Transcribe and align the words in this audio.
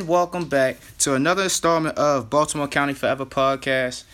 and 0.00 0.08
welcome 0.08 0.46
back 0.46 0.78
to 0.96 1.14
another 1.14 1.42
installment 1.42 1.98
of 1.98 2.30
Baltimore 2.30 2.66
County 2.66 2.94
Forever 2.94 3.26
podcast. 3.26 4.04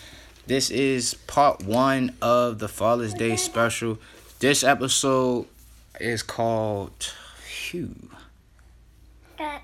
This 0.48 0.68
is 0.68 1.14
part 1.28 1.62
one 1.62 2.16
of 2.20 2.58
the 2.58 2.66
Father's 2.66 3.14
Day 3.14 3.36
special. 3.36 3.98
This 4.40 4.64
episode 4.64 5.46
is 6.00 6.24
called 6.24 7.14
Phew. 7.38 7.94
That. 9.38 9.62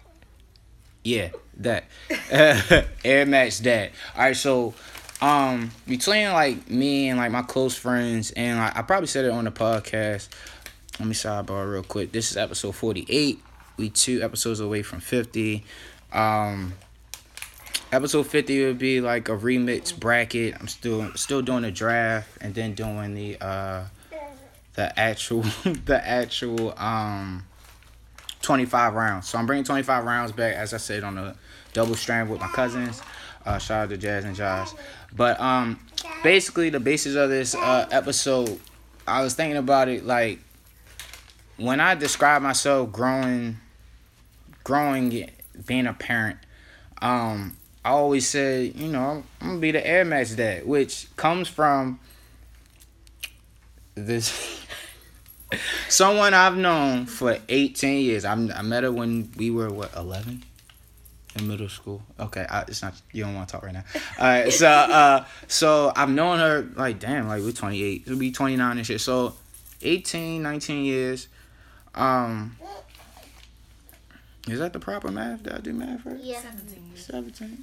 Yeah, 1.02 1.30
that. 1.56 1.86
Air 3.04 3.26
Max 3.26 3.58
Dad. 3.58 3.90
Alright, 4.14 4.36
so 4.36 4.74
um 5.20 5.72
between 5.88 6.30
like 6.32 6.70
me 6.70 7.08
and 7.08 7.18
like 7.18 7.32
my 7.32 7.42
close 7.42 7.76
friends 7.76 8.30
and 8.32 8.60
like, 8.60 8.76
I 8.76 8.82
probably 8.82 9.08
said 9.08 9.24
it 9.24 9.32
on 9.32 9.42
the 9.44 9.50
podcast. 9.50 10.28
Let 11.00 11.08
me 11.08 11.14
sidebar 11.14 11.72
real 11.72 11.82
quick. 11.82 12.12
This 12.12 12.30
is 12.30 12.36
episode 12.36 12.76
48. 12.76 13.40
We 13.76 13.90
two 13.90 14.22
episodes 14.22 14.60
away 14.60 14.82
from 14.82 15.00
50. 15.00 15.64
Um 16.12 16.74
episode 17.90 18.26
50 18.26 18.66
would 18.66 18.78
be 18.78 19.00
like 19.00 19.28
a 19.28 19.36
remix 19.36 19.96
bracket. 19.98 20.54
I'm 20.58 20.68
still 20.68 21.12
still 21.14 21.42
doing 21.42 21.62
the 21.62 21.70
draft 21.70 22.28
and 22.40 22.54
then 22.54 22.74
doing 22.74 23.14
the 23.14 23.36
uh 23.40 23.84
the 24.74 24.98
actual 24.98 25.42
the 25.84 26.00
actual 26.02 26.78
um 26.78 27.44
25 28.42 28.94
rounds. 28.94 29.28
So 29.28 29.38
I'm 29.38 29.46
bringing 29.46 29.64
25 29.64 30.04
rounds 30.04 30.32
back, 30.32 30.56
as 30.56 30.74
I 30.74 30.78
said, 30.78 31.04
on 31.04 31.14
the 31.14 31.34
double 31.72 31.94
strand 31.94 32.28
with 32.28 32.40
my 32.40 32.48
cousins. 32.48 33.00
Uh, 33.44 33.58
shout 33.58 33.84
out 33.84 33.88
to 33.90 33.96
Jazz 33.96 34.24
and 34.24 34.36
Josh. 34.36 34.70
But 35.14 35.40
um, 35.40 35.80
basically, 36.22 36.70
the 36.70 36.80
basis 36.80 37.16
of 37.16 37.30
this 37.30 37.54
uh, 37.54 37.88
episode, 37.90 38.60
I 39.06 39.22
was 39.22 39.34
thinking 39.34 39.56
about 39.56 39.88
it 39.88 40.04
like 40.04 40.38
when 41.56 41.80
I 41.80 41.94
describe 41.94 42.42
myself 42.42 42.92
growing, 42.92 43.58
growing, 44.64 45.30
being 45.66 45.86
a 45.86 45.94
parent. 45.94 46.38
Um, 47.00 47.56
I 47.84 47.90
always 47.90 48.28
said, 48.28 48.76
you 48.76 48.88
know, 48.88 49.24
I'm 49.40 49.48
gonna 49.48 49.60
be 49.60 49.72
the 49.72 49.86
Air 49.86 50.04
Max 50.04 50.34
dad, 50.34 50.66
which 50.66 51.08
comes 51.16 51.48
from 51.48 51.98
this. 53.94 54.60
someone 55.88 56.34
I've 56.34 56.56
known 56.56 57.06
for 57.06 57.36
18 57.48 58.04
years. 58.04 58.24
I'm, 58.24 58.50
I 58.52 58.62
met 58.62 58.84
her 58.84 58.92
when 58.92 59.30
we 59.36 59.50
were 59.50 59.68
what 59.70 59.94
11 59.94 60.44
in 61.36 61.48
middle 61.48 61.68
school. 61.68 62.02
Okay, 62.18 62.46
I, 62.48 62.62
it's 62.62 62.82
not 62.82 62.94
you 63.12 63.24
don't 63.24 63.34
want 63.34 63.48
to 63.48 63.52
talk 63.52 63.64
right 63.64 63.72
now. 63.72 63.84
All 64.18 64.26
right, 64.26 64.52
so 64.52 64.68
uh, 64.68 65.24
so 65.48 65.92
I've 65.94 66.10
known 66.10 66.38
her 66.38 66.68
like 66.76 66.98
damn, 66.98 67.28
like 67.28 67.42
we're 67.42 67.52
28, 67.52 68.04
we'll 68.06 68.18
be 68.18 68.32
29 68.32 68.76
and 68.76 68.86
shit. 68.86 69.00
So 69.00 69.34
18, 69.82 70.42
19 70.42 70.84
years. 70.84 71.28
Um, 71.94 72.56
is 74.48 74.58
that 74.58 74.72
the 74.72 74.80
proper 74.80 75.10
math? 75.10 75.42
Did 75.42 75.52
I 75.52 75.58
do 75.58 75.72
math 75.72 76.04
right? 76.04 76.18
Yeah. 76.20 76.40
17 76.40 76.86
years. 76.88 77.06
17. 77.06 77.58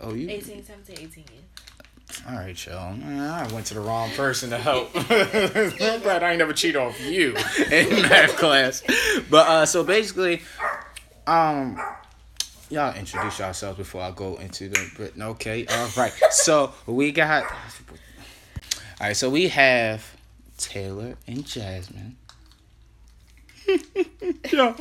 Oh, 0.00 0.14
you. 0.14 0.28
18, 0.28 0.64
17, 0.64 0.96
18 0.98 1.24
years. 1.32 1.44
All 2.28 2.34
right, 2.34 2.66
yo. 2.66 2.76
I 2.76 3.48
went 3.52 3.66
to 3.66 3.74
the 3.74 3.80
wrong 3.80 4.10
person 4.12 4.50
to 4.50 4.58
help. 4.58 4.90
I'm 4.94 6.00
glad 6.00 6.22
I 6.22 6.30
ain't 6.30 6.38
never 6.38 6.52
cheat 6.52 6.74
off 6.74 7.00
you 7.00 7.36
in 7.70 8.02
math 8.02 8.36
class. 8.36 8.82
But 9.30 9.46
uh, 9.46 9.66
so 9.66 9.84
basically, 9.84 10.42
um, 11.26 11.80
y'all 12.70 12.94
introduce 12.96 13.38
yourselves 13.38 13.78
before 13.78 14.02
I 14.02 14.10
go 14.10 14.36
into 14.36 14.68
the. 14.68 14.90
But 14.96 15.22
okay, 15.22 15.66
all 15.66 15.88
right. 15.96 16.12
So 16.30 16.72
we 16.86 17.12
got. 17.12 17.44
All 17.44 19.06
right, 19.06 19.16
so 19.16 19.30
we 19.30 19.48
have 19.48 20.16
Taylor 20.56 21.14
and 21.26 21.46
Jasmine. 21.46 22.16
yo, 24.50 24.74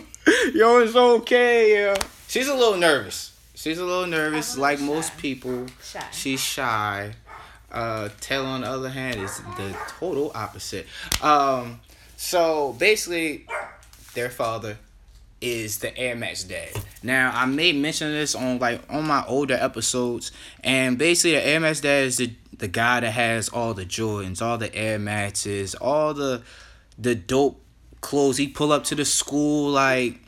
yo, 0.54 0.80
it's 0.80 0.96
okay. 0.96 1.84
Yo. 1.84 1.94
She's 2.28 2.48
a 2.48 2.54
little 2.54 2.78
nervous. 2.78 3.38
She's 3.54 3.80
a 3.80 3.86
little 3.86 4.08
nervous, 4.08 4.58
like 4.58 4.80
most 4.80 5.14
shy. 5.14 5.20
people. 5.20 5.66
Shy. 5.84 6.06
She's 6.12 6.40
shy. 6.40 7.14
Uh, 7.70 8.10
Taylor, 8.22 8.46
on 8.46 8.62
the 8.62 8.68
other 8.68 8.90
hand, 8.90 9.20
is 9.20 9.40
the 9.58 9.76
total 10.00 10.32
opposite. 10.34 10.88
Um, 11.22 11.82
so 12.16 12.76
basically, 12.80 13.46
their 14.14 14.30
father 14.30 14.78
is 15.42 15.80
the 15.80 15.96
Air 15.98 16.16
Max 16.16 16.46
dad. 16.46 16.70
Now, 17.04 17.32
I 17.34 17.46
may 17.46 17.74
mention 17.74 18.12
this 18.12 18.36
on 18.36 18.60
like 18.60 18.82
on 18.90 19.06
my 19.06 19.26
older 19.28 19.56
episodes, 19.56 20.32
and 20.64 20.98
basically, 20.98 21.32
the 21.32 21.46
Air 21.46 21.60
Max 21.60 21.82
dad 21.82 22.06
is 22.06 22.18
the 22.18 22.32
the 22.58 22.70
guy 22.70 23.02
that 23.02 23.12
has 23.12 23.50
all 23.50 23.74
the 23.74 23.86
Jordans, 23.86 24.42
all 24.42 24.58
the 24.58 24.74
Air 24.74 24.98
Maxes, 24.98 25.76
all 25.76 26.14
the 26.14 26.42
the 26.98 27.16
dope 27.16 27.62
clothes. 28.02 28.38
He 28.38 28.48
pull 28.48 28.72
up 28.72 28.84
to 28.86 28.96
the 28.96 29.06
school 29.06 29.70
like 29.70 30.20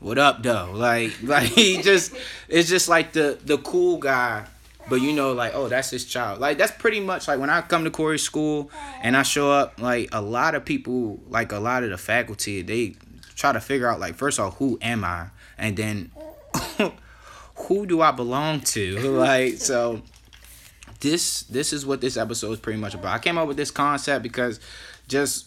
what 0.00 0.18
up 0.18 0.42
though? 0.42 0.72
Like 0.74 1.22
like 1.22 1.48
he 1.48 1.80
just 1.82 2.14
it's 2.48 2.68
just 2.68 2.88
like 2.88 3.12
the 3.12 3.38
the 3.44 3.58
cool 3.58 3.98
guy 3.98 4.46
but 4.88 5.00
you 5.00 5.12
know 5.12 5.32
like 5.32 5.54
oh 5.54 5.68
that's 5.68 5.90
his 5.90 6.04
child. 6.04 6.40
Like 6.40 6.58
that's 6.58 6.72
pretty 6.72 7.00
much 7.00 7.28
like 7.28 7.38
when 7.38 7.50
i 7.50 7.60
come 7.60 7.84
to 7.84 7.90
corey's 7.90 8.22
school 8.22 8.70
and 9.02 9.16
i 9.16 9.22
show 9.22 9.50
up 9.50 9.80
like 9.80 10.08
a 10.12 10.20
lot 10.20 10.54
of 10.54 10.64
people 10.64 11.20
like 11.28 11.52
a 11.52 11.58
lot 11.58 11.84
of 11.84 11.90
the 11.90 11.98
faculty 11.98 12.62
they 12.62 12.96
try 13.34 13.52
to 13.52 13.60
figure 13.60 13.88
out 13.88 14.00
like 14.00 14.14
first 14.14 14.38
off 14.40 14.56
who 14.58 14.78
am 14.82 15.04
i? 15.04 15.28
And 15.58 15.76
then 15.76 16.10
who 17.54 17.86
do 17.86 18.00
i 18.00 18.10
belong 18.10 18.60
to? 18.60 18.98
Like 19.18 19.54
so 19.54 20.02
this 21.00 21.42
this 21.44 21.72
is 21.72 21.84
what 21.84 22.00
this 22.00 22.16
episode 22.16 22.52
is 22.52 22.60
pretty 22.60 22.78
much 22.78 22.94
about. 22.94 23.14
I 23.14 23.18
came 23.18 23.38
up 23.38 23.48
with 23.48 23.56
this 23.56 23.70
concept 23.70 24.22
because 24.22 24.60
just 25.08 25.46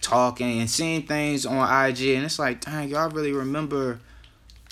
talking 0.00 0.60
and 0.60 0.70
seeing 0.70 1.02
things 1.02 1.46
on 1.46 1.88
IG, 1.88 2.16
and 2.16 2.24
it's 2.24 2.38
like, 2.38 2.60
dang, 2.60 2.88
y'all 2.88 3.10
really 3.10 3.32
remember 3.32 4.00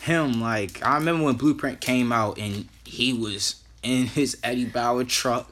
him? 0.02 0.40
Like, 0.40 0.84
I 0.84 0.94
remember 0.96 1.24
when 1.24 1.36
Blueprint 1.36 1.80
came 1.80 2.12
out 2.12 2.38
and 2.38 2.68
he 2.84 3.12
was 3.12 3.62
in 3.82 4.06
his 4.06 4.38
Eddie 4.42 4.64
Bauer 4.64 5.04
truck, 5.04 5.50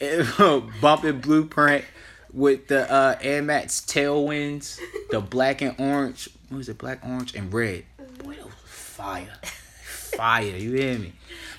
bumping 0.80 1.20
Blueprint 1.20 1.84
with 2.32 2.68
the 2.68 2.90
uh, 2.90 3.16
Air 3.20 3.42
Max 3.42 3.80
tailwinds, 3.80 4.78
the 5.10 5.20
black 5.20 5.62
and 5.62 5.74
orange. 5.78 6.28
What 6.48 6.58
was 6.58 6.68
it? 6.68 6.78
Black, 6.78 7.04
orange, 7.04 7.34
and 7.34 7.52
red. 7.52 7.84
Boy, 8.18 8.34
that 8.34 8.44
was 8.44 8.54
fire, 8.64 9.36
fire. 9.42 10.56
You 10.56 10.72
hear 10.72 10.98
me? 10.98 11.12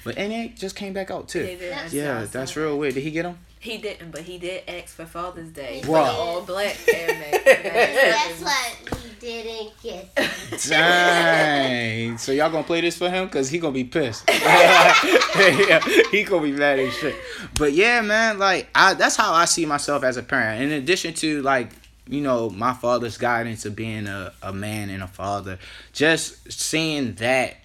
But 0.03 0.17
and 0.17 0.33
it 0.33 0.55
just 0.55 0.75
came 0.75 0.93
back 0.93 1.11
out 1.11 1.29
too. 1.29 1.43
They 1.43 1.55
did. 1.55 1.93
Yeah, 1.93 2.25
saw 2.25 2.31
that's 2.31 2.55
real 2.55 2.77
weird. 2.77 2.95
Did 2.95 3.03
he 3.03 3.11
get 3.11 3.23
them? 3.23 3.37
He 3.61 3.77
didn't, 3.77 4.09
but 4.09 4.21
he 4.21 4.39
did 4.39 4.63
ask 4.67 4.87
for 4.87 5.05
Father's 5.05 5.49
Day. 5.49 5.81
Bruh. 5.83 5.85
For 5.85 5.91
the 5.91 6.17
all 6.17 6.41
black 6.41 6.75
Air 6.91 7.07
Max. 7.09 8.41
That's 8.41 8.41
what 8.41 8.97
he 8.97 9.09
didn't 9.19 9.79
get. 9.83 10.15
Dang. 10.67 12.17
So 12.17 12.31
y'all 12.31 12.49
gonna 12.49 12.63
play 12.63 12.81
this 12.81 12.97
for 12.97 13.07
him? 13.07 13.29
Cause 13.29 13.49
he 13.51 13.59
gonna 13.59 13.71
be 13.71 13.83
pissed. 13.83 14.27
yeah, 14.27 15.79
he 16.11 16.23
gonna 16.23 16.41
be 16.41 16.53
mad 16.53 16.79
as 16.79 16.91
shit. 16.95 17.15
But 17.53 17.73
yeah, 17.73 18.01
man, 18.01 18.39
like 18.39 18.67
I 18.73 18.95
that's 18.95 19.15
how 19.15 19.31
I 19.31 19.45
see 19.45 19.67
myself 19.67 20.03
as 20.03 20.17
a 20.17 20.23
parent. 20.23 20.63
In 20.63 20.71
addition 20.71 21.13
to 21.13 21.43
like, 21.43 21.69
you 22.07 22.21
know, 22.21 22.49
my 22.49 22.73
father's 22.73 23.19
guidance 23.19 23.63
of 23.67 23.75
being 23.75 24.07
a, 24.07 24.33
a 24.41 24.51
man 24.51 24.89
and 24.89 25.03
a 25.03 25.07
father, 25.07 25.59
just 25.93 26.51
seeing 26.51 27.13
that 27.15 27.57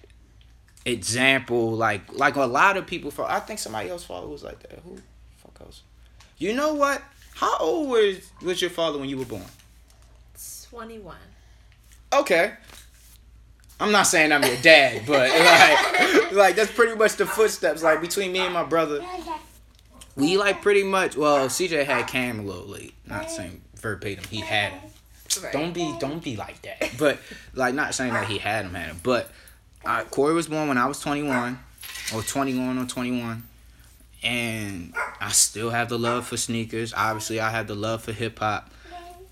example, 0.85 1.71
like 1.71 2.13
like 2.13 2.35
a 2.35 2.45
lot 2.45 2.77
of 2.77 2.85
people 2.85 3.09
for 3.09 3.27
I 3.27 3.39
think 3.39 3.57
somebody 3.57 3.89
else's 3.89 4.05
father 4.05 4.27
was 4.27 4.43
like 4.43 4.59
that. 4.59 4.79
Who 4.83 4.91
fuck 4.91 4.99
else? 4.99 5.01
You 6.37 6.53
know 6.53 6.73
what? 6.73 7.01
How 7.35 7.57
old 7.57 7.89
was 7.89 8.31
was 8.41 8.61
your 8.61 8.69
father 8.69 8.99
when 8.99 9.09
you 9.09 9.17
were 9.17 9.25
born? 9.25 9.43
21. 10.69 11.15
Okay. 12.13 12.53
I'm 13.79 13.91
not 13.91 14.03
saying 14.03 14.31
I'm 14.31 14.43
your 14.43 14.57
dad, 14.57 15.03
but 15.05 15.29
like, 16.31 16.31
like 16.31 16.55
that's 16.55 16.71
pretty 16.71 16.95
much 16.95 17.15
the 17.15 17.25
footsteps. 17.25 17.83
Like 17.83 18.01
between 18.01 18.31
me 18.31 18.39
and 18.39 18.53
my 18.53 18.63
brother, 18.63 19.03
we 20.15 20.37
like 20.37 20.61
pretty 20.61 20.83
much. 20.83 21.15
Well, 21.15 21.47
CJ 21.47 21.85
had 21.85 22.07
Cam 22.07 22.39
a 22.39 22.43
little 22.43 22.65
late. 22.65 22.93
Not 23.05 23.29
saying 23.29 23.61
verbatim 23.75 24.25
he 24.29 24.39
had 24.39 24.73
him. 24.73 24.81
Right. 25.43 25.53
Don't 25.53 25.73
be, 25.73 25.95
don't 25.99 26.23
be 26.23 26.35
like 26.35 26.61
that. 26.63 26.91
But 26.97 27.19
like, 27.53 27.75
not 27.75 27.93
saying 27.93 28.13
that 28.13 28.27
he 28.27 28.37
had 28.37 28.65
him, 28.65 28.73
had 28.73 28.87
him. 28.87 28.99
But 29.03 29.29
uh, 29.85 30.03
Corey 30.05 30.33
was 30.33 30.47
born 30.47 30.67
when 30.67 30.77
I 30.77 30.87
was 30.87 30.99
21, 30.99 31.59
or 32.13 32.21
21 32.23 32.77
or 32.77 32.85
21, 32.85 33.43
and 34.23 34.93
I 35.21 35.29
still 35.29 35.69
have 35.69 35.89
the 35.89 35.99
love 35.99 36.27
for 36.27 36.37
sneakers. 36.37 36.93
Obviously, 36.95 37.39
I 37.39 37.49
have 37.49 37.67
the 37.67 37.75
love 37.75 38.03
for 38.03 38.11
hip 38.13 38.39
hop, 38.39 38.71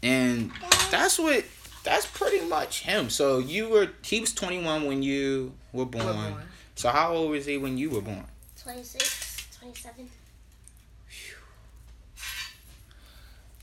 and 0.03 0.51
that's 0.91 1.19
what. 1.19 1.43
That's 1.83 2.07
pretty 2.07 2.43
much 2.47 2.81
him. 2.81 3.11
So 3.11 3.37
you 3.37 3.69
were 3.69 3.89
he 4.01 4.19
was 4.19 4.33
21 4.33 4.85
when 4.85 5.03
you 5.03 5.53
were 5.71 5.85
born. 5.85 6.03
born. 6.03 6.33
So 6.73 6.89
how 6.89 7.13
old 7.13 7.29
was 7.29 7.45
he 7.45 7.59
when 7.59 7.77
you 7.77 7.91
were 7.91 8.01
born? 8.01 8.25
26, 8.63 9.57
27. 9.59 10.09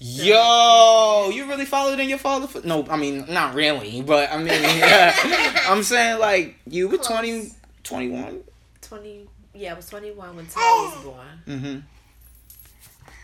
Yo, 0.05 1.31
you 1.33 1.47
really 1.47 1.65
followed 1.65 2.01
in 2.01 2.09
your 2.09 2.19
father? 2.19 2.49
Foot? 2.49 2.65
No, 2.65 2.85
I 2.89 2.97
mean 2.97 3.25
not 3.29 3.55
really, 3.55 4.03
but 4.03 4.33
I 4.33 4.39
mean, 4.39 4.51
I'm 5.69 5.85
saying 5.85 6.19
like 6.19 6.57
you 6.67 6.89
were 6.89 6.99
20, 6.99 7.31
Close. 7.31 7.55
21. 7.85 8.41
20. 8.81 9.29
Yeah, 9.55 9.73
I 9.73 9.75
was 9.77 9.89
21 9.89 10.37
when 10.37 10.47
Ty 10.47 10.61
was 10.61 11.05
born. 11.05 11.27
Mm-hmm. 11.47 11.79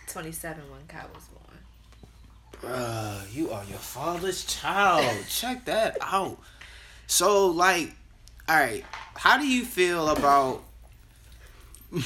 27 0.08 0.62
when 0.70 0.80
Kai 0.88 1.04
was 1.14 1.24
born. 1.24 2.72
Bruh, 2.72 3.34
you 3.34 3.50
are 3.50 3.64
your 3.64 3.78
father's 3.78 4.44
child. 4.44 5.24
Check 5.28 5.64
that 5.66 5.96
out. 6.02 6.38
So 7.06 7.46
like, 7.48 7.92
All 8.48 8.56
right. 8.56 8.84
How 9.16 9.38
do 9.38 9.46
you 9.46 9.64
feel 9.64 10.08
about? 10.08 10.62
All 11.92 11.98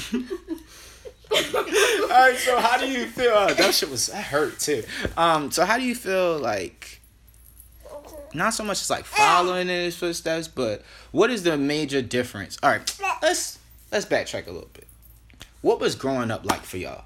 right. 2.10 2.36
So 2.36 2.58
how 2.60 2.78
do 2.78 2.86
you 2.88 3.06
feel? 3.06 3.32
Uh, 3.32 3.54
that 3.54 3.74
shit 3.74 3.90
was 3.90 4.06
that 4.06 4.24
hurt 4.24 4.58
too. 4.58 4.84
Um. 5.16 5.50
So 5.50 5.64
how 5.64 5.78
do 5.78 5.84
you 5.84 5.94
feel 5.94 6.38
like? 6.38 7.00
Not 8.34 8.54
so 8.54 8.64
much 8.64 8.80
as 8.80 8.88
like 8.88 9.04
following 9.04 9.68
in 9.68 9.84
his 9.84 9.94
footsteps, 9.96 10.48
but 10.48 10.82
what 11.10 11.30
is 11.30 11.42
the 11.42 11.58
major 11.58 12.00
difference? 12.00 12.56
All 12.62 12.70
right. 12.70 12.98
Let's 13.20 13.58
let's 13.92 14.06
backtrack 14.06 14.48
a 14.48 14.50
little 14.50 14.70
bit. 14.72 14.88
What 15.60 15.78
was 15.78 15.94
growing 15.94 16.30
up 16.30 16.44
like 16.44 16.62
for 16.62 16.78
y'all? 16.78 17.04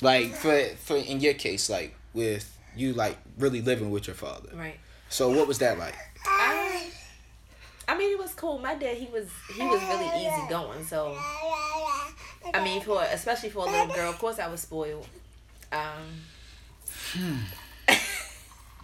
Like 0.00 0.32
for 0.34 0.64
for 0.76 0.96
in 0.96 1.20
your 1.20 1.34
case, 1.34 1.68
like 1.68 1.96
with 2.14 2.56
you 2.76 2.92
like 2.92 3.16
really 3.38 3.60
living 3.60 3.90
with 3.90 4.06
your 4.06 4.14
father. 4.14 4.50
Right. 4.54 4.78
So 5.08 5.30
what 5.30 5.48
was 5.48 5.58
that 5.58 5.78
like? 5.78 5.94
I, 6.24 6.88
I 7.88 7.98
mean, 7.98 8.12
it 8.12 8.18
was 8.18 8.32
cool. 8.34 8.58
My 8.58 8.76
dad, 8.76 8.96
he 8.96 9.06
was 9.06 9.28
he 9.56 9.62
was 9.66 9.82
really 9.82 10.06
easy 10.20 10.48
going. 10.48 10.84
So, 10.84 11.16
I 12.54 12.62
mean, 12.62 12.80
for 12.82 13.02
especially 13.02 13.50
for 13.50 13.66
a 13.66 13.70
little 13.70 13.92
girl, 13.92 14.10
of 14.10 14.18
course, 14.18 14.38
I 14.38 14.46
was 14.48 14.60
spoiled. 14.60 15.06
Um, 15.72 16.20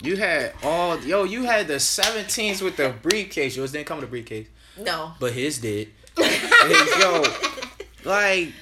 You 0.02 0.17
had 0.17 0.52
all 0.62 1.00
yo, 1.00 1.25
you 1.25 1.44
had 1.44 1.69
the 1.69 1.76
17s 1.76 2.61
with 2.61 2.76
the 2.76 2.94
briefcase. 3.02 3.56
Yours 3.56 3.73
didn't 3.73 3.87
come 3.87 3.99
with 3.99 4.08
a 4.08 4.11
briefcase, 4.11 4.46
no, 4.78 5.12
but 5.20 5.32
his 5.32 5.58
did. 5.58 5.88
Hey, 6.17 7.00
yo, 7.00 7.25
like 8.05 8.52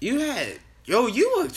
you 0.00 0.20
had 0.20 0.58
yo, 0.84 1.06
you 1.06 1.32
were 1.36 1.48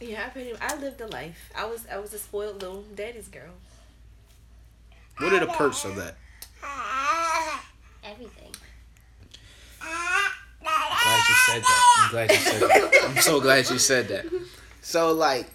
yeah, 0.00 0.24
I 0.26 0.30
pretty, 0.30 0.52
I 0.60 0.76
lived 0.76 1.00
a 1.00 1.06
life. 1.06 1.52
I 1.56 1.64
was 1.64 1.86
I 1.90 1.98
was 1.98 2.12
a 2.12 2.18
spoiled 2.18 2.60
little 2.60 2.82
daddy's 2.94 3.28
girl. 3.28 3.52
what 5.18 5.32
are 5.32 5.40
the 5.40 5.46
perks 5.46 5.84
of 5.84 5.94
that? 5.96 6.16
Everything. 8.04 8.52
Glad 10.60 11.28
you 11.28 11.34
said 11.46 11.62
that. 11.62 11.98
I'm 11.98 12.10
glad 12.10 12.30
you 12.30 12.36
said 12.36 12.60
that. 12.60 12.90
I'm 13.04 13.22
so 13.22 13.40
glad 13.40 13.70
you 13.70 13.78
said 13.78 14.08
that. 14.08 14.26
So 14.80 15.12
like 15.12 15.48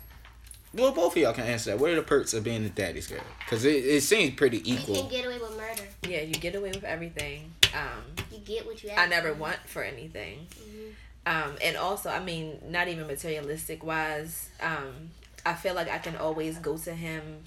well, 0.73 0.91
both 0.91 1.15
of 1.15 1.21
y'all 1.21 1.33
can 1.33 1.45
answer 1.45 1.71
that. 1.71 1.79
What 1.79 1.89
are 1.91 1.95
the 1.95 2.01
perks 2.03 2.33
of 2.33 2.43
being 2.43 2.63
a 2.65 2.69
daddy's 2.69 3.07
girl? 3.07 3.19
Because 3.39 3.65
it, 3.65 3.83
it 3.85 4.01
seems 4.01 4.35
pretty 4.35 4.57
equal. 4.69 4.95
You 4.95 5.01
equal. 5.01 5.09
can 5.09 5.09
get 5.21 5.25
away 5.25 5.37
with 5.39 5.57
murder. 5.57 5.83
Yeah, 6.07 6.21
you 6.21 6.33
get 6.35 6.55
away 6.55 6.69
with 6.69 6.83
everything. 6.83 7.51
Um, 7.73 8.03
You 8.31 8.39
get 8.39 8.65
what 8.65 8.83
you 8.83 8.89
ask 8.89 8.99
I 8.99 9.07
never 9.07 9.29
for. 9.33 9.39
want 9.39 9.57
for 9.65 9.83
anything. 9.83 10.47
Mhm. 10.59 10.93
Um, 11.25 11.55
and 11.61 11.75
also, 11.75 12.09
I 12.09 12.19
mean, 12.23 12.59
not 12.69 12.87
even 12.87 13.05
materialistic 13.07 13.83
wise. 13.83 14.49
Um, 14.61 15.11
I 15.45 15.53
feel 15.53 15.73
like 15.75 15.89
I 15.89 15.97
can 15.97 16.15
always 16.15 16.57
go 16.57 16.77
to 16.77 16.93
him 16.93 17.43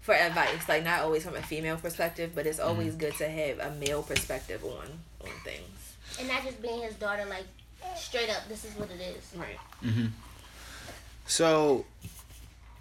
for 0.00 0.14
advice. 0.14 0.68
Like 0.68 0.84
not 0.84 1.00
always 1.00 1.24
from 1.24 1.34
a 1.36 1.42
female 1.42 1.76
perspective, 1.76 2.32
but 2.34 2.46
it's 2.46 2.60
always 2.60 2.94
good 2.94 3.14
to 3.16 3.28
have 3.28 3.58
a 3.58 3.74
male 3.76 4.02
perspective 4.02 4.64
on 4.64 4.86
on 5.20 5.30
things. 5.44 5.96
And 6.18 6.28
not 6.28 6.44
just 6.44 6.60
being 6.62 6.82
his 6.82 6.94
daughter, 6.94 7.24
like 7.26 7.44
straight 7.96 8.30
up, 8.30 8.46
this 8.48 8.64
is 8.64 8.74
what 8.76 8.90
it 8.90 9.00
is. 9.00 9.32
Right. 9.36 9.58
Mm-hmm. 9.82 10.06
So, 11.26 11.84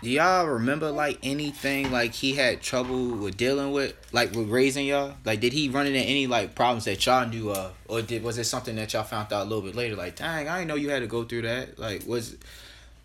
do 0.01 0.09
y'all 0.09 0.47
remember 0.47 0.91
like 0.91 1.19
anything 1.21 1.91
like 1.91 2.13
he 2.13 2.33
had 2.33 2.61
trouble 2.61 3.09
with 3.09 3.37
dealing 3.37 3.71
with, 3.71 3.93
like 4.11 4.31
with 4.31 4.49
raising 4.49 4.87
y'all? 4.87 5.13
Like, 5.23 5.39
did 5.39 5.53
he 5.53 5.69
run 5.69 5.85
into 5.85 5.99
any 5.99 6.25
like 6.25 6.55
problems 6.55 6.85
that 6.85 7.05
y'all 7.05 7.27
knew 7.27 7.51
of, 7.51 7.73
or 7.87 8.01
did 8.01 8.23
was 8.23 8.37
it 8.39 8.45
something 8.45 8.75
that 8.77 8.93
y'all 8.93 9.03
found 9.03 9.31
out 9.31 9.43
a 9.45 9.49
little 9.49 9.61
bit 9.61 9.75
later? 9.75 9.95
Like, 9.95 10.15
dang, 10.15 10.47
I 10.47 10.57
didn't 10.57 10.69
know 10.69 10.75
you 10.75 10.89
had 10.89 10.99
to 10.99 11.07
go 11.07 11.23
through 11.23 11.43
that. 11.43 11.77
Like, 11.77 12.07
was 12.07 12.35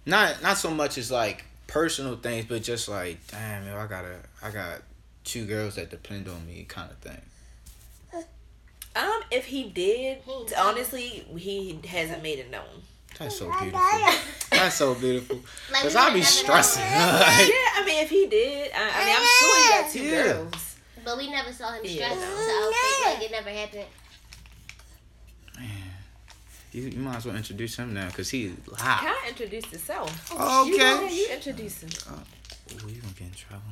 not 0.07 0.43
not 0.43 0.57
so 0.57 0.71
much 0.71 0.97
as 0.97 1.11
like 1.11 1.45
personal 1.67 2.17
things, 2.17 2.47
but 2.47 2.63
just 2.63 2.89
like, 2.89 3.19
damn, 3.29 3.67
yo, 3.67 3.77
I 3.77 3.87
gotta, 3.87 4.17
I 4.43 4.51
got 4.51 4.81
two 5.25 5.45
girls 5.45 5.75
that 5.75 5.91
depend 5.91 6.29
on 6.29 6.47
me, 6.47 6.65
kind 6.69 6.91
of 6.91 6.99
thing. 6.99 7.21
Um, 8.97 9.21
if 9.31 9.45
he 9.45 9.65
did, 9.69 10.21
honestly, 10.57 11.27
he 11.37 11.79
hasn't 11.87 12.23
made 12.23 12.39
it 12.39 12.51
known. 12.51 12.65
That's 13.19 13.39
so 13.39 13.51
beautiful. 13.51 13.79
That's 14.57 14.77
so 14.77 14.95
beautiful. 14.95 15.41
Cause 15.73 15.95
we 15.95 16.01
I 16.01 16.05
would 16.09 16.15
be 16.15 16.23
stressing. 16.23 16.83
Like, 16.97 17.49
yeah, 17.49 17.77
I 17.77 17.83
mean, 17.87 18.03
if 18.03 18.11
he 18.11 18.27
did, 18.27 18.73
I, 18.75 18.79
I 18.79 19.05
mean, 19.05 19.17
I'm 19.17 19.27
sure 19.39 19.63
he 19.63 19.69
got 19.69 19.91
two 19.91 20.03
Yeah. 20.03 20.33
girls. 20.33 20.77
But 21.05 21.19
we 21.19 21.31
never 21.31 21.53
saw 21.53 21.73
him 21.73 21.83
Yeah. 21.85 22.09
stressed, 22.09 22.21
so 22.21 22.27
I 22.27 22.47
don't 22.47 22.75
mm-hmm. 22.75 23.05
think 23.05 23.21
like 23.21 23.25
it 23.25 23.33
never 23.33 23.51
happened. 23.51 23.85
Man, 25.57 25.69
you, 26.73 26.83
you 26.83 26.99
might 26.99 27.17
as 27.17 27.27
well 27.27 27.37
introduce 27.37 27.77
him 27.77 27.95
now 27.95 28.09
because 28.09 28.31
he's 28.31 28.53
loud. 28.67 28.79
Kai 28.79 29.29
introduced 29.29 29.69
himself. 29.69 30.33
Okay. 30.33 30.71
You, 30.71 30.79
go 30.79 31.07
you 31.07 31.29
introduce 31.33 31.83
him. 31.83 31.91
Oh, 32.11 32.23
ooh, 32.85 32.89
you 32.91 33.01
gonna 33.01 33.13
get 33.15 33.29
in 33.29 33.35
trouble. 33.35 33.63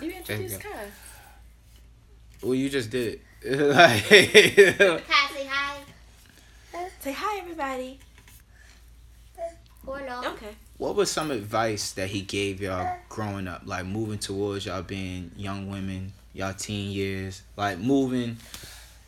You 0.00 0.10
introduced 0.10 0.62
go. 0.62 0.68
Kai. 0.68 0.86
Well, 2.42 2.54
you 2.54 2.68
just 2.68 2.90
did 2.90 3.20
it. 3.20 3.20
like, 3.74 4.04
Kai, 4.04 5.34
say 5.34 5.46
hi. 5.46 5.78
Say 7.00 7.12
hi, 7.12 7.40
everybody. 7.40 7.98
Or 9.86 10.00
no. 10.00 10.32
Okay. 10.32 10.54
what 10.78 10.94
was 10.94 11.10
some 11.10 11.30
advice 11.30 11.92
that 11.92 12.08
he 12.08 12.22
gave 12.22 12.60
y'all 12.60 12.96
growing 13.08 13.46
up, 13.48 13.62
like 13.64 13.84
moving 13.86 14.18
towards 14.18 14.66
y'all 14.66 14.82
being 14.82 15.30
young 15.36 15.68
women, 15.70 16.12
y'all 16.32 16.54
teen 16.54 16.90
years, 16.90 17.42
like 17.56 17.78
moving, 17.78 18.36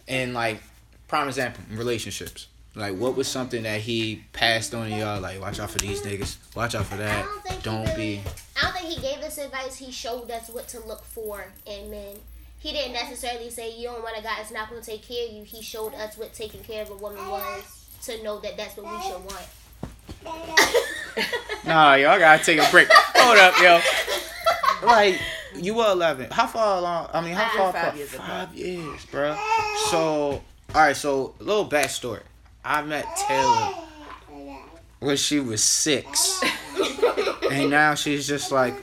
and 0.08 0.34
like 0.34 0.62
prime 1.08 1.28
example, 1.28 1.62
relationships. 1.72 2.48
Like, 2.74 2.94
what 2.98 3.16
was 3.16 3.26
something 3.26 3.62
that 3.62 3.80
he 3.80 4.22
passed 4.34 4.74
on 4.74 4.90
to 4.90 4.94
y'all? 4.94 5.18
Like, 5.18 5.40
watch 5.40 5.58
out 5.60 5.70
for 5.70 5.78
these 5.78 6.02
niggas. 6.02 6.36
Watch 6.54 6.74
out 6.74 6.84
for 6.84 6.96
I 6.96 6.98
that. 6.98 7.24
don't 7.24 7.42
think 7.44 7.62
Don't 7.62 7.86
he 7.88 7.92
really, 7.94 8.16
be. 8.16 8.22
I 8.60 8.62
don't 8.64 8.72
think 8.74 8.86
he 8.88 9.00
gave 9.00 9.24
us 9.24 9.38
advice. 9.38 9.78
He 9.78 9.90
showed 9.90 10.30
us 10.30 10.50
what 10.50 10.68
to 10.68 10.80
look 10.86 11.02
for 11.02 11.46
in 11.64 11.90
men. 11.90 12.16
He 12.58 12.72
didn't 12.72 12.92
necessarily 12.92 13.48
say 13.48 13.74
you 13.74 13.88
don't 13.88 14.02
want 14.02 14.18
a 14.18 14.22
guy 14.22 14.34
that's 14.36 14.50
not 14.52 14.68
going 14.68 14.82
to 14.82 14.90
take 14.90 15.02
care 15.08 15.26
of 15.26 15.32
you. 15.32 15.42
He 15.44 15.62
showed 15.62 15.94
us 15.94 16.18
what 16.18 16.34
taking 16.34 16.62
care 16.64 16.82
of 16.82 16.90
a 16.90 16.96
woman 16.96 17.26
was 17.30 17.86
to 18.02 18.22
know 18.22 18.40
that 18.40 18.58
that's 18.58 18.76
what 18.76 18.92
we 18.92 19.02
should 19.02 19.24
want. 19.24 19.46
Nah, 21.66 21.94
y'all 21.94 22.18
gotta 22.18 22.44
take 22.44 22.60
a 22.60 22.70
break. 22.70 22.86
Hold 22.90 23.38
up, 23.38 23.60
yo. 23.60 23.80
Like, 24.86 25.20
you 25.56 25.74
were 25.74 25.90
11. 25.90 26.30
How 26.30 26.46
far 26.46 26.78
along? 26.78 27.10
I 27.12 27.20
mean, 27.20 27.32
how 27.34 27.48
far? 27.56 27.72
five 27.72 27.82
apart? 27.82 27.96
years 27.96 28.14
apart. 28.14 28.28
Five 28.28 28.54
years, 28.54 29.06
bro. 29.06 29.36
So, 29.90 29.98
all 29.98 30.42
right. 30.74 30.94
So, 30.96 31.34
a 31.40 31.42
little 31.42 31.68
backstory. 31.68 32.22
I 32.64 32.82
met 32.82 33.04
Taylor 33.16 33.72
when 35.00 35.16
she 35.16 35.40
was 35.40 35.62
six, 35.62 36.42
and 37.50 37.70
now 37.70 37.94
she's 37.94 38.26
just 38.28 38.52
like 38.52 38.74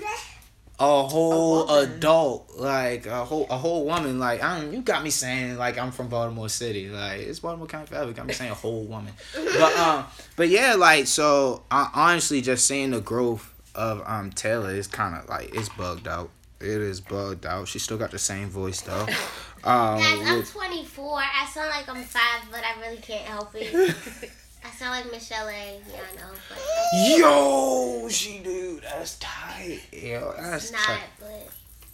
a 0.83 1.07
whole 1.07 1.65
woman. 1.67 1.89
adult, 1.89 2.51
like 2.57 3.05
a 3.05 3.25
whole 3.25 3.47
a 3.49 3.57
whole 3.57 3.85
woman. 3.85 4.19
Like, 4.19 4.43
I 4.43 4.59
don't, 4.59 4.73
you 4.73 4.81
got 4.81 5.03
me 5.03 5.09
saying 5.09 5.57
like 5.57 5.77
I'm 5.77 5.91
from 5.91 6.07
Baltimore 6.07 6.49
City. 6.49 6.89
Like, 6.89 7.21
it's 7.21 7.39
Baltimore 7.39 7.67
County 7.67 7.87
forever. 7.87 8.11
Got 8.11 8.27
me 8.27 8.33
saying 8.33 8.51
a 8.51 8.55
whole 8.55 8.83
woman. 8.83 9.13
But 9.33 9.77
um, 9.77 10.05
but 10.35 10.49
yeah, 10.49 10.75
like 10.75 11.07
so. 11.07 11.63
I, 11.71 11.89
honestly, 11.93 12.41
just 12.41 12.67
seeing 12.67 12.91
the 12.91 13.01
growth 13.01 13.53
of 13.75 14.03
um 14.05 14.31
Taylor 14.31 14.71
is 14.71 14.87
kind 14.87 15.15
of 15.15 15.27
like 15.29 15.55
it's 15.55 15.69
bugged 15.69 16.07
out. 16.07 16.29
It 16.59 16.67
is 16.67 17.01
bugged 17.01 17.45
out. 17.45 17.67
She 17.67 17.79
still 17.79 17.97
got 17.97 18.11
the 18.11 18.19
same 18.19 18.49
voice 18.49 18.81
though. 18.81 19.07
Um, 19.65 19.97
Guys, 19.97 20.19
I'm 20.27 20.43
24. 20.43 21.19
I 21.19 21.45
sound 21.45 21.69
like 21.69 21.87
I'm 21.87 22.03
five, 22.03 22.41
but 22.51 22.63
I 22.65 22.81
really 22.81 22.97
can't 22.97 23.25
help 23.25 23.51
it. 23.55 23.95
I 24.65 24.69
sound 24.71 24.91
like 24.91 25.11
Michelle 25.11 25.47
A. 25.47 25.79
Yeah, 25.91 25.99
I 26.11 26.15
know, 26.15 26.33
but 26.49 27.19
Yo, 27.19 28.07
she 28.09 28.39
do. 28.39 28.79
That's 28.81 29.17
tight. 29.19 29.81
Yo, 29.91 30.33
that's 30.37 30.63
it's 30.65 30.71
not. 30.71 30.81
tight. 30.81 30.99
But 31.19 31.49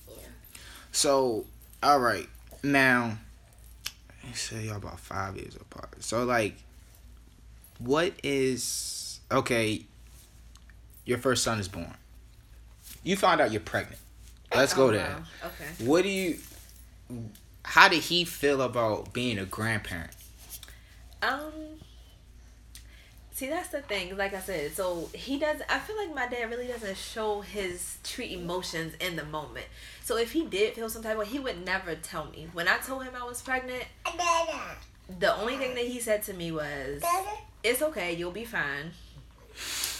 yeah. 0.09 0.23
So, 0.91 1.45
all 1.81 1.99
right, 1.99 2.27
now, 2.63 3.17
you 4.27 4.33
say 4.35 4.65
y'all 4.65 4.77
about 4.77 4.99
five 4.99 5.35
years 5.35 5.55
apart. 5.55 6.03
So, 6.03 6.23
like, 6.25 6.55
what 7.79 8.13
is 8.23 9.19
okay? 9.31 9.83
Your 11.05 11.17
first 11.17 11.43
son 11.43 11.59
is 11.59 11.67
born. 11.67 11.93
You 13.03 13.15
found 13.15 13.41
out 13.41 13.51
you're 13.51 13.61
pregnant. 13.61 13.99
Let's 14.53 14.73
go 14.73 14.87
Oh, 14.89 14.91
there. 14.91 15.07
wow. 15.43 15.49
Okay. 15.49 15.85
What 15.85 16.03
do 16.03 16.09
you? 16.09 16.37
How 17.63 17.87
did 17.87 18.01
he 18.03 18.25
feel 18.25 18.61
about 18.61 19.11
being 19.13 19.39
a 19.39 19.45
grandparent? 19.45 20.11
Um. 21.23 21.51
See, 23.39 23.47
that's 23.47 23.69
the 23.69 23.81
thing. 23.81 24.17
Like 24.17 24.33
I 24.33 24.41
said, 24.41 24.73
so 24.73 25.09
he 25.13 25.39
does. 25.39 25.61
I 25.69 25.79
feel 25.79 25.95
like 25.95 26.13
my 26.13 26.27
dad 26.27 26.49
really 26.49 26.67
doesn't 26.67 26.97
show 26.97 27.39
his 27.39 27.97
true 28.03 28.25
emotions 28.25 28.95
in 28.99 29.15
the 29.15 29.23
moment. 29.23 29.65
So 30.03 30.17
if 30.17 30.33
he 30.33 30.43
did 30.43 30.73
feel 30.73 30.89
some 30.89 31.03
type 31.03 31.17
of 31.17 31.25
he 31.25 31.39
would 31.39 31.63
never 31.65 31.95
tell 31.95 32.25
me. 32.25 32.49
When 32.51 32.67
I 32.67 32.79
told 32.79 33.05
him 33.05 33.13
I 33.15 33.23
was 33.23 33.41
pregnant, 33.41 33.85
the 35.21 35.33
only 35.37 35.55
thing 35.55 35.73
that 35.75 35.85
he 35.85 36.01
said 36.01 36.21
to 36.23 36.33
me 36.33 36.51
was, 36.51 37.01
"It's 37.63 37.81
okay. 37.81 38.13
You'll 38.13 38.31
be 38.31 38.43
fine." 38.43 38.91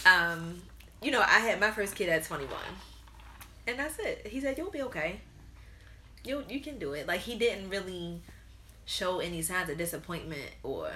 Um, 0.04 0.60
you 1.00 1.10
know, 1.10 1.22
I 1.22 1.38
had 1.38 1.58
my 1.58 1.70
first 1.70 1.94
kid 1.94 2.10
at 2.10 2.24
twenty 2.24 2.44
one, 2.44 2.74
and 3.66 3.78
that's 3.78 3.98
it. 4.00 4.26
He 4.26 4.42
said, 4.42 4.58
"You'll 4.58 4.70
be 4.70 4.82
okay. 4.82 5.22
You 6.24 6.44
you 6.46 6.60
can 6.60 6.78
do 6.78 6.92
it." 6.92 7.06
Like 7.06 7.20
he 7.20 7.36
didn't 7.36 7.70
really 7.70 8.20
show 8.84 9.20
any 9.20 9.40
signs 9.40 9.70
of 9.70 9.78
disappointment 9.78 10.50
or 10.62 10.90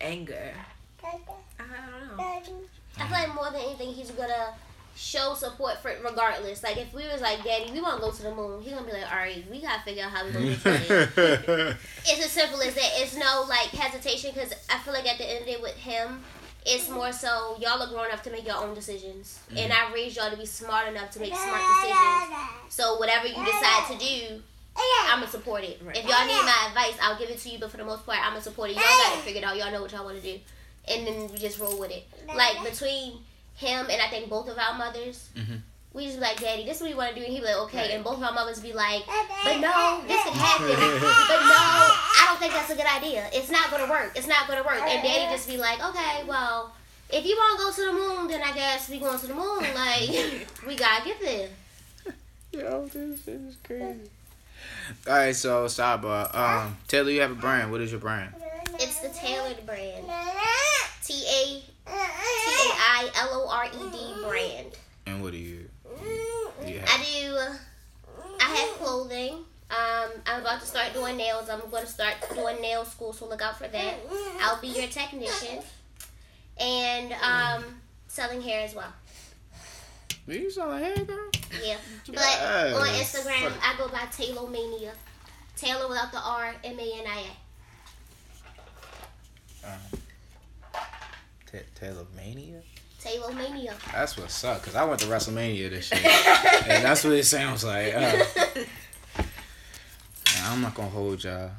anger. 0.00 0.54
I, 1.04 1.62
I 1.62 1.98
don't 1.98 2.16
know. 2.16 2.24
I 2.98 3.08
feel 3.08 3.10
like 3.10 3.34
more 3.34 3.50
than 3.50 3.60
anything, 3.60 3.92
he's 3.92 4.10
gonna 4.10 4.54
show 4.96 5.34
support 5.34 5.78
for 5.82 5.92
regardless. 6.04 6.62
Like 6.62 6.76
if 6.76 6.92
we 6.94 7.06
was 7.08 7.20
like, 7.20 7.42
Daddy, 7.44 7.70
we 7.72 7.80
want 7.80 7.96
to 7.96 8.00
go 8.00 8.10
to 8.10 8.22
the 8.22 8.34
moon, 8.34 8.62
he 8.62 8.70
gonna 8.70 8.86
be 8.86 8.92
like, 8.92 9.10
all 9.10 9.18
right, 9.18 9.44
we 9.50 9.60
gotta 9.60 9.82
figure 9.82 10.04
out 10.04 10.10
how 10.10 10.24
we 10.24 10.32
gonna 10.32 10.46
get 10.46 10.62
there. 11.16 11.78
it's 12.06 12.24
as 12.24 12.30
simple 12.30 12.60
as 12.62 12.74
that. 12.74 12.90
It's 12.96 13.16
no 13.16 13.44
like 13.48 13.68
hesitation 13.68 14.30
because 14.34 14.52
I 14.70 14.78
feel 14.78 14.94
like 14.94 15.10
at 15.10 15.18
the 15.18 15.28
end 15.28 15.40
of 15.40 15.46
the 15.46 15.52
day 15.52 15.60
with 15.60 15.76
him, 15.76 16.22
it's 16.64 16.88
more 16.88 17.12
so 17.12 17.56
y'all 17.60 17.82
are 17.82 17.88
grown 17.88 18.06
enough 18.06 18.22
to 18.22 18.30
make 18.30 18.46
your 18.46 18.56
own 18.56 18.74
decisions, 18.74 19.40
mm. 19.52 19.58
and 19.58 19.72
I 19.72 19.92
raised 19.92 20.16
y'all 20.16 20.30
to 20.30 20.36
be 20.36 20.46
smart 20.46 20.88
enough 20.88 21.10
to 21.10 21.20
make 21.20 21.34
smart 21.34 21.60
decisions. 21.60 22.38
So 22.68 22.98
whatever 22.98 23.26
you 23.26 23.34
decide 23.34 23.92
to 23.92 23.98
do. 23.98 24.42
I'ma 25.06 25.26
support 25.26 25.62
it. 25.62 25.80
Right. 25.84 25.96
If 25.96 26.02
y'all 26.02 26.26
need 26.26 26.42
my 26.42 26.66
advice, 26.66 26.98
I'll 27.00 27.16
give 27.16 27.30
it 27.30 27.38
to 27.38 27.48
you. 27.48 27.60
But 27.60 27.70
for 27.70 27.76
the 27.76 27.84
most 27.84 28.04
part, 28.04 28.18
I'ma 28.20 28.40
support 28.40 28.70
it. 28.70 28.76
Y'all 28.76 28.82
gotta 28.82 29.18
figure 29.18 29.20
it 29.20 29.24
figured 29.24 29.44
out. 29.44 29.56
Y'all 29.56 29.70
know 29.70 29.82
what 29.82 29.92
y'all 29.92 30.04
want 30.04 30.20
to 30.20 30.22
do, 30.22 30.40
and 30.88 31.06
then 31.06 31.28
we 31.32 31.38
just 31.38 31.58
roll 31.58 31.78
with 31.78 31.90
it. 31.90 32.04
Like 32.34 32.62
between 32.64 33.18
him 33.56 33.86
and 33.90 34.00
I 34.02 34.08
think 34.08 34.28
both 34.28 34.48
of 34.48 34.58
our 34.58 34.74
mothers, 34.76 35.28
Mhm. 35.36 35.60
we 35.92 36.06
just 36.06 36.16
be 36.16 36.22
like, 36.22 36.40
Daddy, 36.40 36.64
this 36.64 36.76
is 36.78 36.82
what 36.82 36.90
we 36.90 36.94
want 36.96 37.14
to 37.14 37.20
do, 37.20 37.24
and 37.24 37.32
he 37.32 37.38
be 37.40 37.46
like, 37.46 37.56
okay, 37.68 37.94
and 37.94 38.02
both 38.02 38.16
of 38.18 38.22
our 38.24 38.32
mothers 38.32 38.60
be 38.60 38.72
like, 38.72 39.04
but 39.06 39.58
no, 39.60 40.02
this 40.08 40.22
could 40.24 40.32
happen, 40.34 40.66
but 40.66 41.40
no, 41.46 41.62
I 41.62 42.24
don't 42.28 42.38
think 42.40 42.52
that's 42.52 42.70
a 42.70 42.74
good 42.76 42.86
idea. 42.86 43.28
It's 43.32 43.50
not 43.50 43.70
gonna 43.70 43.88
work. 43.88 44.12
It's 44.16 44.26
not 44.26 44.48
gonna 44.48 44.64
work. 44.64 44.80
And 44.80 45.02
Daddy 45.02 45.32
just 45.32 45.48
be 45.48 45.56
like, 45.56 45.82
okay, 45.84 46.24
well, 46.26 46.74
if 47.10 47.24
you 47.24 47.36
want 47.36 47.58
to 47.58 47.64
go 47.64 47.70
to 47.72 47.92
the 47.92 47.98
moon, 48.18 48.28
then 48.28 48.42
I 48.42 48.52
guess 48.52 48.88
we 48.88 48.98
going 48.98 49.18
to 49.18 49.26
the 49.26 49.34
moon. 49.34 49.60
Like 49.74 50.46
we 50.66 50.74
gotta 50.74 51.04
get 51.04 51.20
there. 51.20 51.48
Yo, 52.52 52.86
this 52.86 53.28
is 53.28 53.56
crazy. 53.62 54.00
All 55.06 55.12
right, 55.12 55.36
so 55.36 55.66
sidebar. 55.66 56.34
Um, 56.34 56.76
Taylor, 56.88 57.10
you 57.10 57.20
have 57.20 57.30
a 57.30 57.34
brand. 57.34 57.70
What 57.70 57.80
is 57.82 57.90
your 57.92 58.00
brand? 58.00 58.34
It's 58.80 59.00
the 59.00 59.08
tailored 59.08 59.64
brand. 59.66 60.04
T 61.02 61.12
A 61.14 61.62
T 61.90 61.92
A 61.92 62.72
I 62.72 63.10
L 63.16 63.28
O 63.44 63.48
R 63.50 63.66
E 63.66 63.90
D 63.90 64.22
brand. 64.26 64.72
And 65.06 65.22
what 65.22 65.32
do 65.32 65.38
you? 65.38 65.68
Do 66.64 66.72
you 66.72 66.80
I 66.86 66.96
do. 66.98 67.38
I 68.40 68.44
have 68.44 68.68
clothing. 68.78 69.34
Um, 69.70 70.10
I'm 70.26 70.40
about 70.42 70.60
to 70.60 70.66
start 70.66 70.92
doing 70.92 71.16
nails. 71.16 71.48
I'm 71.48 71.60
going 71.70 71.84
to 71.84 71.90
start 71.90 72.14
doing 72.34 72.60
nail 72.60 72.84
school, 72.84 73.12
so 73.12 73.26
look 73.26 73.42
out 73.42 73.58
for 73.58 73.66
that. 73.66 73.94
I'll 74.40 74.60
be 74.60 74.68
your 74.68 74.86
technician, 74.86 75.60
and 76.58 77.12
um, 77.14 77.64
selling 78.06 78.40
hair 78.40 78.62
as 78.64 78.74
well. 78.74 78.92
Do 80.28 80.34
you 80.34 80.50
sell 80.50 80.72
hair, 80.72 80.94
girl? 80.96 81.28
Yeah, 81.62 81.76
but 82.06 82.14
Yes. 82.16 82.76
on 82.76 82.86
Instagram 82.88 83.52
I 83.62 83.74
go 83.76 83.88
by 83.88 84.06
Taylor 84.12 84.48
Mania. 84.48 84.92
Taylor 85.56 85.88
without 85.88 86.12
the 86.12 86.20
R, 86.20 86.54
M 86.64 86.78
A 86.78 86.82
N 87.00 87.06
I 87.06 87.22
Ta 87.22 87.30
Taylor 91.74 92.06
Mania. 92.16 92.60
A. 92.60 93.02
Taylor 93.02 93.32
Mania. 93.32 93.74
That's 93.92 94.16
what's 94.16 94.42
up. 94.44 94.62
Cause 94.62 94.74
I 94.74 94.84
went 94.84 95.00
to 95.00 95.06
WrestleMania 95.06 95.70
this 95.70 95.92
year, 95.92 96.00
and 96.66 96.84
that's 96.84 97.04
what 97.04 97.12
it 97.12 97.24
sounds 97.24 97.62
like. 97.62 97.94
Uh, 97.94 98.24
I'm 100.44 100.62
not 100.62 100.74
gonna 100.74 100.88
hold 100.88 101.22
y'all, 101.22 101.50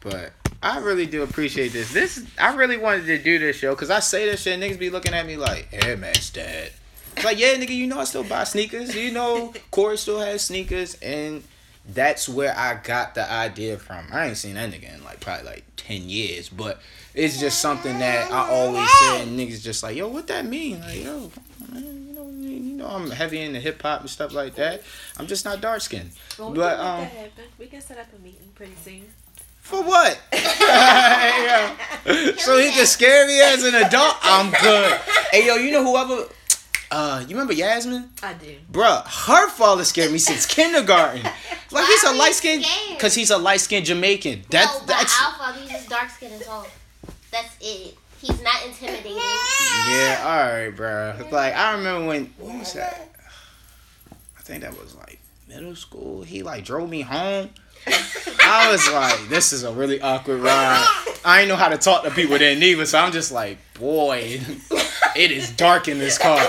but 0.00 0.32
I 0.62 0.78
really 0.78 1.06
do 1.06 1.22
appreciate 1.22 1.72
this. 1.72 1.92
This 1.92 2.24
I 2.38 2.54
really 2.54 2.76
wanted 2.76 3.06
to 3.06 3.18
do 3.18 3.38
this 3.38 3.56
show 3.56 3.74
because 3.74 3.90
I 3.90 4.00
say 4.00 4.26
this 4.26 4.42
shit, 4.42 4.58
niggas 4.60 4.78
be 4.78 4.90
looking 4.90 5.14
at 5.14 5.26
me 5.26 5.36
like, 5.36 5.68
Air 5.72 5.96
Max 5.96 6.30
dad. 6.30 6.70
It's 7.16 7.24
like, 7.24 7.38
yeah, 7.38 7.54
nigga, 7.54 7.70
you 7.70 7.86
know 7.86 7.98
I 7.98 8.04
still 8.04 8.24
buy 8.24 8.44
sneakers. 8.44 8.94
You 8.94 9.10
know 9.10 9.52
Corey 9.70 9.96
still 9.96 10.20
has 10.20 10.42
sneakers, 10.42 10.94
and 11.02 11.42
that's 11.88 12.28
where 12.28 12.56
I 12.56 12.74
got 12.82 13.14
the 13.14 13.30
idea 13.30 13.78
from. 13.78 14.06
I 14.12 14.26
ain't 14.26 14.36
seen 14.36 14.54
that 14.54 14.70
nigga 14.70 14.94
in 14.94 15.04
like 15.04 15.20
probably 15.20 15.46
like 15.46 15.64
ten 15.76 16.08
years, 16.08 16.48
but 16.48 16.80
it's 17.14 17.38
just 17.38 17.60
something 17.60 17.98
that 17.98 18.30
I 18.30 18.48
always 18.50 18.90
say, 18.98 19.22
and 19.22 19.38
niggas 19.38 19.62
just 19.62 19.82
like, 19.82 19.96
yo, 19.96 20.08
what 20.08 20.26
that 20.26 20.44
mean? 20.46 20.80
Like, 20.80 21.02
yo, 21.04 21.30
man, 21.72 22.06
you 22.08 22.12
know, 22.14 22.28
you 22.30 22.76
know, 22.76 22.86
I'm 22.88 23.10
heavy 23.10 23.40
into 23.40 23.60
hip 23.60 23.80
hop 23.82 24.00
and 24.00 24.10
stuff 24.10 24.32
like 24.32 24.56
that. 24.56 24.82
I'm 25.18 25.26
just 25.26 25.44
not 25.44 25.60
dark 25.60 25.80
skinned. 25.80 26.10
Well, 26.38 26.50
we 26.52 26.58
But, 26.58 26.76
can 26.76 27.24
um. 27.24 27.28
We 27.58 27.66
can 27.66 27.80
set 27.80 27.98
up 27.98 28.06
a 28.16 28.22
meeting 28.22 28.48
pretty 28.54 28.74
soon. 28.84 29.02
For 29.62 29.82
what? 29.82 30.18
Yeah. 30.32 31.76
So 32.36 32.56
he 32.58 32.70
can 32.70 32.86
scare 32.86 33.26
me 33.26 33.40
as 33.40 33.64
an 33.64 33.74
adult. 33.74 34.16
I'm 34.22 34.50
good. 34.62 34.92
Hey 35.32 35.46
yo, 35.46 35.56
you 35.56 35.72
know 35.72 35.82
whoever? 35.84 36.28
Uh, 36.90 37.20
you 37.22 37.34
remember 37.34 37.52
Yasmin? 37.52 38.10
I 38.22 38.34
do. 38.34 38.56
Bruh, 38.70 39.04
her 39.04 39.48
father 39.50 39.84
scared 39.84 40.12
me 40.12 40.18
since 40.18 40.46
kindergarten. 40.46 41.22
Like 41.72 41.84
he's 41.86 42.04
a 42.04 42.12
light 42.12 42.34
skinned, 42.34 42.64
cause 43.00 43.12
he's 43.12 43.30
a 43.32 43.36
light 43.38 43.60
skinned 43.60 43.86
Jamaican. 43.86 44.42
That's 44.48 44.80
no, 44.80 44.86
that's 44.86 45.20
our 45.20 45.32
father, 45.32 45.58
he's 45.60 45.70
just 45.70 45.88
dark 45.88 46.08
skinned 46.10 46.34
and 46.34 46.42
tall. 46.44 46.64
That's 47.32 47.56
it. 47.60 47.96
He's 48.20 48.40
not 48.40 48.64
intimidating. 48.64 49.16
yeah. 49.16 50.22
All 50.24 50.52
right, 50.54 50.70
bruh. 50.74 51.30
Like 51.32 51.54
I 51.56 51.72
remember 51.76 52.06
when 52.06 52.26
what 52.38 52.56
was 52.60 52.72
that? 52.74 53.10
I 54.38 54.42
think 54.42 54.62
that 54.62 54.78
was 54.80 54.94
like 54.94 55.18
middle 55.48 55.74
school. 55.74 56.22
He 56.22 56.44
like 56.44 56.64
drove 56.64 56.88
me 56.88 57.00
home. 57.00 57.50
I 57.88 58.70
was 58.70 58.88
like, 58.92 59.28
this 59.28 59.52
is 59.52 59.64
a 59.64 59.72
really 59.72 60.00
awkward 60.00 60.38
ride. 60.40 60.86
I 61.24 61.40
ain't 61.40 61.48
know 61.48 61.56
how 61.56 61.68
to 61.68 61.78
talk 61.78 62.04
to 62.04 62.10
people 62.12 62.38
then 62.38 62.60
neither, 62.60 62.86
so 62.86 62.98
I'm 63.00 63.10
just 63.10 63.32
like, 63.32 63.58
boy, 63.74 64.40
it 65.16 65.30
is 65.30 65.50
dark 65.50 65.88
in 65.88 65.98
this 65.98 66.18
car. 66.18 66.40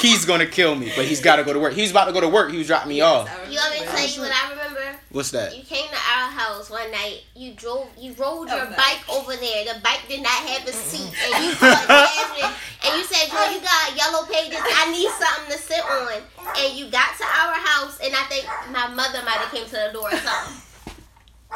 He's 0.00 0.24
gonna 0.24 0.46
kill 0.46 0.74
me, 0.74 0.92
but 0.96 1.04
he's 1.04 1.20
gotta 1.20 1.44
go 1.44 1.52
to 1.52 1.58
work. 1.58 1.72
He's 1.74 1.90
about 1.90 2.06
to 2.06 2.12
go 2.12 2.20
to 2.20 2.28
work. 2.28 2.50
He 2.50 2.58
was 2.58 2.66
dropping 2.66 2.88
me 2.88 3.00
off. 3.00 3.28
You 3.48 3.58
want 3.58 3.72
me 3.74 3.80
to 3.80 3.86
tell 3.86 4.06
you 4.06 4.20
what 4.22 4.32
I 4.32 4.50
remember? 4.50 4.80
What's 5.10 5.30
that? 5.32 5.56
You 5.56 5.64
came 5.64 5.88
to 5.88 5.94
our 5.96 6.30
house 6.30 6.70
one 6.70 6.90
night. 6.92 7.22
You 7.34 7.52
drove. 7.54 7.88
You 7.98 8.12
rode 8.14 8.48
your 8.48 8.60
Oh, 8.60 8.68
nice. 8.70 8.76
bike 8.76 9.02
over 9.10 9.34
there. 9.36 9.64
The 9.74 9.80
bike 9.82 10.00
did 10.08 10.22
not 10.22 10.30
have 10.30 10.66
a 10.68 10.72
seat, 10.72 11.10
and 11.10 11.44
you 11.44 11.52
called 11.58 11.88
Jasmine, 11.88 12.52
and 12.86 12.96
you 12.96 13.04
said, 13.04 13.28
"Girl, 13.30 13.52
you 13.52 13.60
got 13.60 13.96
yellow 13.96 14.24
pages. 14.26 14.60
I 14.62 14.90
need 14.92 15.10
something 15.18 15.50
to 15.56 15.58
sit 15.60 15.82
on." 15.84 16.22
And 16.56 16.74
you 16.78 16.90
got 16.90 17.16
to 17.18 17.24
our 17.24 17.54
house, 17.54 17.98
and 18.02 18.14
I 18.14 18.22
think 18.30 18.46
my 18.70 18.86
mother 18.88 19.18
might 19.24 19.38
have 19.42 19.50
came 19.52 19.64
to 19.66 19.70
the 19.70 19.90
door 19.92 20.08
or 20.08 20.16
something. 20.16 20.62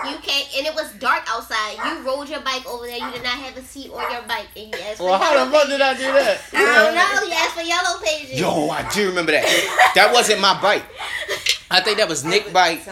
You 0.03 0.17
can't, 0.19 0.49
and 0.57 0.67
it 0.67 0.75
was 0.75 0.93
dark 0.95 1.23
outside. 1.29 1.77
You 1.79 2.05
rode 2.07 2.29
your 2.29 2.41
bike 2.41 2.67
over 2.67 2.85
there. 2.85 2.99
You 2.99 3.13
did 3.13 3.23
not 3.23 3.39
have 3.39 3.57
a 3.57 3.63
seat 3.63 3.91
on 3.93 4.11
your 4.11 4.23
bike, 4.23 4.49
and 4.57 4.67
you 4.67 4.81
asked 4.83 4.99
for 4.99 5.05
Well, 5.05 5.19
how 5.19 5.45
the 5.45 5.51
fuck 5.51 5.69
did 5.69 5.81
I 5.81 5.95
do 5.95 6.03
that? 6.03 6.41
I 6.53 6.59
don't 6.59 6.95
know. 6.95 7.29
You 7.29 7.33
asked 7.33 7.55
for 7.55 7.63
yellow 7.63 8.01
pages. 8.03 8.41
Yo, 8.41 8.69
I 8.71 8.89
do 8.91 9.09
remember 9.09 9.33
that. 9.33 9.45
That 9.95 10.13
wasn't 10.13 10.41
my 10.41 10.61
bike. 10.61 10.85
I 11.71 11.81
think 11.81 11.99
that 11.99 12.09
was 12.09 12.25
Nick 12.25 12.53
bike, 12.53 12.83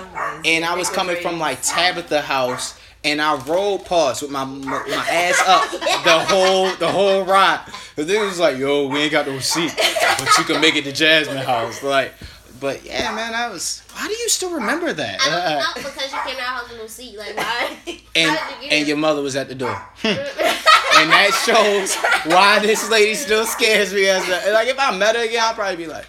and 0.45 0.65
I 0.65 0.75
was 0.77 0.89
coming 0.91 1.17
from 1.17 1.39
like 1.41 1.61
Tabitha 1.63 2.21
house, 2.21 2.79
and 3.05 3.21
I 3.21 3.35
rolled 3.47 3.85
past 3.85 4.23
with 4.23 4.31
my 4.31 4.45
my 4.45 5.07
ass 5.11 5.43
up 5.47 5.71
the 6.05 6.21
whole 6.21 6.71
the 6.77 6.89
whole 6.89 7.25
ride. 7.25 7.65
The 7.97 8.05
nigga 8.05 8.27
was 8.27 8.39
like, 8.39 8.59
"Yo, 8.59 8.87
we 8.87 9.01
ain't 9.01 9.13
got 9.13 9.27
no 9.27 9.39
seat, 9.41 9.73
but 9.77 10.39
you 10.39 10.45
can 10.45 10.61
make 10.61 10.77
it 10.77 10.85
to 10.85 10.93
Jasmine 10.93 11.37
house." 11.39 11.83
Like, 11.83 12.15
but 12.62 12.85
yeah, 12.87 13.12
man, 13.14 13.35
I 13.35 13.50
was. 13.50 13.83
Why 13.92 14.07
do 14.07 14.14
you 14.14 14.28
still 14.31 14.52
remember 14.54 14.92
that? 14.92 15.21
I 15.21 15.28
Uh, 15.28 15.49
don't 15.75 15.85
know 15.85 15.90
because 15.90 16.12
you 16.12 16.19
came 16.25 16.37
house 16.37 16.71
with 16.71 16.78
no 16.78 16.87
seat. 16.87 17.19
Like 17.19 17.37
why? 17.37 17.76
and 18.16 18.38
you 18.62 18.69
and 18.71 18.88
your 18.88 18.97
mother 18.97 19.21
was 19.21 19.35
at 19.37 19.49
the 19.49 19.54
door. 19.57 19.78
and 20.04 21.11
that 21.11 21.33
shows 21.45 21.97
why 22.33 22.61
this 22.61 22.88
lady 22.88 23.14
still 23.14 23.45
scares 23.45 23.92
me 23.92 24.07
as 24.07 24.23
a 24.28 24.52
like 24.52 24.69
if 24.69 24.78
I 24.78 24.97
met 24.97 25.16
her 25.16 25.23
again 25.25 25.42
I'd 25.42 25.54
probably 25.57 25.76
be 25.76 25.87
like 25.87 26.07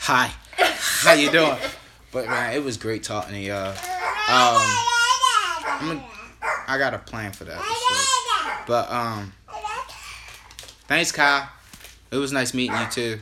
hi 0.00 0.30
how 0.56 1.12
you 1.12 1.30
doing 1.30 1.56
but 2.12 2.26
man 2.26 2.54
it 2.54 2.62
was 2.64 2.76
great 2.76 3.02
talking 3.02 3.34
to 3.34 3.40
y'all 3.40 3.70
um 3.70 4.62
a, 5.90 6.04
I 6.68 6.78
got 6.78 6.94
a 6.94 6.98
plan 6.98 7.32
for 7.32 7.44
that 7.44 8.64
but 8.66 8.90
um 8.90 9.32
thanks 10.88 11.12
Kyle 11.12 11.48
it 12.10 12.16
was 12.16 12.32
nice 12.32 12.54
meeting 12.54 12.76
you 12.78 12.86
too 12.90 13.18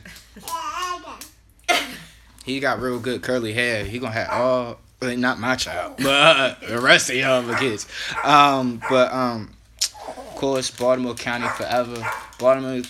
he 2.45 2.59
got 2.59 2.79
real 2.79 2.99
good 2.99 3.21
curly 3.21 3.53
hair 3.53 3.83
he 3.83 3.99
gonna 3.99 4.13
have 4.13 4.29
all 4.29 4.77
well, 5.01 5.17
not 5.17 5.39
my 5.39 5.55
child 5.55 5.95
but 5.99 6.05
uh, 6.37 6.55
the 6.67 6.79
rest 6.79 7.09
of 7.09 7.15
y'all 7.15 7.41
the 7.41 7.55
kids 7.55 7.87
um 8.23 8.81
but 8.89 9.11
um 9.13 9.51
of 10.07 10.41
course, 10.41 10.69
Baltimore 10.69 11.13
County 11.15 11.47
Forever. 11.47 12.05
Baltimore, 12.39 12.81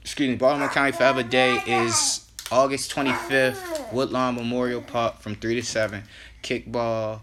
excuse 0.00 0.26
me, 0.30 0.36
Baltimore 0.36 0.70
County 0.70 0.90
Forever 0.92 1.22
Day 1.22 1.60
is 1.66 2.26
August 2.50 2.90
25th, 2.94 3.92
Woodlawn 3.92 4.36
Memorial 4.36 4.80
Park 4.80 5.20
from 5.20 5.34
3 5.34 5.56
to 5.56 5.62
7. 5.62 6.02
Kickball, 6.42 7.20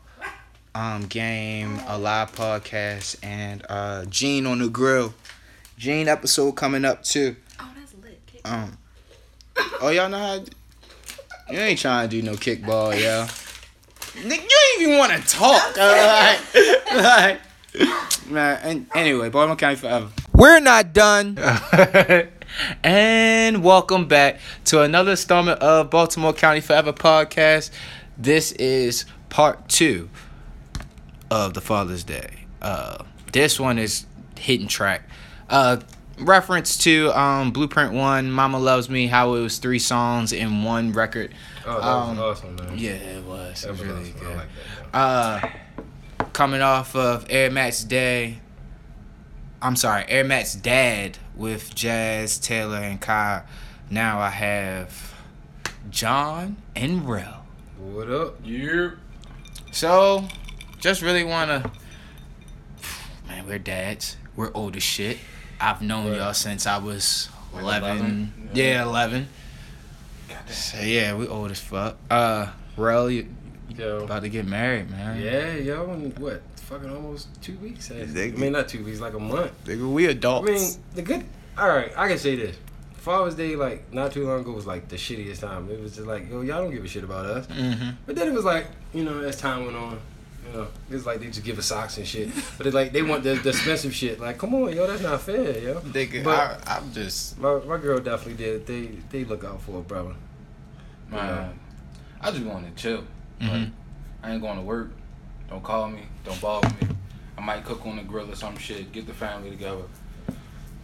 um, 0.76 1.08
game, 1.08 1.80
a 1.88 1.98
live 1.98 2.32
podcast, 2.32 3.18
and 3.24 3.66
uh, 3.70 4.06
Gene 4.06 4.46
on 4.46 4.60
the 4.60 4.70
grill. 4.70 5.16
Gene 5.80 6.08
episode 6.08 6.52
coming 6.52 6.86
up 6.86 7.04
too. 7.04 7.36
Oh, 7.60 7.72
that's 7.76 7.96
lit. 8.04 8.20
Kick- 8.28 8.48
Um, 8.48 8.78
oh, 9.82 9.90
y'all 9.90 10.10
know 10.10 10.20
how. 10.20 10.44
You 11.52 11.60
ain't 11.60 11.80
trying 11.80 12.08
to 12.08 12.16
do 12.16 12.22
no 12.22 12.34
kickball, 12.36 12.98
yo. 12.98 13.26
Nigga, 14.22 14.38
You 14.38 14.60
ain't 14.74 14.82
even 14.82 14.98
want 14.98 15.12
to 15.12 15.28
talk. 15.28 15.78
uh, 15.78 16.38
like, 16.94 17.42
like, 17.76 18.30
man, 18.30 18.60
and 18.64 18.88
anyway, 18.96 19.30
Baltimore 19.30 19.58
County 19.58 19.76
forever. 19.76 20.08
We're 20.32 20.62
not 20.62 20.94
done. 20.94 21.38
and 22.86 23.62
welcome 23.66 24.08
back 24.08 24.40
to 24.66 24.82
another 24.82 25.12
installment 25.12 25.60
of 25.60 25.90
Baltimore 25.90 26.32
County 26.32 26.62
Forever 26.62 26.94
podcast. 26.94 27.70
This 28.18 28.54
is 28.54 29.04
part 29.28 29.68
two 29.68 30.10
of 31.30 31.54
the 31.54 31.62
Father's 31.62 32.06
Day. 32.06 32.46
Uh, 32.62 33.04
this 33.34 33.60
one 33.60 33.78
is 33.78 34.06
hidden 34.38 34.70
track. 34.70 35.02
Uh, 35.50 35.82
reference 36.22 36.78
to 36.80 37.12
um, 37.20 37.52
Blueprint 37.52 37.94
One, 37.94 38.32
"Mama 38.32 38.60
Loves 38.60 38.90
Me," 38.90 39.08
how 39.08 39.34
it 39.36 39.42
was 39.42 39.58
three 39.58 39.80
songs 39.80 40.32
in 40.34 40.64
one 40.64 40.92
record. 40.94 41.34
Oh, 41.66 41.80
that 41.80 41.88
Um, 41.88 42.18
was 42.18 42.38
awesome, 42.38 42.56
man. 42.56 42.78
Yeah, 42.78 42.92
it 42.92 43.24
was. 43.24 43.64
It 43.64 43.68
that 43.68 43.72
was 43.72 43.80
was 43.82 43.90
really 43.90 44.14
awesome. 44.14 44.18
I 44.18 44.30
good. 44.30 44.38
like 44.38 44.48
that. 44.92 44.98
Uh, 44.98 45.50
coming 46.34 46.62
off 46.62 46.96
of 46.96 47.26
Air 47.30 47.50
Max 47.52 47.84
Day. 47.84 48.40
I'm 49.62 49.76
sorry, 49.76 50.06
Air 50.08 50.24
Max 50.24 50.56
Dad 50.56 51.18
with 51.36 51.76
Jazz 51.76 52.40
Taylor 52.40 52.78
and 52.78 53.00
Kai. 53.00 53.44
Now 53.90 54.20
I 54.20 54.30
have 54.30 55.14
John 55.90 56.58
and 56.76 57.08
Rel. 57.08 57.46
What 57.78 58.10
up? 58.10 58.38
Yeah. 58.44 58.92
So, 59.72 60.28
just 60.80 61.02
really 61.02 61.24
wanna. 61.24 61.72
Man, 63.28 63.46
we're 63.48 63.60
dads. 63.60 64.18
We're 64.36 64.52
old 64.54 64.76
as 64.76 64.84
shit. 64.84 65.18
I've 65.62 65.82
known 65.82 66.10
Right. 66.10 66.18
y'all 66.18 66.34
since 66.34 66.66
I 66.68 66.78
was 66.78 67.30
Like 67.54 67.62
11. 67.64 67.98
11? 67.98 68.34
Yeah, 68.54 68.84
11. 68.84 69.28
So, 70.50 70.80
yeah, 70.82 71.16
we 71.16 71.28
old 71.28 71.52
as 71.52 71.60
fuck. 71.60 71.98
Uh, 72.10 72.48
Rel, 72.78 73.10
you 73.10 73.28
Yo. 73.78 74.04
about 74.04 74.24
to 74.24 74.30
get 74.30 74.46
married, 74.48 74.90
man. 74.90 75.22
Yeah, 75.22 75.54
yo, 75.56 75.92
in 75.94 76.12
what? 76.16 76.42
Fucking 76.56 76.90
almost 76.90 77.28
two 77.42 77.56
weeks. 77.58 77.92
I 77.92 78.06
mean, 78.06 78.54
not 78.54 78.68
two 78.70 78.84
weeks, 78.84 79.00
like 79.00 79.14
a 79.14 79.20
month. 79.20 79.52
Nigga, 79.66 79.92
we 79.92 80.06
adults. 80.08 80.50
I 80.50 80.54
mean, 80.54 80.72
the 80.96 81.02
good. 81.02 81.26
All 81.58 81.68
right, 81.70 81.92
I 81.98 82.08
can 82.08 82.18
say 82.18 82.36
this. 82.36 82.56
Father's 82.96 83.36
Day, 83.36 83.56
like 83.56 83.92
not 83.94 84.12
too 84.14 84.26
long 84.28 84.42
ago, 84.42 84.52
was 84.52 84.66
like 84.68 84.88
the 84.88 84.96
shittiest 84.96 85.40
time. 85.42 85.70
It 85.70 85.82
was 85.82 85.96
just 85.96 86.08
like, 86.08 86.30
yo, 86.30 86.42
y'all 86.42 86.62
don't 86.64 86.72
give 86.72 86.84
a 86.84 86.88
shit 86.88 87.04
about 87.04 87.26
us. 87.26 87.48
mm-hmm. 87.48 87.90
But 88.06 88.16
then 88.16 88.28
it 88.28 88.34
was 88.34 88.46
like, 88.46 88.68
you 88.94 89.04
know, 89.04 89.20
as 89.22 89.38
time 89.38 89.66
went 89.66 89.76
on, 89.76 90.00
you 90.48 90.54
know, 90.58 90.68
it's 90.90 91.06
like 91.06 91.20
they 91.20 91.28
just 91.28 91.44
give 91.44 91.58
us 91.60 91.68
socks 91.68 91.98
and 91.98 92.08
shit. 92.08 92.30
But 92.58 92.68
it's 92.68 92.76
like 92.76 92.92
they 92.92 93.02
want 93.02 93.24
the, 93.24 93.36
the 93.36 93.50
expensive 93.50 93.94
shit. 93.94 94.20
Like, 94.20 94.38
come 94.38 94.54
on, 94.56 94.74
yo, 94.76 94.88
that's 94.88 95.02
not 95.02 95.22
fair, 95.22 95.58
yo. 95.60 95.80
Nigga, 95.82 96.24
But- 96.24 96.68
I, 96.68 96.78
I'm 96.78 96.92
just. 96.92 97.38
My, 97.40 97.60
my 97.66 97.78
girl 97.78 98.00
definitely 98.00 98.44
did. 98.44 98.66
They 98.66 98.88
they 99.10 99.24
look 99.26 99.44
out 99.44 99.62
for 99.62 99.80
a 99.80 99.82
brother. 99.82 100.14
Man, 101.10 101.60
I 102.22 102.32
just 102.32 102.44
want 102.44 102.66
to 102.76 102.82
chill. 102.82 103.04
Like, 103.40 103.50
Mhm. 103.52 103.72
I 104.24 104.32
ain't 104.34 104.42
going 104.42 104.58
to 104.58 104.64
work. 104.64 104.92
Don't 105.50 105.64
call 105.64 105.90
me. 105.90 106.04
Don't 106.24 106.40
bother 106.40 106.70
me. 106.82 106.88
I 107.38 107.42
might 107.42 107.66
cook 107.66 107.86
on 107.86 107.98
the 107.98 108.04
grill 108.04 108.30
or 108.32 108.36
some 108.36 108.56
shit. 108.58 108.92
Get 108.92 109.08
the 109.08 109.14
family 109.14 109.50
together. 109.50 109.82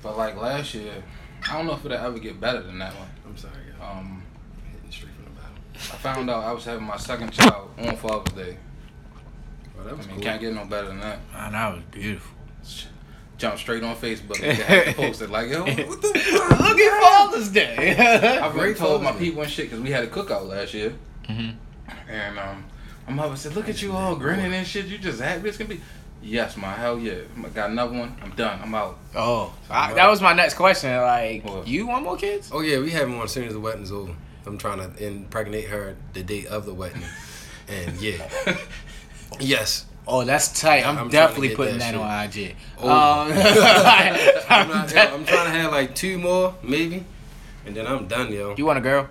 But 0.01 0.17
like 0.17 0.35
last 0.35 0.73
year, 0.73 1.03
I 1.47 1.53
don't 1.57 1.67
know 1.67 1.73
if 1.73 1.85
it'll 1.85 1.97
ever 1.97 2.17
get 2.19 2.39
better 2.41 2.61
than 2.61 2.79
that 2.79 2.93
one. 2.95 3.07
I'm 3.25 3.37
sorry, 3.37 3.53
yo. 3.79 3.85
Um, 3.85 4.23
Hitting 4.71 4.91
straight 4.91 5.13
from 5.13 5.25
the 5.25 5.39
bottom. 5.39 5.55
I 5.75 5.95
found 5.97 6.29
out 6.29 6.43
I 6.43 6.51
was 6.51 6.65
having 6.65 6.85
my 6.85 6.97
second 6.97 7.31
child 7.31 7.71
on 7.77 7.95
Father's 7.95 8.33
Day. 8.33 8.57
Oh, 9.79 9.83
that 9.83 9.93
I 9.93 9.95
mean, 9.97 10.07
cool. 10.09 10.19
can't 10.21 10.41
get 10.41 10.53
no 10.53 10.65
better 10.65 10.87
than 10.87 10.99
that. 11.01 11.19
Man, 11.33 11.51
that 11.53 11.73
was 11.75 11.83
beautiful. 11.91 12.35
Jump 13.37 13.57
straight 13.59 13.83
on 13.83 13.95
Facebook 13.95 14.41
and 14.43 14.57
had 14.57 14.85
to 14.87 14.93
post 14.93 15.21
it 15.21 15.29
like, 15.29 15.49
yo, 15.51 15.59
what 15.63 16.01
the 16.01 16.07
fuck? 16.47 16.59
Look 16.59 16.79
at 16.79 17.01
Father's 17.03 17.49
Day. 17.49 17.95
I've 18.41 18.55
already 18.55 18.73
told 18.73 19.03
my 19.03 19.11
people 19.11 19.43
and 19.43 19.51
shit 19.51 19.65
because 19.69 19.79
we 19.83 19.91
had 19.91 20.03
a 20.03 20.07
cookout 20.07 20.47
last 20.47 20.73
year. 20.73 20.93
Mhm. 21.29 21.55
And 22.09 22.39
um, 22.39 22.65
my 23.07 23.13
mother 23.13 23.35
said, 23.35 23.53
"Look 23.55 23.69
at 23.69 23.81
you 23.81 23.91
all 23.91 24.15
grinning 24.15 24.53
and 24.53 24.65
shit. 24.65 24.85
You 24.85 24.97
just 24.97 25.21
happy 25.21 25.49
as 25.49 25.57
can 25.57 25.67
be." 25.67 25.81
Yes, 26.23 26.57
my 26.57 26.71
hell 26.73 26.97
yeah. 26.97 27.19
I 27.37 27.49
got 27.49 27.69
another 27.69 27.95
one. 27.97 28.15
I'm 28.23 28.31
done. 28.31 28.59
I'm 28.61 28.73
out. 28.73 28.97
Oh, 29.15 29.53
I, 29.69 29.93
that 29.93 30.09
was 30.09 30.19
my 30.21 30.33
next 30.33 30.55
question. 30.55 30.95
Like, 30.99 31.45
What? 31.45 31.67
you 31.67 31.85
want 31.85 32.03
more 32.05 32.17
kids? 32.17 32.49
Oh 32.51 32.61
yeah, 32.61 32.79
we 32.79 32.89
having 32.89 33.15
one 33.17 33.25
as 33.25 33.31
soon 33.31 33.43
as 33.45 33.53
the 33.53 33.59
wedding's 33.59 33.91
over. 33.91 34.13
I'm 34.47 34.57
trying 34.57 34.79
to 34.79 35.05
impregnate 35.05 35.67
her 35.67 35.95
the 36.13 36.23
day 36.23 36.45
of 36.47 36.65
the 36.65 36.73
wedding, 36.73 37.03
and 37.67 38.01
yeah, 38.01 38.27
yes. 39.39 39.85
Oh, 40.09 40.23
that's 40.23 40.59
tight. 40.59 40.85
I'm, 40.85 40.97
I'm 40.97 41.09
definitely 41.09 41.53
putting 41.55 41.79
that 41.79 41.93
that, 41.93 41.99
on 41.99 42.25
IG. 42.25 42.55
Oh. 42.81 42.89
Um, 42.89 43.31
I'm, 44.49 44.69
not, 44.69 44.91
yo, 44.95 45.01
I'm 45.01 45.25
trying 45.25 45.51
to 45.51 45.59
have 45.59 45.71
like 45.71 45.95
two 45.95 46.17
more, 46.17 46.55
maybe, 46.63 47.03
and 47.65 47.75
then 47.75 47.85
I'm 47.85 48.07
done, 48.07 48.31
yo. 48.31 48.55
you 48.57 48.65
want 48.65 48.77
a 48.79 48.81
girl? 48.81 49.09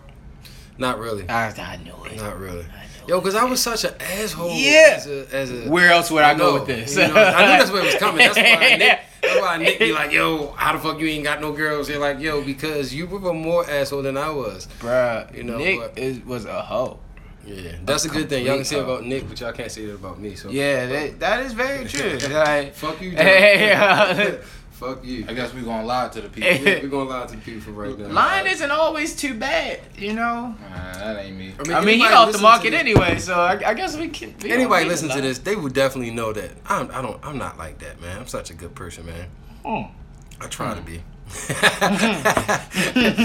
Not 0.79 0.99
really, 0.99 1.29
I, 1.29 1.49
I 1.51 1.77
know 1.85 2.05
it. 2.05 2.17
not 2.17 2.39
really. 2.39 2.65
Yo, 3.07 3.21
because 3.21 3.35
I 3.37 3.45
was 3.45 3.63
such 3.63 3.85
an 3.85 3.95
asshole. 4.01 4.51
Yeah. 4.53 4.95
As 4.97 5.07
a, 5.07 5.35
as 5.37 5.51
a 5.53 5.71
Where 5.71 5.91
else 5.93 6.11
would 6.11 6.25
I, 6.25 6.33
know, 6.33 6.39
go 6.39 6.55
with 6.55 6.67
this? 6.67 6.97
you 6.97 7.07
know, 7.07 7.15
I 7.15 7.41
knew 7.43 7.59
that's 7.59 7.71
where 7.71 7.83
it 7.83 7.87
was 7.87 7.95
coming. 7.97 8.19
That's 8.19 8.37
why 8.37 8.43
Nick, 8.79 9.01
that's 9.23 9.41
why 9.41 9.57
Nick 9.59 9.79
be 9.79 9.93
like, 9.93 10.11
"Yo, 10.11 10.51
how 10.53 10.73
the 10.73 10.81
fuck 10.81 10.99
you 10.99 11.07
ain't 11.07 11.23
got 11.23 11.41
no 11.41 11.53
girls?" 11.53 11.87
They're 11.87 12.01
like, 12.01 12.19
"Yo, 12.19 12.43
because 12.43 12.93
you 12.93 13.07
were 13.07 13.33
more 13.33 13.69
asshole 13.71 14.03
than 14.03 14.17
I 14.17 14.31
was." 14.31 14.67
Bruh, 14.81 15.33
You 15.37 15.45
know, 15.45 15.57
Nick 15.59 15.79
but- 15.79 15.97
is, 15.99 16.19
was 16.25 16.47
a 16.47 16.61
hoe. 16.63 16.99
Yeah, 17.47 17.73
that's 17.85 18.05
a 18.05 18.09
good 18.09 18.29
thing. 18.29 18.45
Y'all 18.45 18.57
can 18.57 18.65
say 18.65 18.81
about 18.81 19.05
Nick, 19.05 19.29
but 19.29 19.41
y'all 19.41 19.53
can't 19.53 19.71
say 19.71 19.87
that 19.87 19.95
about 19.95 20.21
me. 20.21 20.35
So 20.35 20.51
Yeah, 20.51 20.87
that, 20.87 21.21
that 21.21 21.41
is 21.45 21.53
very 21.53 21.85
true. 21.89 22.19
Like, 22.37 22.75
fuck 22.75 23.01
you. 23.01 23.11
John. 23.17 23.21
Hey, 23.21 23.73
uh, 23.73 24.33
fuck 24.73 25.05
you. 25.05 25.25
I 25.29 25.33
guess 25.33 25.55
we 25.55 25.63
gonna 25.63 25.87
lie 25.87 26.09
to 26.09 26.21
the 26.21 26.29
people. 26.29 26.51
Yeah, 26.51 26.83
we're 26.83 26.89
gonna 26.89 27.09
lie 27.09 27.27
to 27.27 27.37
the 27.37 27.41
people 27.43 27.73
right 27.73 27.97
now. 27.99 28.09
lying 28.09 28.47
isn't 28.47 28.71
always 28.71 29.15
too 29.15 29.35
bad, 29.35 29.81
you 29.97 30.13
know? 30.13 30.55
Nah, 30.61 30.93
that 30.93 31.25
ain't 31.25 31.37
me. 31.37 31.55
I 31.73 31.85
mean, 31.85 31.99
he 31.99 32.07
off 32.07 32.33
the 32.33 32.39
market 32.39 32.75
anyway, 32.75 33.19
so 33.19 33.35
I, 33.35 33.71
I 33.71 33.75
guess 33.75 33.97
we 33.97 34.09
can. 34.09 34.35
we 34.43 34.51
Anybody 34.51 34.87
listen 34.87 35.09
to 35.11 35.21
this, 35.21 35.39
they 35.39 35.57
would 35.57 35.73
definitely 35.73 36.11
know 36.11 36.33
that 36.33 36.51
I'm. 36.67 36.91
I 36.91 37.01
don't. 37.01 37.25
I'm 37.25 37.39
not 37.39 37.57
like 37.59 37.79
that, 37.79 38.01
man. 38.01 38.19
I'm 38.19 38.27
such 38.27 38.51
a 38.51 38.55
good 38.55 38.75
person, 38.75 39.07
man. 39.07 39.29
Hmm. 39.65 39.93
I 40.41 40.49
try 40.49 40.75
to 40.75 40.83
be. 40.83 41.03
Mm-hmm. 41.29 43.17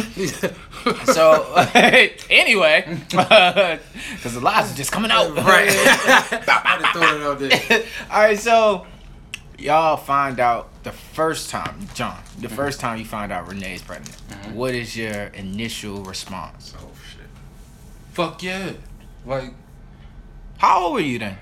So 1.06 1.54
anyway, 2.30 2.86
because 3.10 4.34
the 4.34 4.40
lies 4.42 4.72
are 4.72 4.76
just 4.76 4.92
coming 4.92 5.12
out. 5.12 5.36
right. 5.36 5.70
I 5.70 6.78
just 6.82 6.94
throw 6.94 7.16
it 7.16 7.22
out 7.22 7.40
there. 7.40 7.84
All 8.10 8.22
right, 8.22 8.40
so 8.40 8.88
y'all 9.58 9.98
find 9.98 10.40
out 10.40 10.84
the 10.84 10.92
first 10.92 11.50
time, 11.50 11.88
John, 11.94 12.18
the 12.40 12.48
mm-hmm. 12.48 12.56
first 12.56 12.80
time 12.80 12.98
you 12.98 13.06
find 13.06 13.32
out 13.32 13.48
Renee's 13.48 13.82
pregnant. 13.82 14.18
Mm-hmm. 14.30 14.56
What 14.56 14.74
is 14.74 14.98
your 14.98 15.26
initial 15.26 16.04
response? 16.04 16.74
Oh 16.80 16.90
shit. 17.12 17.28
Fuck 18.14 18.42
yeah. 18.42 18.72
Like, 19.26 19.54
How 20.58 20.86
old 20.86 20.94
were 20.94 21.00
you 21.02 21.20
then? 21.20 21.38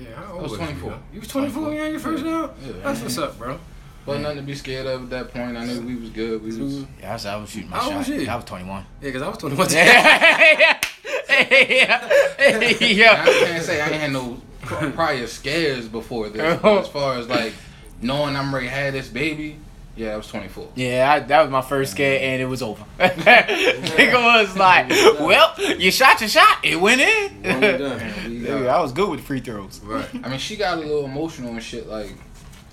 Yeah, 0.00 0.14
how 0.14 0.24
I 0.24 0.30
old 0.32 0.42
was 0.42 0.50
was 0.52 0.60
24. 0.60 0.90
You, 0.90 0.98
you 1.12 1.20
was 1.20 1.28
24 1.28 1.62
when 1.62 1.72
you 1.72 1.78
had 1.78 1.90
your 1.90 2.00
first 2.00 2.24
now? 2.24 2.50
Yeah. 2.64 2.72
That's 2.82 3.02
what's 3.02 3.18
up, 3.18 3.38
bro. 3.38 3.60
Wasn't 4.06 4.22
nothing 4.22 4.38
to 4.38 4.44
be 4.44 4.54
scared 4.54 4.86
of 4.86 5.04
at 5.04 5.10
that 5.10 5.32
point. 5.32 5.56
I 5.56 5.64
knew 5.64 5.80
we 5.82 5.96
was 5.96 6.10
good. 6.10 6.42
We 6.42 6.56
was. 6.56 6.84
Yeah, 7.00 7.10
I 7.10 7.12
was, 7.12 7.26
I 7.26 7.36
was 7.36 7.50
shooting 7.50 7.70
my 7.70 7.76
How 7.76 7.82
old 7.84 7.92
shot. 7.92 7.98
was 7.98 8.08
you? 8.08 8.28
I 8.28 8.36
was 8.36 8.44
21. 8.44 8.86
Yeah, 9.02 9.08
because 9.08 9.22
I 9.22 9.28
was 9.28 9.38
21. 9.38 9.70
yeah. 9.70 10.80
I 11.28 12.76
yeah. 12.80 13.24
I 13.26 13.44
can't 13.44 13.64
say 13.64 13.80
I 13.80 13.88
had 13.88 14.12
no 14.12 14.40
prior 14.60 15.26
scares 15.26 15.88
before 15.88 16.28
this. 16.28 16.40
as 16.64 16.88
far 16.88 17.18
as 17.18 17.28
like 17.28 17.52
knowing 18.00 18.36
I'm 18.36 18.54
ready 18.54 18.66
to 18.66 18.72
have 18.72 18.92
this 18.92 19.08
baby, 19.08 19.58
yeah, 19.96 20.14
I 20.14 20.16
was 20.16 20.28
24. 20.28 20.68
Yeah, 20.76 21.12
I, 21.12 21.20
that 21.20 21.42
was 21.42 21.50
my 21.50 21.60
first 21.60 21.92
scare, 21.92 22.18
and 22.20 22.40
it 22.40 22.46
was 22.46 22.62
over. 22.62 22.84
Nigga 22.98 24.14
was 24.14 24.56
like, 24.56 24.88
"Well, 24.88 25.54
you 25.78 25.90
shot 25.90 26.20
your 26.20 26.30
shot. 26.30 26.64
It 26.64 26.80
went 26.80 27.00
in." 27.00 27.42
One 27.42 27.64
and. 27.64 28.32
We, 28.32 28.46
Nigga, 28.46 28.66
uh, 28.66 28.78
I 28.78 28.80
was 28.80 28.92
good 28.92 29.10
with 29.10 29.20
free 29.20 29.40
throws. 29.40 29.80
Right. 29.80 30.08
I 30.24 30.28
mean, 30.28 30.38
she 30.38 30.56
got 30.56 30.78
a 30.78 30.80
little 30.80 31.04
emotional 31.04 31.50
and 31.50 31.62
shit. 31.62 31.86
Like, 31.86 32.14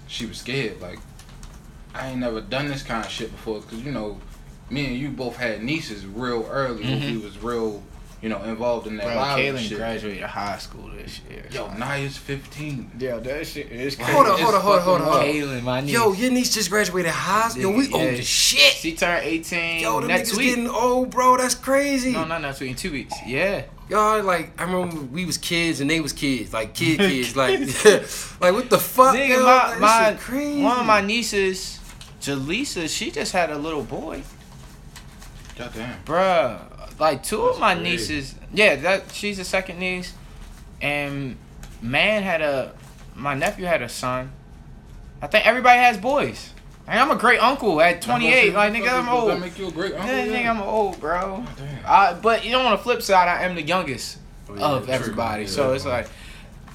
she 0.07 0.25
was 0.25 0.37
scared. 0.37 0.79
Like, 0.79 0.99
I 1.97 2.09
ain't 2.09 2.19
never 2.19 2.41
done 2.41 2.67
this 2.67 2.83
kind 2.83 3.03
of 3.05 3.11
shit 3.11 3.31
before. 3.31 3.61
Cause 3.61 3.79
you 3.79 3.91
know, 3.91 4.17
me 4.69 4.85
and 4.87 4.95
you 4.97 5.09
both 5.09 5.35
had 5.37 5.63
nieces 5.63 6.05
real 6.05 6.47
early. 6.51 6.83
Mhm. 6.83 7.11
We 7.11 7.17
was 7.17 7.37
real, 7.41 7.81
you 8.21 8.29
know, 8.29 8.41
involved 8.43 8.87
in 8.87 8.97
their 8.97 9.07
Bro, 9.07 9.15
Kaylin 9.15 9.59
shit. 9.59 9.77
graduated 9.77 10.23
high 10.23 10.57
school 10.57 10.89
this 10.97 11.21
year. 11.29 11.45
Yo, 11.51 11.67
Naya's 11.69 12.17
15. 12.17 12.91
yeah, 12.99 13.17
that 13.17 13.47
shit 13.47 13.71
is 13.71 13.95
crazy. 13.95 14.11
Hold 14.11 14.27
on, 14.27 14.39
hold 14.39 14.55
on, 14.55 14.61
hold 14.61 14.77
on, 14.77 14.81
hold 14.83 15.01
on. 15.01 15.07
Hold 15.07 15.17
on. 15.19 15.25
Kaylin, 15.25 15.63
my 15.63 15.81
niece. 15.81 15.93
Yo, 15.93 16.11
your 16.13 16.31
niece 16.31 16.53
just 16.53 16.69
graduated 16.69 17.11
high 17.11 17.49
school. 17.49 17.61
Yo, 17.63 17.69
we 17.71 17.87
Yeah. 17.87 17.95
old 17.95 18.07
as 18.19 18.27
shit. 18.27 18.73
she 18.73 18.93
turned 18.93 19.25
18 19.25 19.81
Yo, 19.81 20.01
the 20.01 20.07
next 20.07 20.31
niggas 20.31 20.37
week. 20.37 20.47
getting 20.55 20.67
old, 20.69 21.09
bro. 21.11 21.37
That's 21.37 21.55
crazy. 21.55 22.11
No, 22.11 22.25
not 22.25 22.41
next 22.41 22.59
week. 22.59 22.71
In 22.71 22.75
two 22.75 22.91
weeks. 22.91 23.13
Yeah. 23.25 23.63
Y'all 23.89 24.21
like 24.21 24.51
I 24.59 24.65
remember 24.65 24.97
we 25.13 25.23
was 25.25 25.37
kids 25.37 25.79
and 25.79 25.89
they 25.89 26.01
was 26.01 26.11
kids, 26.11 26.51
like 26.51 26.73
kid 26.73 26.99
kids, 27.09 27.37
like 27.37 27.57
like 28.41 28.53
what 28.53 28.69
the 28.69 28.77
fuck? 28.77 29.15
Nigga, 29.15 29.29
yo? 29.29 29.43
my, 29.45 29.53
Like, 29.53 29.71
this 29.71 29.79
my 29.79 30.09
shit 30.09 30.19
crazy. 30.19 30.61
one 30.61 30.79
of 30.81 30.85
my 30.85 30.99
nieces, 30.99 31.76
Jaleesa, 32.27 32.89
she 32.89 33.11
just 33.11 33.31
had 33.31 33.49
a 33.49 33.57
little 33.57 33.83
boy. 33.83 34.23
Goddamn. 35.57 36.03
Bruh, 36.05 36.99
like 36.99 37.23
two 37.23 37.41
of 37.43 37.59
my 37.59 37.73
crazy. 37.75 37.89
nieces. 37.89 38.35
Yeah, 38.53 38.75
that 38.77 39.11
she's 39.11 39.37
the 39.37 39.43
second 39.45 39.79
niece, 39.79 40.13
and 40.81 41.35
man 41.81 42.23
had 42.23 42.41
a 42.41 42.73
my 43.15 43.33
nephew 43.33 43.65
had 43.65 43.81
a 43.81 43.89
son. 43.89 44.31
I 45.21 45.27
think 45.27 45.45
everybody 45.47 45.79
has 45.79 45.97
boys. 45.97 46.53
Like, 46.87 46.97
I'm 46.97 47.11
a 47.11 47.15
great 47.15 47.39
uncle 47.41 47.81
at 47.81 48.01
28. 48.01 48.53
Like 48.53 48.71
nigga, 48.73 48.91
I'm 48.99 49.09
old. 49.09 49.29
that 49.31 49.39
make 49.39 49.57
you 49.57 49.67
a 49.67 49.71
great 49.71 49.93
uncle? 49.93 50.07
Yeah, 50.07 50.25
nigga, 50.27 50.49
I'm 50.49 50.61
old, 50.61 50.99
bro. 50.99 51.43
Damn. 51.57 51.79
Uh, 51.85 52.13
but 52.21 52.45
you 52.45 52.51
know, 52.51 52.61
on 52.61 52.71
the 52.71 52.77
flip 52.77 53.01
side, 53.01 53.27
I 53.27 53.43
am 53.43 53.55
the 53.55 53.61
youngest 53.63 54.19
Oh, 54.49 54.55
yeah, 54.55 54.61
of 54.65 54.85
true. 54.85 54.93
everybody. 54.93 55.43
Yeah. 55.43 55.49
So 55.49 55.73
it's 55.73 55.85
like, 55.85 56.07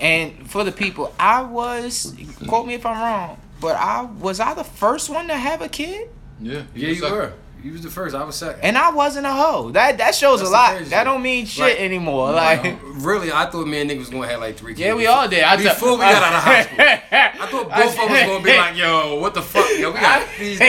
and 0.00 0.50
for 0.50 0.64
the 0.64 0.72
people, 0.72 1.14
I 1.18 1.42
was. 1.42 2.14
Quote 2.48 2.66
me 2.66 2.74
if 2.74 2.84
I'm 2.84 3.00
wrong, 3.00 3.38
but 3.62 3.76
I 3.76 4.02
was 4.02 4.40
I 4.40 4.52
the 4.54 4.64
first 4.64 5.08
one 5.08 5.28
to 5.28 5.34
have 5.36 5.62
a 5.62 5.68
kid, 5.68 6.08
Yeah, 6.40 6.62
Yeah, 6.74 6.88
you 6.88 6.94
second. 6.96 7.16
were. 7.16 7.32
You 7.62 7.70
was 7.72 7.82
the 7.82 7.90
first. 7.90 8.12
I 8.16 8.24
was 8.24 8.34
second. 8.34 8.60
and 8.64 8.76
I 8.76 8.90
wasn't 8.90 9.24
a 9.24 9.30
hoe. 9.32 9.70
That 9.70 9.96
that 9.98 10.16
shows 10.16 10.40
That's 10.40 10.50
a 10.50 10.52
lot. 10.52 10.74
crazy 10.76 10.90
That 10.90 11.04
don't 11.04 11.22
mean 11.22 11.46
shit 11.46 11.62
Like- 11.62 11.78
anymore. 11.80 12.32
Like, 12.32 12.76
really, 12.96 13.30
I 13.30 13.46
thought 13.46 13.68
me 13.68 13.80
and 13.80 13.88
niggas 13.88 13.98
was 14.00 14.10
gonna 14.10 14.26
have 14.26 14.40
like 14.40 14.56
three 14.56 14.72
kids. 14.72 14.80
yeah, 14.80 14.94
we 14.94 15.06
all 15.06 15.28
did. 15.28 15.44
I 15.44 15.56
Before 15.56 15.92
we 15.92 15.98
got 15.98 16.22
out 16.24 16.32
of 16.34 16.42
high 16.42 16.62
school. 16.64 16.76
I 16.80 17.46
thought 17.46 17.68
both 17.70 17.70
of 17.70 17.70
us 17.78 18.10
was 18.10 18.20
gonna 18.20 18.44
be 18.44 18.56
like, 18.56 18.76
yo, 18.76 19.20
what 19.20 19.32
the 19.34 19.42
fuck? 19.42 19.70
Yo, 19.78 19.92
we 19.92 20.00
got 20.00 20.26
these. 20.40 20.60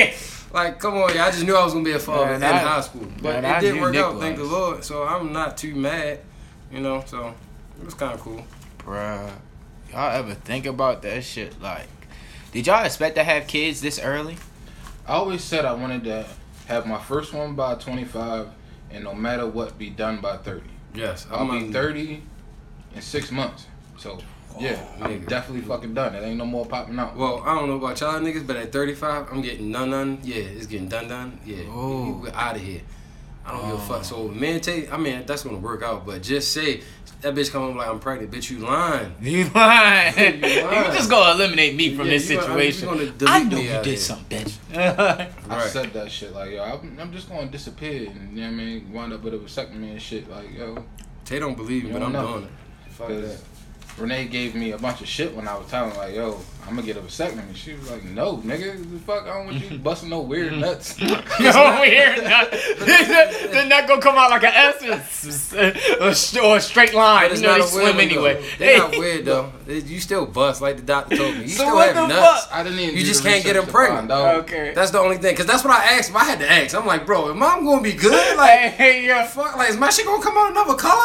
Like, 0.53 0.77
come 0.79 0.93
on, 0.97 1.15
yeah. 1.15 1.25
I 1.25 1.32
just 1.32 1.43
knew 1.45 1.56
I 1.56 1.63
was 1.63 1.73
gonna 1.73 1.84
be 1.84 1.93
a 1.93 1.99
father 1.99 2.25
Man, 2.27 2.36
in 2.36 2.43
I- 2.43 2.58
high 2.60 2.82
school, 2.82 3.08
but 3.23 3.41
man, 3.41 3.45
it 3.45 3.49
I 3.58 3.60
did 3.60 3.73
knew 3.73 3.82
work 3.82 3.91
Nick 3.93 4.01
out. 4.03 4.19
Thank 4.19 4.38
the. 4.38 4.43
Lord. 4.43 4.84
So 4.84 5.03
I'm 5.03 5.34
not 5.34 5.58
too 5.58 5.73
mad, 5.73 6.19
you 6.71 6.79
know. 6.79 7.03
So 7.08 7.34
it 7.79 7.86
was 7.86 7.95
kind 7.95 8.13
of 8.13 8.19
cool. 8.21 8.45
Bruh, 8.77 9.32
y'all 9.91 10.12
ever 10.15 10.36
think 10.36 10.67
about 10.67 11.01
that 11.01 11.23
shit? 11.23 11.60
Like, 11.60 11.88
did 12.53 12.67
y'all 12.67 12.85
expect 12.85 13.15
to 13.15 13.23
have 13.23 13.47
kids 13.47 13.81
this 13.81 13.99
early? 13.99 14.37
I 15.07 15.13
always 15.13 15.43
said 15.43 15.65
I 15.65 15.73
wanted 15.73 16.03
to 16.05 16.25
have 16.67 16.85
my 16.85 16.99
first 16.99 17.33
one 17.33 17.55
by 17.55 17.75
25, 17.75 18.47
and 18.91 19.03
no 19.03 19.13
matter 19.13 19.45
what, 19.47 19.77
be 19.77 19.89
done 19.89 20.21
by 20.21 20.37
30. 20.37 20.61
Yes, 20.95 21.27
I'll 21.31 21.49
I'm 21.51 21.67
be 21.67 21.73
30 21.73 22.23
in 22.95 23.01
six 23.01 23.31
months. 23.31 23.65
So, 23.97 24.19
yeah, 24.59 24.79
oh, 24.99 25.03
I'm 25.03 25.11
nigga. 25.21 25.27
definitely 25.27 25.61
fucking 25.67 25.93
done. 25.93 26.13
It 26.15 26.21
ain't 26.23 26.37
no 26.37 26.45
more 26.45 26.65
popping 26.65 26.97
out. 26.99 27.17
Well, 27.17 27.41
I 27.45 27.55
don't 27.55 27.67
know 27.67 27.75
about 27.77 27.99
y'all 27.99 28.19
niggas, 28.19 28.45
but 28.45 28.55
at 28.55 28.71
35, 28.71 29.27
I'm 29.31 29.41
getting 29.41 29.71
none 29.71 29.89
done. 29.91 30.19
Yeah, 30.23 30.35
it's 30.35 30.67
getting 30.67 30.87
done 30.87 31.07
done. 31.07 31.39
Yeah, 31.45 31.63
Oh. 31.69 32.19
we're 32.21 32.31
out 32.33 32.55
of 32.55 32.61
here. 32.61 32.81
I 33.45 33.51
don't 33.51 33.65
give 33.65 33.75
a 33.79 33.81
fuck. 33.81 33.99
Oh. 33.99 34.03
So 34.03 34.27
man, 34.29 34.61
take. 34.61 34.93
I 34.93 34.95
mean, 34.97 35.23
that's 35.25 35.43
gonna 35.43 35.57
work 35.57 35.83
out. 35.83 36.05
But 36.05 36.21
just 36.23 36.53
say 36.53 36.81
that 37.23 37.33
bitch 37.36 37.51
come 37.51 37.62
home 37.63 37.77
like 37.77 37.88
I'm 37.89 37.99
pregnant. 37.99 38.31
Bitch, 38.31 38.51
you 38.51 38.59
lying. 38.59 39.13
You 39.21 39.49
lying. 39.49 40.43
You 40.43 40.49
you 40.49 40.93
just 40.93 41.09
gonna 41.09 41.33
eliminate 41.33 41.75
me 41.75 41.95
from 41.95 42.05
Yeah, 42.05 42.13
this 42.13 42.29
you 42.29 42.38
gonna- 42.39 42.63
you 42.63 42.71
situation. 42.71 43.15
gonna 43.17 43.31
I 43.31 43.43
know 43.43 43.57
me 43.57 43.63
you 43.63 43.69
did 43.69 43.86
here. 43.86 43.97
something, 43.97 44.45
bitch. 44.45 45.29
I 45.49 45.67
said 45.67 45.93
that 45.93 46.12
shit 46.12 46.33
like, 46.33 46.51
yo, 46.51 46.63
I'm, 46.63 46.97
I'm 46.99 47.12
just 47.12 47.29
gonna 47.29 47.47
disappear 47.47 48.09
and, 48.09 48.38
you 48.38 48.41
know 48.43 48.47
what 48.47 48.53
I 48.53 48.57
mean, 48.65 48.91
wind 48.93 49.13
up 49.13 49.23
with 49.23 49.33
a 49.33 49.49
second 49.49 49.79
man 49.81 49.97
shit. 49.99 50.29
Like, 50.29 50.53
yo, 50.53 50.83
They 51.25 51.39
don't 51.39 51.55
believe 51.55 51.86
me, 51.86 51.91
but 51.93 52.03
I'm 52.03 52.12
don't 52.12 52.21
know. 52.23 52.31
doing 52.39 52.43
it. 52.45 52.91
Fuck 52.91 53.07
that. 53.09 53.15
because 53.21 53.43
Renee 53.97 54.25
gave 54.25 54.55
me 54.55 54.71
a 54.71 54.77
bunch 54.77 55.01
of 55.01 55.07
shit 55.07 55.36
when 55.36 55.47
I 55.47 55.55
was 55.57 55.67
telling 55.67 55.95
like, 55.95 56.15
yo, 56.15 56.39
I'm 56.67 56.76
gonna 56.76 56.82
get 56.88 56.97
up 56.97 57.04
a 57.04 57.08
vasectomy. 57.08 57.56
She 57.56 57.73
was 57.73 57.91
like, 57.91 58.04
no, 58.06 58.38
nigga, 58.38 58.78
the 58.91 58.99
fuck, 58.99 59.23
I 59.23 59.34
don't 59.36 59.45
want 59.47 59.71
you 59.71 59.78
busting 59.80 60.10
no 60.10 60.21
weird 60.21 60.54
mm-hmm. 60.54 60.62
nuts. 60.62 60.99
no, 61.39 61.80
weird 61.82 62.23
nut. 62.23 62.49
They're 62.80 63.67
not 63.67 63.88
gonna 63.88 64.02
come 64.02 64.15
out 64.17 64.30
like 64.32 64.43
an 64.43 64.54
essence 64.54 65.54
or 65.54 66.08
a 66.08 66.15
sh- 66.15 66.38
or 66.38 66.58
a 66.58 66.62
straight 66.62 66.93
line. 66.93 67.26
But 67.26 67.32
it's 67.34 67.41
You 67.41 67.47
know, 67.47 67.58
not 67.58 67.69
they 67.69 67.71
a 67.71 67.76
weird 67.76 67.93
swim 67.93 67.95
one, 67.95 68.06
anyway. 68.06 68.34
though. 68.41 68.58
They're 68.58 68.78
not 68.78 68.91
weird 68.97 69.26
though. 69.26 69.52
You 69.67 69.99
still 69.99 70.26
bust 70.26 70.62
like 70.62 70.78
the 70.78 70.82
doctor 70.84 71.15
told 71.17 71.36
me. 71.36 71.43
You 71.43 71.47
So 71.49 71.63
still 71.63 71.76
what 71.76 71.93
have 71.95 72.08
the 72.10 72.15
nuts. 72.15 72.45
fuck? 72.45 72.54
I 72.56 72.63
didn't 72.63 72.80
even 72.80 72.95
You 72.97 73.04
just 73.04 73.23
can't 73.23 73.43
get 73.43 73.56
research 73.56 73.65
them 73.65 73.65
to 73.67 73.71
find 73.71 73.88
pregnant. 74.08 74.12
out. 74.12 74.36
Okay. 74.43 74.73
That's 74.73 74.91
the 74.91 74.99
only 74.99 75.17
thing. 75.17 75.36
Cause 75.36 75.45
that's 75.45 75.63
what 75.63 75.71
I 75.73 75.97
asked 75.97 76.10
him. 76.10 76.17
I 76.17 76.23
had 76.26 76.39
to 76.39 76.49
ask. 76.52 76.76
I'm 76.76 76.86
like, 76.86 77.06
bro, 77.06 77.30
am 77.30 77.41
I 77.43 77.60
gonna 77.60 77.82
be 77.82 77.93
good? 77.93 78.38
Like, 78.38 78.71
Hey, 78.73 79.06
yo. 79.06 79.23
fuck, 79.26 79.56
like, 79.58 79.69
is 79.69 79.78
my 79.78 79.89
shit 79.89 80.06
gonna 80.06 80.21
come 80.23 80.38
out 80.38 80.52
another 80.52 80.76
color? 80.76 81.02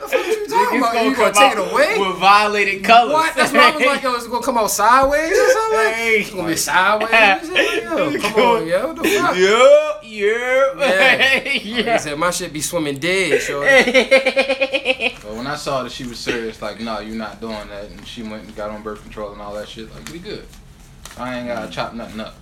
the 0.00 0.08
fuck 0.08 0.26
you 0.26 0.46
talking 0.48 0.78
Niggas 0.78 0.78
about? 0.78 1.04
You 1.04 1.14
come 1.14 1.32
gonna 1.32 1.34
take 1.34 1.52
it 1.58 1.72
away? 1.72 1.98
With 1.98 2.16
violated 2.18 2.84
colors. 2.84 3.12
What? 3.12 3.34
That's 3.36 3.52
what 3.52 3.60
I 3.62 3.76
was 3.76 3.86
like, 3.86 4.02
yo, 4.02 4.14
is 4.14 4.24
it 4.26 4.30
gonna 4.30 4.42
come 4.46 4.58
out 4.58 4.70
sideways 4.70 5.32
or 5.32 5.50
something? 5.50 5.78
Hey. 5.78 6.20
It's 6.20 6.30
gonna 6.30 6.48
be 6.48 6.56
sideways. 6.56 7.50
Like, 7.56 7.82
yo, 7.82 8.18
come 8.20 8.34
on, 8.34 8.66
yo, 8.66 8.86
what 8.86 8.96
the 8.96 9.08
fuck? 9.08 9.36
Yeah, 9.36 10.00
yeah, 10.02 10.78
Yeah. 10.78 11.40
He 11.40 11.82
yeah. 11.82 11.96
said 11.96 12.18
my 12.18 12.30
shit 12.30 12.52
be 12.52 12.60
swimming 12.60 12.98
dead, 12.98 13.40
so 13.42 13.60
But 13.60 15.34
when 15.36 15.46
I 15.46 15.56
saw 15.56 15.82
that 15.82 15.92
she 15.92 16.04
was 16.04 16.18
serious, 16.18 16.60
like, 16.60 16.80
no, 16.80 17.00
you're 17.00 17.16
not 17.16 17.40
doing 17.40 17.68
that, 17.68 17.90
and 17.90 18.06
she 18.06 18.22
went 18.22 18.44
and 18.44 18.54
got 18.54 18.70
on 18.70 18.82
birth 18.82 19.02
control 19.02 19.32
and 19.32 19.40
all 19.40 19.54
that 19.54 19.68
shit, 19.68 19.92
like, 19.94 20.10
we 20.10 20.18
good. 20.18 20.46
I 21.18 21.38
ain't 21.38 21.48
gotta 21.48 21.68
mm. 21.68 21.72
chop 21.72 21.94
nothing 21.94 22.20
up. 22.20 22.34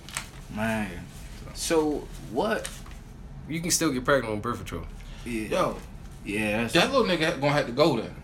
Man. 0.53 0.91
So 1.53 2.07
what? 2.31 2.69
you 3.47 3.61
can 3.61 3.71
still 3.71 3.91
get 3.91 4.03
pregnant 4.03 4.33
on 4.33 4.41
birth 4.41 4.57
control. 4.57 4.83
Yo, 5.25 5.77
Yeah, 6.25 6.65
that 6.69 6.91
little 6.91 7.05
nigga 7.05 7.39
gonna 7.39 7.53
have 7.53 7.67
to 7.67 7.71
go 7.71 7.97
then. 8.01 8.15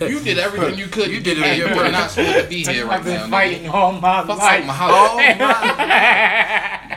you, 0.00 0.06
you 0.16 0.20
did 0.24 0.38
everything 0.38 0.78
you 0.78 0.86
could. 0.86 1.08
You 1.10 1.20
did 1.20 1.36
it 1.36 1.44
Hey, 1.44 1.52
on 1.52 1.58
your 1.58 1.68
You're 1.76 1.92
not 1.92 2.10
supposed 2.10 2.42
to 2.44 2.48
be 2.48 2.64
here 2.64 2.86
right 2.86 2.98
I've 3.00 3.04
been 3.04 3.16
now. 3.20 3.28
fighting 3.28 3.64
Nigga. 3.64 3.74
all 3.74 3.92
my 3.92 4.26
Fuck 4.26 4.38
life. 4.38 4.64
my 4.66 4.72
house. 4.72 5.20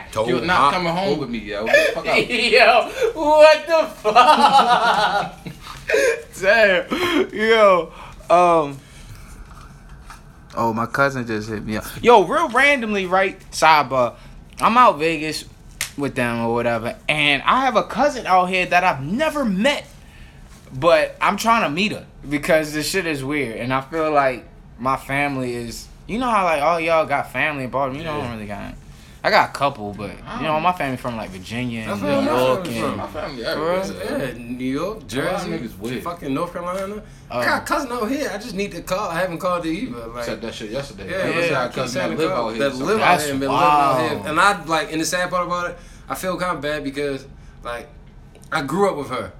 Told 0.12 0.28
You're 0.30 0.40
not 0.40 0.72
coming 0.72 0.92
home 0.92 1.18
with 1.18 1.28
me, 1.28 1.38
yo. 1.38 1.66
Fuck 1.66 2.06
out. 2.06 2.30
Yo, 2.30 2.90
what 3.14 3.66
the 3.66 3.84
fuck? 4.00 5.34
Damn. 6.40 7.30
Yo, 7.34 7.92
um. 8.30 8.78
Oh, 10.56 10.72
my 10.72 10.86
cousin 10.86 11.26
just 11.26 11.48
hit 11.48 11.64
me 11.66 11.76
up. 11.76 11.84
Yo, 12.00 12.24
real 12.24 12.48
randomly, 12.48 13.06
right? 13.06 13.38
Sidebar. 13.50 14.14
I'm 14.60 14.78
out 14.78 14.98
Vegas 14.98 15.44
with 15.96 16.14
them 16.14 16.40
or 16.40 16.54
whatever, 16.54 16.96
and 17.08 17.42
I 17.42 17.64
have 17.64 17.76
a 17.76 17.84
cousin 17.84 18.26
out 18.26 18.46
here 18.46 18.66
that 18.66 18.84
I've 18.84 19.02
never 19.02 19.44
met, 19.44 19.86
but 20.72 21.16
I'm 21.20 21.36
trying 21.36 21.62
to 21.62 21.70
meet 21.70 21.92
her 21.92 22.06
because 22.28 22.72
this 22.72 22.88
shit 22.88 23.06
is 23.06 23.24
weird, 23.24 23.56
and 23.58 23.72
I 23.72 23.80
feel 23.80 24.10
like 24.10 24.46
my 24.78 24.96
family 24.96 25.54
is. 25.54 25.88
You 26.06 26.18
know 26.18 26.28
how 26.28 26.44
like 26.44 26.60
all 26.60 26.78
y'all 26.78 27.06
got 27.06 27.32
family 27.32 27.64
in 27.64 27.70
Baltimore. 27.70 28.02
You 28.02 28.08
I 28.08 28.18
don't 28.18 28.32
really 28.32 28.46
got. 28.46 28.74
I 29.24 29.30
got 29.30 29.48
a 29.48 29.52
couple, 29.54 29.94
but 29.94 30.10
you 30.10 30.16
oh. 30.28 30.40
know, 30.42 30.60
my 30.60 30.72
family 30.72 30.98
from 30.98 31.16
like 31.16 31.30
Virginia 31.30 31.80
and 31.88 32.00
New 32.02 32.06
where 32.08 32.20
my 32.20 32.26
York 32.26 32.64
family 32.66 32.78
and. 32.80 32.96
My 32.98 33.06
family 33.06 33.42
For 33.42 33.48
everywhere. 33.48 34.18
Yeah, 34.28 34.32
New 34.38 34.64
York, 34.66 34.98
A 35.02 35.04
Jersey, 35.06 35.48
niggas 35.50 35.78
weird. 35.78 36.02
fucking 36.02 36.34
North 36.34 36.52
Carolina. 36.52 37.02
Oh. 37.30 37.38
I 37.38 37.40
uh, 37.40 37.44
got 37.46 37.62
a 37.62 37.64
cousin 37.64 37.90
out 37.92 38.10
here. 38.10 38.30
I 38.30 38.36
just 38.36 38.54
need 38.54 38.72
to 38.72 38.82
call. 38.82 39.08
I 39.08 39.18
haven't 39.20 39.38
called 39.38 39.64
it 39.64 39.70
either. 39.70 40.06
Like, 40.08 40.24
Said 40.24 40.42
that 40.42 40.54
shit 40.54 40.70
yesterday. 40.70 41.10
yeah, 41.10 41.26
Yeah, 41.26 41.50
yeah, 41.50 41.58
I 41.58 41.64
I 41.64 41.66
keep 41.68 41.74
cousin 41.76 41.88
saying 41.94 42.10
that 42.10 42.16
to 42.16 42.22
live 42.22 42.30
out 42.32 42.48
here. 42.50 42.58
That 42.68 42.76
live 42.76 42.96
out 42.96 42.98
That's 42.98 43.24
here 43.24 43.32
and 43.32 43.40
been 43.40 43.48
living 43.48 43.64
out 43.64 43.98
here. 44.10 44.22
And 44.26 44.38
I 44.40 44.64
like, 44.66 44.92
and 44.92 45.00
the 45.00 45.06
sad 45.06 45.30
part 45.30 45.46
about 45.46 45.70
it, 45.70 45.78
I 46.06 46.14
feel 46.16 46.36
kind 46.36 46.56
of 46.56 46.60
bad 46.62 46.84
because 46.84 47.26
like 47.62 47.88
I 48.52 48.60
grew 48.60 48.90
up 48.90 48.96
with 48.96 49.08
her. 49.08 49.32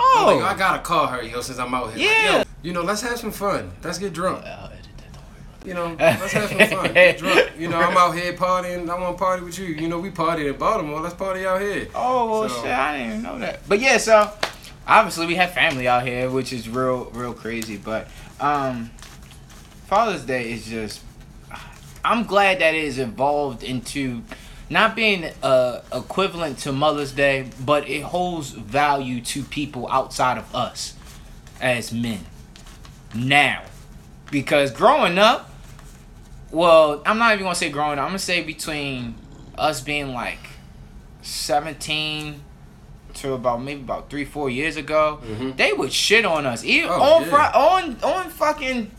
I'm 0.00 0.26
like, 0.26 0.36
oh. 0.36 0.40
I 0.40 0.54
Oh, 0.54 0.58
gotta 0.58 0.82
call 0.82 1.06
her, 1.06 1.22
yo, 1.22 1.40
since 1.40 1.60
I'm 1.60 1.72
out 1.72 1.92
here. 1.92 2.08
Like, 2.08 2.18
Yeah. 2.24 2.38
yo, 2.38 2.44
you 2.62 2.72
know, 2.72 2.82
let's 2.82 3.02
have 3.02 3.16
some 3.18 3.30
fun. 3.30 3.70
Let's 3.84 3.98
get 3.98 4.12
drunk. 4.12 4.44
I'll 4.44 4.66
edit 4.72 4.86
that, 4.96 5.12
don't 5.12 5.22
worry 5.22 5.42
You 5.64 5.74
know, 5.74 5.94
let's 5.98 6.32
have 6.32 6.48
some 6.48 6.58
fun. 6.58 6.94
Get 6.94 7.18
drunk. 7.18 7.50
You 7.58 7.68
know, 7.68 7.76
I'm 7.78 7.94
out 7.96 8.12
here 8.16 8.32
partying. 8.32 8.88
I 8.88 8.98
want 8.98 9.18
to 9.18 9.22
party 9.22 9.44
with 9.44 9.58
you. 9.58 9.66
You 9.66 9.86
know, 9.88 9.98
we 9.98 10.10
party 10.10 10.48
in 10.48 10.56
Baltimore. 10.56 11.00
Let's 11.00 11.14
party 11.14 11.44
out 11.44 11.60
here. 11.60 11.88
Oh 11.94 12.30
well, 12.30 12.48
So- 12.48 12.62
shit, 12.62 12.70
I 12.70 12.92
didn't 12.96 13.08
even 13.10 13.22
know 13.22 13.38
that. 13.40 13.68
But 13.68 13.80
yeah, 13.80 13.98
so 13.98 14.32
obviously 14.86 15.26
we 15.26 15.34
have 15.34 15.52
family 15.52 15.86
out 15.86 16.06
here, 16.06 16.30
which 16.30 16.54
is 16.54 16.68
real, 16.70 17.10
real 17.12 17.34
crazy. 17.34 17.76
But 17.76 18.08
um, 18.40 18.90
Father's 19.86 20.24
Day 20.24 20.52
is 20.52 20.66
just. 20.66 21.02
I'm 22.02 22.24
glad 22.24 22.60
that 22.60 22.74
it 22.74 22.82
is 22.82 22.98
evolved 22.98 23.62
into 23.62 24.22
not 24.70 24.96
being 24.96 25.30
uh, 25.42 25.82
equivalent 25.92 26.56
to 26.60 26.72
Mother's 26.72 27.12
Day, 27.12 27.50
but 27.62 27.86
it 27.90 28.02
holds 28.04 28.52
value 28.52 29.20
to 29.20 29.42
people 29.42 29.86
outside 29.92 30.38
of 30.38 30.54
us 30.54 30.94
as 31.60 31.92
men 31.92 32.20
now. 33.14 33.64
Because 34.30 34.70
growing 34.70 35.18
up, 35.18 35.49
well, 36.50 37.02
I'm 37.06 37.18
not 37.18 37.32
even 37.34 37.44
gonna 37.44 37.54
say 37.54 37.70
growing 37.70 37.98
up. 37.98 38.04
I'm 38.04 38.08
gonna 38.10 38.18
say 38.18 38.42
between 38.42 39.14
us 39.58 39.80
being 39.80 40.12
like 40.14 40.38
17 41.22 42.40
to 43.14 43.32
about 43.34 43.62
maybe 43.62 43.80
about 43.80 44.08
three 44.10 44.24
four 44.24 44.48
years 44.50 44.76
ago, 44.76 45.20
Mhm. 45.24 45.56
they 45.56 45.72
would 45.72 45.92
shit 45.92 46.24
on 46.24 46.46
us. 46.46 46.64
Even 46.64 46.90
Oh, 46.90 47.00
on 47.16 47.22
yeah. 47.22 47.28
Fri- 47.28 47.60
on 47.60 47.96
on 48.02 48.30
fucking 48.30 48.90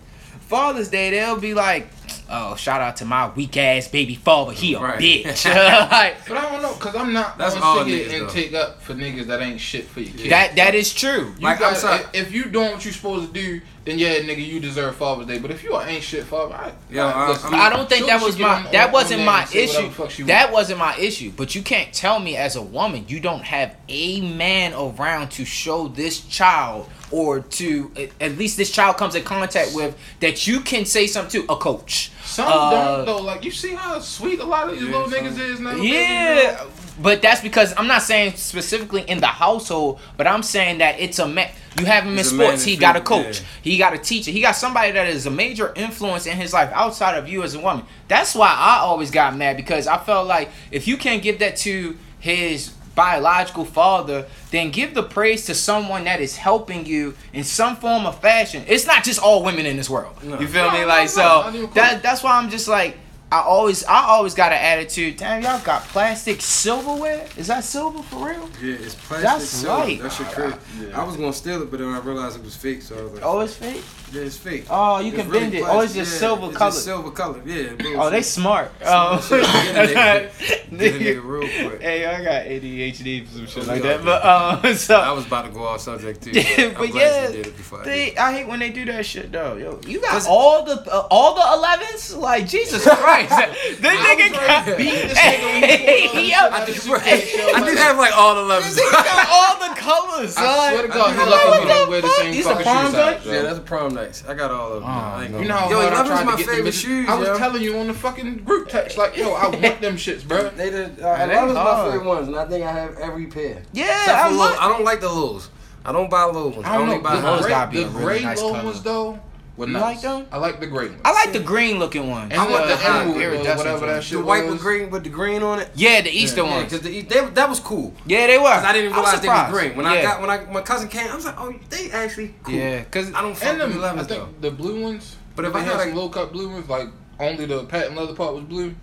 Father's 0.48 0.90
Day, 0.90 1.12
they'll 1.12 1.38
be 1.40 1.54
like, 1.54 1.88
"Oh, 2.30 2.56
shout 2.58 2.82
out 2.82 2.98
to 2.98 3.06
my 3.06 3.30
weak 3.30 3.56
ass 3.56 3.88
baby 3.88 4.16
father. 4.16 4.52
He 4.52 4.74
a 4.74 4.80
Right. 4.80 5.00
bitch." 5.00 5.46
like, 5.92 6.28
But 6.28 6.38
I 6.38 6.42
don't 6.52 6.62
know, 6.62 6.74
cause 6.74 6.94
I'm 6.96 7.14
not 7.14 7.38
That's 7.38 7.54
gonna 7.54 7.66
all 7.66 7.86
sit 7.86 7.88
niggas, 7.88 8.14
and 8.20 8.28
though. 8.30 8.34
take 8.34 8.54
up 8.54 8.84
for 8.84 8.94
niggas 8.94 9.28
that 9.28 9.42
ain't 9.42 9.62
shit 9.62 9.88
for 9.90 10.02
your 10.02 10.12
kids. 10.12 10.30
that 10.30 10.56
that 10.58 10.76
is 10.76 10.94
true. 10.94 11.34
You 11.38 11.44
Like, 11.46 11.56
I'm 11.58 11.60
gotta- 11.62 11.76
sorry. 11.80 12.02
if- 12.14 12.28
If 12.28 12.32
you 12.34 12.46
doing 12.46 12.72
what 12.74 12.84
you're 12.84 12.94
supposed 12.94 13.34
to 13.34 13.42
do, 13.42 13.62
then 13.84 13.98
yeah, 13.98 14.16
nigga, 14.20 14.46
you 14.46 14.60
deserve 14.60 14.96
Father's 14.96 15.26
Day. 15.28 15.40
But 15.40 15.50
if 15.52 15.64
you 15.64 15.80
ain't 15.80 16.04
shit 16.04 16.24
father, 16.26 16.54
I, 16.54 16.72
Yo, 16.92 17.06
I- 17.08 17.30
listen, 17.30 17.54
I 17.54 17.70
don't 17.70 17.90
think 17.90 18.06
that 18.08 18.22
was 18.22 18.38
my 18.38 18.66
on- 18.66 18.72
that 18.72 18.88
on- 18.88 18.92
wasn't 18.92 19.20
on 19.22 19.26
my 19.26 19.42
and 19.42 19.50
say 19.50 19.66
whatever 19.66 19.80
issue. 19.80 19.88
the 19.90 19.94
fuck 19.96 20.12
she 20.12 20.24
That 20.24 20.44
want. 20.46 20.54
wasn't 20.54 20.80
my 20.80 20.96
issue. 20.98 21.32
But 21.36 21.56
you 21.56 21.62
can't 21.64 21.92
tell 21.92 22.20
me 22.20 22.36
as 22.38 22.56
a 22.56 22.62
woman 22.62 23.06
you 23.08 23.20
don't 23.20 23.44
have 23.44 23.76
a 23.90 24.22
man 24.22 24.74
around 24.74 25.30
to 25.32 25.46
show 25.46 25.88
this 25.88 26.20
child 26.22 26.88
or 27.10 27.40
to 27.42 27.92
at 28.22 28.38
least 28.38 28.56
this 28.56 28.72
child 28.72 28.98
comes 28.98 29.16
in 29.16 29.24
contact 29.24 29.74
with 29.74 29.98
that 30.22 30.46
you 30.48 30.62
can 30.62 30.86
say 30.86 31.08
something 31.08 31.42
to 31.46 31.52
a 31.52 31.56
coach. 31.58 32.12
Some 32.24 32.48
Uh, 32.48 32.72
don't 32.98 33.06
though. 33.06 33.18
Like 33.18 33.44
you 33.44 33.52
see 33.52 33.74
how 33.74 34.00
sweet 34.00 34.40
a 34.40 34.46
lot 34.46 34.70
of 34.70 34.74
these 34.80 34.84
Yeah, 34.88 34.96
little 34.98 35.10
some- 35.12 35.20
niggas 35.20 35.40
is 35.40 35.60
now. 35.60 35.76
Yeah, 35.76 36.64
but 37.02 37.22
that's 37.22 37.42
because 37.42 37.74
I'm 37.78 37.88
not 37.88 38.04
saying 38.04 38.34
specifically 38.36 39.02
in 39.08 39.20
the 39.20 39.28
household, 39.28 40.00
but 40.18 40.28
I'm 40.28 40.44
saying 40.44 40.78
that 40.78 41.00
it's 41.00 41.20
a 41.20 41.28
man. 41.28 41.50
You 41.80 41.86
have 41.86 42.04
him 42.04 42.14
in 42.14 42.20
It's 42.20 42.32
a 42.32 42.36
man 42.36 42.48
sports. 42.48 42.64
He 42.64 42.76
got 42.76 42.96
a 42.98 43.02
coach. 43.02 43.40
yeah. 43.40 43.46
He 43.62 43.78
got 43.78 43.94
a 43.94 43.98
teacher. 43.98 44.30
He 44.32 44.42
got 44.42 44.54
somebody 44.58 44.92
that 44.92 45.08
is 45.08 45.26
a 45.26 45.32
major 45.32 45.72
influence 45.76 46.26
in 46.26 46.36
his 46.38 46.54
life 46.54 46.70
outside 46.74 47.18
of 47.18 47.30
you 47.30 47.44
as 47.44 47.56
a 47.56 47.60
woman. 47.60 47.86
That's 48.08 48.36
why 48.36 48.50
I 48.50 48.80
always 48.80 49.10
got 49.10 49.36
mad 49.38 49.56
because 49.58 49.88
I 49.88 49.98
felt 49.98 50.28
like 50.28 50.50
if 50.72 50.88
you 50.88 50.98
can't 50.98 51.24
give 51.24 51.40
that 51.40 51.56
to 51.58 51.98
his 52.20 52.70
biological 52.94 53.64
father, 53.64 54.26
then 54.52 54.70
give 54.70 54.94
the 54.94 55.02
praise 55.04 55.46
to 55.46 55.56
someone 55.56 56.04
that 56.04 56.20
is 56.20 56.36
helping 56.36 56.86
you 56.86 57.16
in 57.32 57.44
some 57.46 57.78
form 57.78 58.06
of 58.06 58.20
fashion. 58.22 58.64
It's 58.68 58.86
not 58.86 59.06
just 59.06 59.20
all 59.22 59.44
women 59.44 59.66
in 59.66 59.78
this 59.78 59.90
world. 59.90 60.22
No. 60.24 60.38
You 60.40 60.48
feel 60.48 60.66
No, 60.70 60.78
me? 60.78 60.84
Like 60.86 61.04
no, 61.06 61.08
so 61.08 61.52
not 61.62 61.74
that 61.76 62.04
that's 62.04 62.22
why 62.22 62.38
I'm 62.38 62.50
just 62.50 62.68
like 62.68 62.98
I 63.32 63.40
always 63.42 63.86
I 63.86 64.08
always 64.08 64.34
got 64.34 64.52
an 64.52 64.58
attitude. 64.58 65.16
Damn, 65.18 65.42
y'all 65.42 65.62
got 65.64 65.84
plastic 65.86 66.42
silverware? 66.42 67.26
Is 67.38 67.48
that 67.48 67.64
silver 67.64 68.04
for 68.04 68.28
real? 68.28 68.50
Yeah, 68.62 68.76
it's 68.76 68.96
plastic. 68.96 69.24
That's 69.30 69.46
silver. 69.46 69.82
right. 69.84 70.02
That 70.02 70.12
shit 70.12 70.28
crazy. 70.28 70.58
Yeah. 70.82 71.02
I 71.02 71.06
was 71.06 71.16
gonna 71.16 71.32
steal 71.32 71.62
it, 71.62 71.72
but 71.72 71.80
then 71.80 71.90
I 71.90 72.00
realized 72.00 72.38
it 72.38 72.44
was 72.44 72.58
fake, 72.58 72.82
so 72.82 73.00
I 73.00 73.04
was 73.04 73.14
like, 73.14 73.24
Oh, 73.26 73.40
it's 73.40 73.56
fake. 73.56 73.84
Yeah, 74.12 74.22
it's 74.24 74.36
fake. 74.38 74.66
Oh, 74.70 75.00
you 75.00 75.08
It's 75.14 75.18
can 75.22 75.30
really 75.30 75.40
bend 75.46 75.54
it. 75.56 75.60
plastic. 75.64 75.78
Oh, 75.80 75.82
it's 75.84 75.94
just 75.94 76.12
Yeah, 76.14 76.20
silver 76.20 76.48
it's 76.50 76.58
colored. 76.58 76.72
Just 76.74 76.84
silver 76.86 77.12
colored. 77.12 77.46
Yeah. 77.48 77.96
Oh, 77.98 78.10
they 78.10 78.22
smart. 78.22 78.72
Smart 78.82 78.86
Oh, 78.86 79.22
shit. 79.22 79.42
Get 79.42 79.76
a 79.76 79.88
nigga- 79.88 79.94
get 79.94 80.66
a 80.66 80.76
Nigga. 80.76 81.00
nigga 81.00 81.24
real 81.24 81.70
quick. 81.70 81.82
Hey, 81.82 82.06
I 82.06 82.24
got 82.24 82.44
ADHD 82.46 83.26
for 83.26 83.34
some 83.34 83.48
shit 83.48 83.64
Oh, 83.64 83.72
like 83.72 83.82
that. 83.84 84.00
all 84.00 84.06
But 84.06 84.26
um, 84.92 85.02
I 85.02 85.12
was 85.14 85.26
about 85.28 85.46
to 85.46 85.52
go 85.52 85.64
off 85.64 85.82
subject 85.82 86.24
too. 86.24 86.32
Yeah, 86.36 86.44
But, 86.44 86.66
I'm 86.66 86.74
but 86.74 86.90
glad 86.92 86.94
yeah, 87.02 87.28
you 87.30 87.34
did 87.38 87.48
it 87.48 87.58
before 87.58 87.80
I 87.82 87.84
did. 87.86 87.94
they, 87.94 88.18
I 88.18 88.32
hate 88.34 88.48
when 88.48 88.60
they 88.60 88.70
do 88.70 88.84
that 88.86 89.06
shit 89.06 89.32
though. 89.32 89.56
Yo, 89.56 89.80
you 89.88 90.02
got 90.02 90.26
all 90.28 90.66
the 90.66 90.74
uh, 90.94 91.08
all 91.10 91.34
the 91.36 91.42
elevens. 91.42 92.14
Like 92.16 92.48
Jesus 92.48 92.84
Christ, 92.84 93.30
this 93.30 93.80
nigga 93.80 94.32
got 94.34 94.68
right. 94.68 94.78
beat 94.78 94.92
This 94.92 95.18
nigga 95.18 96.14
when 96.14 96.26
Yo, 96.26 96.38
I 96.38 96.66
this 96.66 96.76
do, 96.84 97.00
shit, 97.00 97.54
right. 97.56 97.78
Have 97.78 97.98
like 97.98 98.18
all 98.18 98.36
the 98.36 98.42
levels. 98.44 98.76
This 98.76 98.84
nigga 98.86 99.04
got 99.06 99.28
all 99.30 99.70
the 99.70 99.76
colors. 99.80 100.36
I 100.38 100.72
swear 100.72 100.82
to 100.84 100.88
God, 100.90 101.12
he 101.12 101.24
do 101.24 101.30
lucky 101.30 101.52
have 101.52 101.64
we 101.64 101.68
don't 101.70 101.90
wear 101.90 102.02
the 102.02 102.10
same 102.10 102.32
These 102.34 102.46
fucking 102.46 102.66
shoes 102.66 103.26
Yeah, 103.26 103.42
that's 103.44 103.58
a 103.60 103.62
prom 103.62 103.94
nights. 104.04 104.24
I 104.28 104.34
got 104.34 104.52
all 104.52 104.74
of 104.74 104.82
them. 104.82 104.90
Oh, 104.90 104.94
I 104.94 105.24
ain't 105.24 105.32
no. 105.34 105.40
You 105.42 105.48
know 105.48 105.56
how 105.56 105.70
Yo, 105.70 105.80
hard 105.82 105.94
I 105.94 105.98
11's 105.98 106.08
tried 106.10 106.26
my 106.26 106.32
to 106.32 106.38
get 106.38 106.46
them 106.48 106.56
favorite 106.56 106.74
shoes, 106.74 107.10
I 107.10 107.16
was 107.20 107.28
yo. 107.28 107.38
telling 107.38 107.62
you 107.62 107.78
on 107.78 107.88
the 107.88 107.94
fucking 107.94 108.38
group 108.44 108.70
text, 108.70 108.98
like, 108.98 109.16
yo, 109.18 109.34
I 109.34 109.48
want 109.48 109.82
them 109.82 109.96
shits, 109.96 110.28
bro. 110.28 110.50
They 110.56 110.70
did. 110.70 111.00
Uh, 111.00 111.04
Man, 111.18 111.30
they 111.30 111.36
11's 111.36 111.54
my 111.54 111.90
favorite 111.92 112.08
ones, 112.08 112.28
and 112.28 112.36
I 112.38 112.46
think 112.46 112.66
I 112.66 112.72
have 112.72 112.98
every 112.98 113.28
pair. 113.28 113.64
Yeah, 113.74 113.86
Except 114.02 114.18
I 114.18 114.30
for 114.30 114.36
look. 114.36 114.62
I 114.62 114.68
don't 114.70 114.84
like 114.84 115.02
the 115.02 115.10
lows. 115.10 115.50
I 115.84 115.92
don't 115.92 116.10
buy 116.10 116.24
low 116.24 116.50
ones. 116.50 116.64
I, 116.66 116.76
I 116.76 116.78
don't 116.78 116.84
only 116.90 116.98
know. 116.98 117.04
buy 117.04 117.16
The 117.16 117.22
those 117.22 117.42
gray, 117.42 117.50
gotta 117.50 117.72
be 117.72 117.84
the 117.84 117.86
a 117.86 117.90
really 117.90 118.04
gray 118.06 118.22
nice 118.24 118.42
low 118.42 118.52
color. 118.52 118.64
ones 118.66 118.84
though 118.84 119.20
were 119.62 119.68
You 119.68 119.74
nice. 119.74 119.82
like 119.82 120.02
them? 120.02 120.28
I 120.32 120.38
like 120.38 120.60
the 120.60 120.68
green. 120.68 120.90
ones. 120.90 121.02
I 121.06 121.12
like 121.14 121.32
the 121.34 121.40
green 121.40 121.80
looking 121.80 122.10
one. 122.10 122.32
I 122.34 122.38
want 122.50 122.64
the, 122.68 122.70
the 122.70 122.78
high 122.78 123.02
emerald, 123.04 123.18
or 123.18 123.22
iridescent 123.22 123.58
whatever 123.58 123.86
that 123.86 123.92
ones. 123.94 124.06
shit 124.06 124.18
The 124.18 124.24
white 124.26 124.44
was. 124.44 124.54
with 124.54 124.62
green 124.62 124.90
with 124.90 125.04
the 125.04 125.10
green 125.10 125.42
on 125.44 125.60
it. 125.60 125.70
Yeah, 125.76 126.02
the 126.02 126.10
Easter 126.12 126.42
Yeah, 126.44 126.50
ones. 126.58 126.64
because 126.72 126.82
the, 126.82 127.02
they, 127.02 127.26
that 127.26 127.48
was 127.50 127.60
cool. 127.60 127.94
Yeah, 128.06 128.28
they 128.28 128.38
were. 128.38 128.46
I 128.48 128.74
didn't 128.74 128.92
even 128.92 128.98
was 128.98 129.06
realize 129.06 129.22
they 129.22 129.28
were 129.54 129.60
green. 129.60 129.78
When 129.78 129.86
yeah. 129.86 129.92
I 129.94 130.02
got 130.02 130.22
when 130.22 130.30
I 130.30 130.46
my 130.52 130.62
cousin 130.62 130.90
came, 130.90 131.08
I 131.10 131.16
was 131.16 131.26
like, 131.26 131.36
oh, 131.40 131.54
they 131.70 131.90
actually 131.92 132.36
cool. 132.44 132.54
Yeah, 132.54 132.84
cause 132.86 133.14
I 133.14 133.22
don't 133.22 133.36
fuck 133.38 133.48
And 133.60 133.74
with 133.74 133.82
them, 133.82 134.00
I 134.00 134.04
11s 134.04 134.08
though. 134.08 134.30
the 134.42 134.52
blue 134.52 134.82
ones. 134.84 135.16
But 135.36 135.46
if 135.46 135.56
I 135.56 135.60
had 135.62 135.74
had 135.78 135.80
some 135.88 135.96
low 135.96 136.10
cut 136.10 136.32
blue 136.32 136.50
ones, 136.52 136.68
like 136.68 136.90
only 137.20 137.46
the 137.46 137.64
patent 137.66 137.96
leather 137.96 138.14
part 138.14 138.34
was 138.36 138.44
blue. 138.44 138.76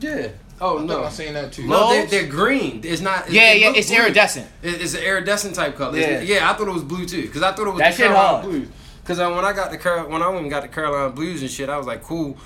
Yeah. 0.00 0.28
Oh 0.60 0.74
I 0.76 0.78
think 0.78 0.88
no. 0.90 1.04
I 1.04 1.08
seen 1.10 1.34
that 1.34 1.52
too. 1.52 1.66
No, 1.66 1.88
they're, 1.90 2.06
they're 2.06 2.26
green. 2.28 2.80
It's 2.84 3.00
not. 3.00 3.30
yeah, 3.30 3.52
yeah, 3.52 3.72
it's 3.74 3.88
blue. 3.88 3.98
iridescent. 3.98 4.46
It- 4.62 4.80
It's 4.80 4.94
an 4.94 5.02
iridescent 5.02 5.54
type 5.56 5.76
color. 5.76 5.98
Yeah. 5.98 6.20
Yeah, 6.20 6.20
yeah. 6.38 6.50
I 6.50 6.54
thought 6.54 6.68
it 6.68 6.72
was 6.74 6.84
blue 6.84 7.06
too, 7.06 7.28
cause 7.28 7.42
I 7.42 7.52
thought 7.52 7.66
it 7.66 7.70
was 7.70 7.78
That 7.80 7.90
the 7.90 7.96
shit 8.02 8.10
hard. 8.12 8.44
blues. 8.44 8.68
Cause 9.04 9.18
uh, 9.20 9.30
when 9.32 9.44
I 9.44 9.52
got 9.52 9.70
the 9.70 9.78
Car- 9.78 10.06
when 10.08 10.22
I 10.22 10.28
went 10.28 10.42
and 10.42 10.50
got 10.50 10.62
the 10.62 10.68
Carolina 10.68 11.10
blues 11.10 11.42
and 11.42 11.50
shit, 11.50 11.68
I 11.68 11.76
was 11.76 11.86
like, 11.86 12.02
cool. 12.02 12.36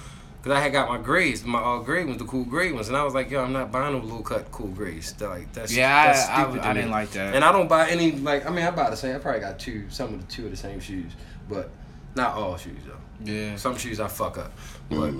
Cause 0.43 0.53
I 0.53 0.61
had 0.61 0.73
got 0.73 0.89
my 0.89 0.99
grades, 0.99 1.45
my 1.45 1.59
all 1.61 1.81
grade 1.81 2.07
ones, 2.07 2.19
the 2.19 2.25
cool 2.25 2.45
grade 2.45 2.73
ones, 2.73 2.87
and 2.89 2.97
I 2.97 3.03
was 3.03 3.13
like, 3.13 3.29
yo, 3.31 3.43
I'm 3.43 3.53
not 3.53 3.73
buying 3.73 3.93
no 3.93 4.05
low 4.05 4.23
cut 4.23 4.51
cool 4.53 4.69
grades. 4.69 5.13
They're 5.13 5.29
like 5.29 5.53
that's 5.53 5.75
Yeah, 5.75 6.07
that's 6.07 6.29
I, 6.29 6.43
stupid 6.43 6.61
I, 6.61 6.63
to 6.63 6.69
I 6.69 6.73
me. 6.73 6.79
didn't 6.81 6.91
like 6.93 7.11
that. 7.11 7.35
And 7.35 7.45
I 7.45 7.51
don't 7.53 7.69
buy 7.69 7.89
any 7.91 8.13
like 8.13 8.47
I 8.47 8.51
mean 8.51 8.65
I 8.65 8.71
buy 8.71 8.89
the 8.91 8.97
same. 8.97 9.15
I 9.17 9.19
probably 9.19 9.41
got 9.41 9.59
two, 9.59 9.87
some 9.91 10.15
of 10.15 10.21
the 10.27 10.33
two 10.33 10.45
of 10.47 10.51
the 10.53 10.57
same 10.57 10.79
shoes, 10.81 11.13
but 11.49 11.71
not 12.15 12.35
all 12.35 12.57
shoes 12.57 12.79
though. 12.87 13.33
yeah. 13.33 13.57
Some 13.57 13.77
shoes 13.77 13.99
I 14.01 14.07
fuck 14.09 14.39
up, 14.39 14.53
but 14.91 15.13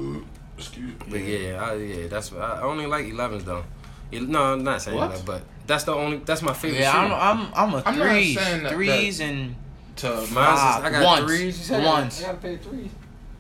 Excuse 0.57 0.91
me. 1.01 1.07
but 1.11 1.21
yeah, 1.21 1.63
I, 1.65 1.75
yeah, 1.75 2.07
that's 2.09 2.33
what 2.33 2.43
I 2.43 2.63
only 2.63 2.87
like 2.87 3.07
11s 3.07 3.45
though. 3.45 3.65
No, 4.13 4.55
I'm 4.55 4.65
not 4.65 4.81
saying 4.83 4.97
What? 4.97 5.13
that, 5.13 5.25
but 5.25 5.43
that's 5.67 5.85
the 5.85 5.93
only 5.95 6.19
that's 6.19 6.43
my 6.43 6.53
favorite 6.55 6.81
Yeah, 6.81 6.93
shoe. 6.93 7.13
I'm, 7.15 7.41
I'm, 7.41 7.53
I'm 7.55 7.75
a 7.75 7.83
I'm 7.85 7.99
not 7.99 8.09
threes, 8.09 8.39
saying 8.41 8.63
that- 8.63 8.73
threes 8.73 9.21
and 9.21 9.55
To 9.99 10.09
Mine's 10.11 10.29
is, 10.29 10.33
five, 10.35 10.85
I 10.85 10.91
got 10.91 11.05
ones, 11.05 11.25
threes. 11.27 11.59
You 11.59 11.65
said 11.65 11.85
ones. 11.85 12.23
I 12.23 12.27
got 12.27 12.35
a 12.35 12.39
pair 12.39 12.53
of 12.55 12.61
threes. 12.63 12.91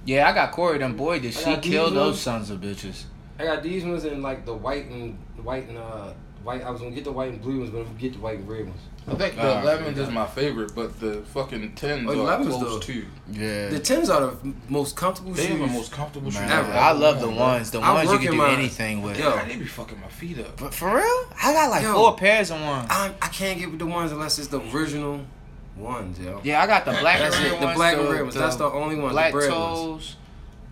yeah, 0.04 0.28
I 0.28 0.32
got 0.32 0.52
Corey. 0.52 0.78
Them 0.78 0.96
boy, 0.96 1.18
did 1.20 1.36
I 1.36 1.40
she 1.56 1.56
kill 1.70 1.90
those 1.90 2.20
sons 2.20 2.50
of 2.50 2.60
bitches? 2.60 3.04
I 3.38 3.44
got 3.44 3.62
these 3.62 3.84
ones 3.84 4.04
in 4.04 4.20
like 4.22 4.44
the 4.44 4.54
white 4.54 4.86
and 4.86 5.16
white 5.42 5.68
and 5.68 5.78
uh 5.78 6.12
white. 6.42 6.62
I 6.64 6.70
was 6.70 6.80
gonna 6.80 6.94
get 6.94 7.04
the 7.04 7.12
white 7.12 7.32
and 7.32 7.40
blue 7.40 7.58
ones, 7.60 7.70
but 7.70 7.78
I'm 7.78 7.84
gonna 7.84 7.98
get 7.98 8.12
the 8.14 8.18
white 8.18 8.38
and 8.38 8.48
red 8.48 8.66
ones. 8.66 8.80
I 9.06 9.14
think 9.14 9.36
the 9.36 9.56
Ah, 9.56 9.62
11s 9.62 9.96
is 9.96 10.10
my 10.10 10.26
favorite, 10.26 10.74
but 10.74 11.00
the 11.00 11.22
fucking 11.32 11.72
10s 11.76 12.06
Oh, 12.06 12.26
are 12.26 12.38
11s 12.38 12.58
close 12.58 12.84
too. 12.84 13.06
Yeah. 13.32 13.68
The 13.68 13.78
tens 13.78 14.10
are 14.10 14.20
the 14.20 14.36
most 14.68 14.96
comfortable 14.96 15.32
They 15.32 15.46
shoes. 15.46 15.54
are 15.62 15.66
the 15.66 15.72
most 15.72 15.92
comfortable 15.92 16.30
shoes. 16.30 16.40
Man, 16.40 16.52
I've 16.52 16.68
I 16.74 16.90
love 16.92 17.20
the 17.20 17.26
worn, 17.28 17.38
ones, 17.38 17.70
the 17.70 17.80
I 17.80 17.94
ones 17.94 18.12
you 18.12 18.18
can 18.18 18.32
do 18.32 18.36
my- 18.36 18.50
anything 18.50 19.00
with. 19.00 19.18
Yo. 19.18 19.30
God, 19.30 19.48
they 19.48 19.56
be 19.56 19.64
fucking 19.64 19.98
my 19.98 20.08
feet 20.08 20.38
up. 20.40 20.58
But 20.58 20.74
for 20.74 20.94
real, 20.94 21.32
I 21.42 21.54
got 21.54 21.70
like 21.70 21.84
Yo. 21.84 21.94
four 21.94 22.16
pairs 22.16 22.50
of 22.50 22.60
ones. 22.60 22.88
I, 22.90 23.12
I 23.22 23.28
can't 23.28 23.58
get 23.58 23.70
with 23.70 23.78
the 23.78 23.86
ones 23.86 24.12
unless 24.12 24.38
it's 24.38 24.48
the 24.48 24.60
original 24.74 25.20
ones, 25.78 26.18
yo. 26.18 26.40
Yeah, 26.44 26.62
I 26.62 26.66
got 26.66 26.84
the 26.84 26.92
black 26.92 27.18
That's 27.20 27.36
and 27.36 27.44
red. 27.52 27.62
The 27.70 27.74
black 27.74 27.96
and 27.96 28.08
red 28.08 28.22
ones. 28.22 28.34
That's 28.34 28.56
the 28.56 28.64
only 28.70 28.96
ones. 28.96 29.12
black 29.12 29.32
the 29.32 29.38
bread 29.38 29.50
ones. 29.52 29.78
toes. 29.78 30.16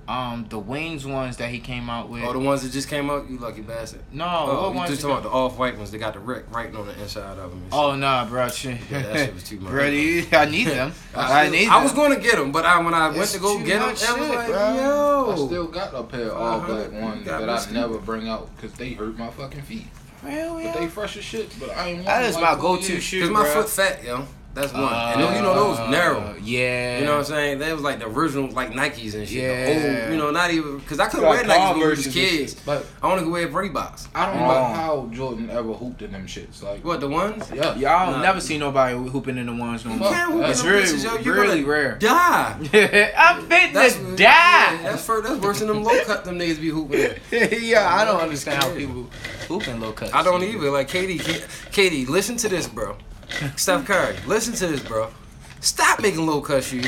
Um, 0.09 0.47
the 0.49 0.59
wings 0.61 1.05
ones 1.05 1.37
that 1.39 1.51
he 1.51 1.59
came 1.59 1.91
out 1.91 2.09
with. 2.09 2.23
Oh, 2.23 2.33
the 2.33 2.39
ones 2.39 2.63
that 2.63 2.71
just 2.71 2.89
came 2.89 3.11
out. 3.11 3.29
You 3.29 3.39
lucky 3.39 3.61
bastard. 3.63 4.03
no, 4.13 4.25
Oh, 4.25 4.47
what 4.67 4.71
you 4.71 4.77
ones? 4.77 4.91
just 4.91 5.03
you 5.03 5.09
talking 5.09 5.21
about 5.27 5.29
the 5.33 5.37
off 5.37 5.59
white 5.59 5.77
ones. 5.77 5.91
They 5.91 5.99
got 5.99 6.13
the 6.15 6.21
wreck 6.21 6.45
writing 6.55 6.77
on 6.77 6.87
the 6.87 6.97
inside 7.03 7.39
of 7.39 7.51
them. 7.51 7.63
and 7.65 7.71
Oh 7.73 7.91
shit. 7.91 7.99
nah, 7.99 8.25
bro. 8.25 8.49
Shit. 8.49 8.79
Yeah, 8.89 9.03
that 9.03 9.17
shit 9.17 9.35
was 9.35 9.43
too 9.43 9.59
much. 9.61 9.73
Bro, 9.73 9.87
you- 9.87 10.27
I 10.31 10.45
need 10.45 10.69
them. 10.69 10.93
I, 11.17 11.47
still- 11.49 11.59
need. 11.59 11.69
I 11.69 11.83
was 11.83 11.93
going 11.93 12.15
to 12.15 12.21
get 12.21 12.37
them, 12.37 12.53
but 12.53 12.65
I, 12.65 12.79
when 12.81 12.95
I 12.95 13.09
went 13.09 13.31
to 13.31 13.41
go 13.41 13.59
get 13.59 13.81
them, 13.81 13.89
much 13.89 14.05
I 14.05 14.13
was 14.17 14.29
shit, 14.29 14.37
like, 14.37 14.47
bro. 14.47 14.75
yo. 14.77 15.31
I 15.33 15.47
still 15.49 15.67
got 15.67 15.93
a 15.93 16.05
pair 16.05 16.31
of 16.31 16.37
all 16.41 16.61
black 16.61 16.93
ones 16.93 17.25
that 17.27 17.49
I 17.51 17.71
never 17.73 17.99
bring 17.99 18.29
out 18.29 18.49
because 18.55 18.75
they 18.75 18.91
hurt 18.93 19.19
my 19.19 19.31
fucking 19.31 19.63
feet. 19.63 19.87
Real, 20.23 20.55
But 20.55 20.73
they 20.79 20.87
fresh 20.87 21.17
as 21.17 21.25
shit. 21.25 21.53
But 21.59 21.71
I 21.77 21.89
ain't. 21.89 22.05
That 22.05 22.19
worn 22.21 22.29
is 22.29 22.35
them 22.37 22.45
my 22.45 22.55
go-to 22.55 23.01
shoe, 23.01 23.17
Because 23.23 23.31
my 23.31 23.43
bro. 23.43 23.63
foot 23.63 23.69
fat, 23.71 24.05
yo. 24.05 24.25
That's 24.57 24.73
one. 24.73 24.85
and 24.93 25.21
those, 25.23 25.37
you 25.37 25.43
know, 25.43 25.55
those 25.55 25.79
Uh, 25.79 25.91
narrow. 25.91 26.35
Yeah. 26.43 26.99
You 26.99 27.05
know 27.05 27.13
what 27.13 27.19
I'm 27.19 27.25
saying? 27.27 27.59
They 27.59 27.73
was 27.75 27.83
like 27.83 27.99
the 27.99 28.07
original, 28.07 28.51
like 28.51 28.71
Nikes 28.73 29.13
and 29.15 29.29
shit. 29.29 29.43
Yeah. 29.43 30.01
Old, 30.05 30.13
you 30.13 30.17
know, 30.17 30.31
not 30.31 30.51
even 30.51 30.79
because 30.79 30.99
I 30.99 31.07
couldn't 31.09 31.27
Got 31.27 31.31
wear 31.31 31.45
Nikes 31.45 31.49
when 31.49 31.75
we 31.75 31.81
Converse 31.83 32.07
was 32.07 32.15
kids. 32.15 32.55
But 32.55 32.87
I 33.03 33.07
only 33.11 33.19
to 33.21 33.25
go 33.27 33.33
wear 33.33 33.49
Reeboks. 33.49 34.09
I 34.15 34.27
don't 34.33 34.37
Oh. 34.43 34.47
know 34.49 34.65
how 34.75 35.11
Jordan 35.13 35.51
ever 35.51 35.73
hooped 35.75 36.01
in 36.01 36.13
them 36.13 36.27
shits. 36.27 36.63
Like 36.63 36.83
What 36.85 37.01
the 37.01 37.09
ones? 37.09 37.45
Yeah. 37.55 37.75
Y'all 37.77 38.13
Nah. 38.13 38.23
never 38.23 38.41
see 38.41 38.57
nobody 38.57 38.97
hooping 38.97 39.37
in 39.37 39.45
the 39.47 39.55
ones 39.55 39.85
no 39.85 39.93
You 39.93 39.99
more. 39.99 40.11
can't 40.11 40.33
hoop 40.33 40.45
in 40.45 40.51
It's 40.51 40.63
them 40.63 40.71
really, 40.73 40.83
bitches, 40.85 41.05
yo. 41.05 41.17
You 41.19 41.33
really 41.35 41.63
rare. 41.65 41.97
Die. 42.01 42.57
I'm 43.19 43.43
fit 43.49 43.75
That's 43.75 43.97
to 43.97 44.15
Yeah, 44.19 44.77
die. 44.77 44.83
that's 44.85 45.05
for, 45.05 45.21
that's 45.21 45.39
worse 45.41 45.59
than 45.59 45.69
them 45.69 45.85
low 45.85 46.03
cut 46.05 46.25
them 46.25 46.39
niggas 46.39 46.61
be 46.61 46.71
hooping. 46.71 47.01
in. 47.01 47.19
yeah, 47.63 47.95
I 47.95 48.07
don't 48.07 48.21
understand 48.23 48.63
how 48.63 48.71
people 48.75 49.07
hooping 49.49 49.81
low 49.81 49.93
cut. 49.93 50.15
I 50.15 50.23
don't 50.23 50.43
either. 50.43 50.71
Like 50.71 50.89
KD, 50.89 51.19
KD, 51.73 52.09
listen 52.09 52.37
to 52.39 52.49
this, 52.49 52.67
bro. 52.67 52.97
Steph 53.57 53.85
Curry, 53.87 54.17
listen 54.27 54.55
to 54.55 54.67
this, 54.67 54.81
bro. 54.81 55.09
Stop 55.61 56.01
making 56.01 56.25
low 56.27 56.41
cut 56.41 56.63
shoes. 56.65 56.87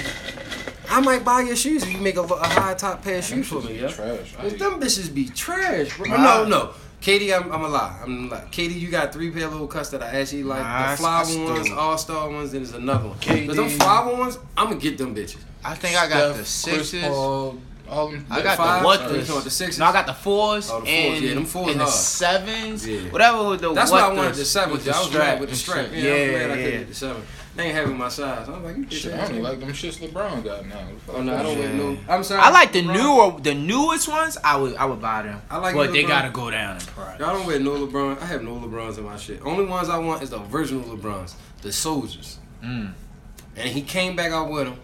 I 0.90 1.01
might 1.01 1.24
buy 1.24 1.42
your 1.42 1.57
shoes 1.57 1.83
if 1.83 1.92
you 1.92 1.98
make 1.98 2.16
a, 2.16 2.22
a 2.22 2.46
high 2.46 2.74
top 2.74 3.03
pair 3.03 3.18
of 3.18 3.24
shoes 3.24 3.48
for 3.48 3.61
me, 3.61 3.74
be 3.74 3.74
yeah. 3.81 3.88
trash. 3.88 4.35
I 4.38 4.42
But 4.42 4.51
hate 4.53 4.59
them 4.59 4.81
bitches 4.81 5.12
be 5.14 5.29
trash, 5.29 5.96
bro. 5.96 6.07
Nah. 6.09 6.16
No, 6.16 6.44
no. 6.44 6.70
KD, 7.03 7.37
I'm, 7.38 7.53
I'm 7.53 7.62
a 7.62 7.68
lie. 7.68 8.01
I'm 8.03 8.27
a 8.27 8.35
lie. 8.35 8.44
KD, 8.51 8.79
you 8.81 8.88
got 8.88 9.12
three 9.12 9.31
pair 9.31 9.46
of 9.46 9.53
little 9.53 9.68
cuts 9.68 9.90
that 9.90 10.03
I 10.03 10.07
actually 10.20 10.42
like. 10.44 10.61
Nah, 10.61 10.87
I- 10.88 10.90
the 10.92 10.96
flower 10.96 11.12
I 11.14 11.18
ones, 11.53 11.66
still- 11.66 11.79
all 11.79 11.98
star 11.98 12.29
ones, 12.31 12.53
and 12.55 12.64
there's 12.64 12.74
another 12.74 13.09
one. 13.09 13.18
KD. 13.18 13.46
Cause 13.46 13.57
them 13.57 13.68
flower 13.68 14.16
ones, 14.16 14.38
I'm 14.57 14.68
gonna 14.70 14.81
get 14.81 14.98
them 14.98 15.14
bitches. 15.14 15.38
I 15.64 15.74
think 15.74 15.96
I 15.96 16.09
got 16.09 16.37
the 16.37 16.44
Steph, 16.44 16.74
Chris 16.74 16.90
sixes. 16.90 17.09
Paul, 17.09 17.59
all 17.88 18.09
them. 18.11 18.27
I 18.31 18.42
got 18.42 18.57
five? 18.57 18.81
the 18.83 18.87
what? 18.87 19.01
Oh, 19.03 19.09
The, 19.12 19.40
the 19.44 19.51
sixes? 19.51 19.79
No, 19.79 19.87
I 19.87 19.92
got 19.92 20.07
the 20.07 20.14
fours. 20.14 20.70
Oh, 20.70 20.81
the 20.81 20.87
fours. 20.87 20.88
and, 20.88 21.22
Yeah, 21.24 21.35
them 21.35 21.44
fours 21.46 21.70
and 21.72 21.81
the 21.81 21.85
hard. 21.85 21.94
sevens. 21.94 22.87
Yeah. 22.87 23.01
Whatever 23.11 23.48
with 23.51 23.61
the 23.61 23.72
That's 23.72 23.90
what 23.90 24.03
why 24.03 24.09
I 24.09 24.12
wanted 24.16 24.35
the 24.35 24.44
seven. 24.44 24.72
with 24.72 24.83
I 24.83 24.92
the 24.92 24.98
was 24.98 25.09
strap 25.09 25.40
with 25.40 25.51
the 25.51 25.57
strap. 25.57 25.87
shit. 25.90 25.94
Yeah, 26.05 26.14
Yeah, 26.14 26.22
I'm 26.24 26.31
glad 26.31 26.51
I 26.51 26.55
couldn't 26.62 26.79
get 26.81 26.88
the 26.88 26.94
seven. 26.94 27.22
They 27.57 27.64
ain't 27.64 27.74
having 27.74 27.98
my 27.98 28.09
size. 28.09 28.48
I'm 28.48 28.62
like, 28.62 28.77
you 28.77 28.88
Shit, 28.88 29.12
bitch 29.12 29.16
I 29.16 29.18
ass 29.20 29.29
only 29.31 29.42
like 29.42 29.59
them 29.59 29.70
shits 29.70 29.98
LeBron 29.98 30.44
got 30.44 30.64
now. 30.66 30.79
Oh 31.09 31.22
no, 31.22 31.35
I 31.37 31.42
don't 31.42 31.53
Yeah. 31.59 31.64
wear 31.64 31.72
no. 31.72 31.98
I'm 32.09 32.22
sorry. 32.22 32.40
I 32.40 32.51
like 32.51 32.72
the 32.72 32.83
LeBron. 32.83 32.94
newer, 33.35 33.40
the 33.40 33.55
newest 33.55 34.07
ones. 34.09 34.38
I 34.44 34.57
would, 34.57 34.77
I 34.77 34.85
would 34.85 35.01
buy 35.01 35.22
them. 35.22 35.42
I 35.51 35.59
like 35.59 35.74
but 35.74 35.90
they 35.92 36.05
gotta 36.05 36.31
go 36.31 36.51
down 36.53 36.77
in 36.77 36.83
price. 36.83 37.18
Y'all 37.18 37.35
don't 37.37 37.46
wear 37.46 37.59
no 37.59 37.72
LeBron. 37.85 38.22
I 38.22 38.27
have 38.27 38.44
no 38.44 38.55
LeBrons 38.55 38.98
in 38.98 39.05
my 39.05 39.16
shit. 39.16 39.40
Only 39.44 39.64
ones 39.64 39.88
I 39.88 39.98
want 39.98 40.22
is 40.22 40.31
the 40.31 40.40
original 40.53 40.85
LeBrons, 40.96 41.35
the 41.62 41.72
soldiers. 41.72 42.38
Mm. 42.62 42.92
And 43.57 43.68
he 43.68 43.83
came 43.83 44.14
back 44.14 44.31
out 44.31 44.51
with 44.53 44.66
them, 44.66 44.79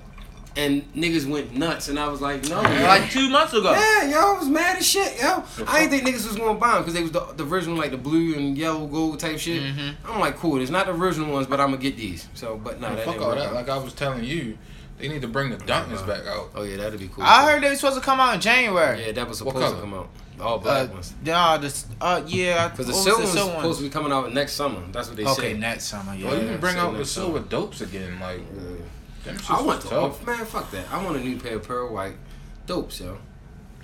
and 0.57 0.83
niggas 0.95 1.27
went 1.29 1.55
nuts. 1.57 1.89
And 1.89 1.99
I 1.99 2.09
was 2.09 2.21
like, 2.21 2.49
no. 2.49 2.61
Like 2.63 3.11
two 3.11 3.29
months 3.29 3.53
ago. 3.53 3.73
yeah, 3.73 4.11
yo, 4.11 4.35
I 4.35 4.39
was 4.39 4.49
mad 4.49 4.77
as 4.79 4.87
shit, 4.87 5.21
yo. 5.21 5.43
I 5.67 5.81
didn't 5.81 5.91
think 5.91 6.05
niggas 6.17 6.27
was 6.29 6.37
gonna 6.37 6.59
buy 6.59 6.73
them 6.75 6.83
because 6.83 6.95
they 6.95 7.03
was 7.03 7.13
the, 7.13 7.21
the 7.37 7.45
original, 7.47 7.77
like 7.77 7.91
the 7.91 7.97
blue 7.99 8.35
and 8.35 8.57
yellow 8.57 8.87
gold 8.87 9.19
type 9.21 9.39
shit. 9.39 9.63
Mhm. 9.63 9.95
I'm 10.05 10.21
like, 10.21 10.37
cool. 10.37 10.61
It's 10.61 10.71
not 10.71 10.87
the 10.87 10.93
original 10.95 11.33
ones, 11.33 11.47
but 11.47 11.61
I'm 11.61 11.71
gonna 11.71 11.79
get 11.83 11.97
these. 11.97 12.29
So, 12.35 12.57
but 12.63 12.81
no, 12.81 12.95
that 12.95 13.05
Fuck 13.05 13.21
all 13.21 13.31
that. 13.35 13.49
out. 13.49 13.55
Like 13.55 13.69
I 13.69 13.79
was 13.79 13.93
telling 13.95 14.25
you, 14.25 14.57
they 14.99 15.09
need 15.09 15.23
to 15.23 15.29
bring 15.29 15.51
the 15.51 15.57
Dunkins 15.57 16.07
back 16.07 16.27
out. 16.27 16.51
Oh 16.55 16.63
yeah, 16.63 16.77
that'd 16.77 17.01
be 17.01 17.09
cool. 17.09 17.25
I 17.25 17.51
heard 17.51 17.63
they 17.63 17.71
were 17.71 17.77
supposed 17.77 17.97
to 17.97 18.03
come 18.03 18.21
out 18.21 18.35
in 18.35 18.41
January. 18.41 19.07
Yeah, 19.07 19.13
that 19.13 19.29
was 19.29 19.39
supposed 19.39 19.57
to 19.57 19.81
come 19.81 19.95
out. 19.95 20.09
All 20.41 20.57
Uh, 20.57 20.59
black 20.59 20.93
ones. 20.93 21.15
nah, 21.25 21.57
this, 21.59 21.87
uh, 22.01 22.21
yeah. 22.27 22.67
Because 22.69 22.87
the 22.87 22.93
what 22.93 22.97
was 22.97 23.05
silver 23.05 23.21
one's 23.23 23.33
silver 23.33 23.55
supposed 23.55 23.79
to 23.79 23.85
be 23.85 23.91
coming 23.91 24.11
out 24.13 24.33
next 24.35 24.55
summer. 24.55 24.81
That's 24.91 25.07
what 25.07 25.17
they 25.17 25.23
Okay, 25.25 25.33
said. 25.35 25.45
Okay, 25.45 25.59
next 25.59 25.85
summer, 25.85 26.13
yeah. 26.15 26.29
Or 26.29 26.35
you 26.35 26.49
can 26.49 26.59
bring 26.61 26.75
so 26.75 26.81
out 26.81 26.97
the 26.97 27.05
silver 27.05 27.39
summer. 27.39 27.49
dopes 27.49 27.81
again. 27.83 28.19
Like 28.21 28.41
Yeah. 28.41 28.84
Them 29.25 29.37
shits 29.37 29.51
I 29.51 29.55
want 29.63 29.67
was 29.67 29.85
the 29.85 29.91
tough. 29.91 30.27
man. 30.27 30.45
Fuck 30.47 30.71
that. 30.73 30.87
I 30.93 31.03
want 31.05 31.17
a 31.17 31.21
new 31.21 31.39
pair 31.39 31.57
of 31.57 31.63
pearl 31.67 31.93
white 31.93 32.15
dopes, 32.67 33.01
yo. 33.01 33.19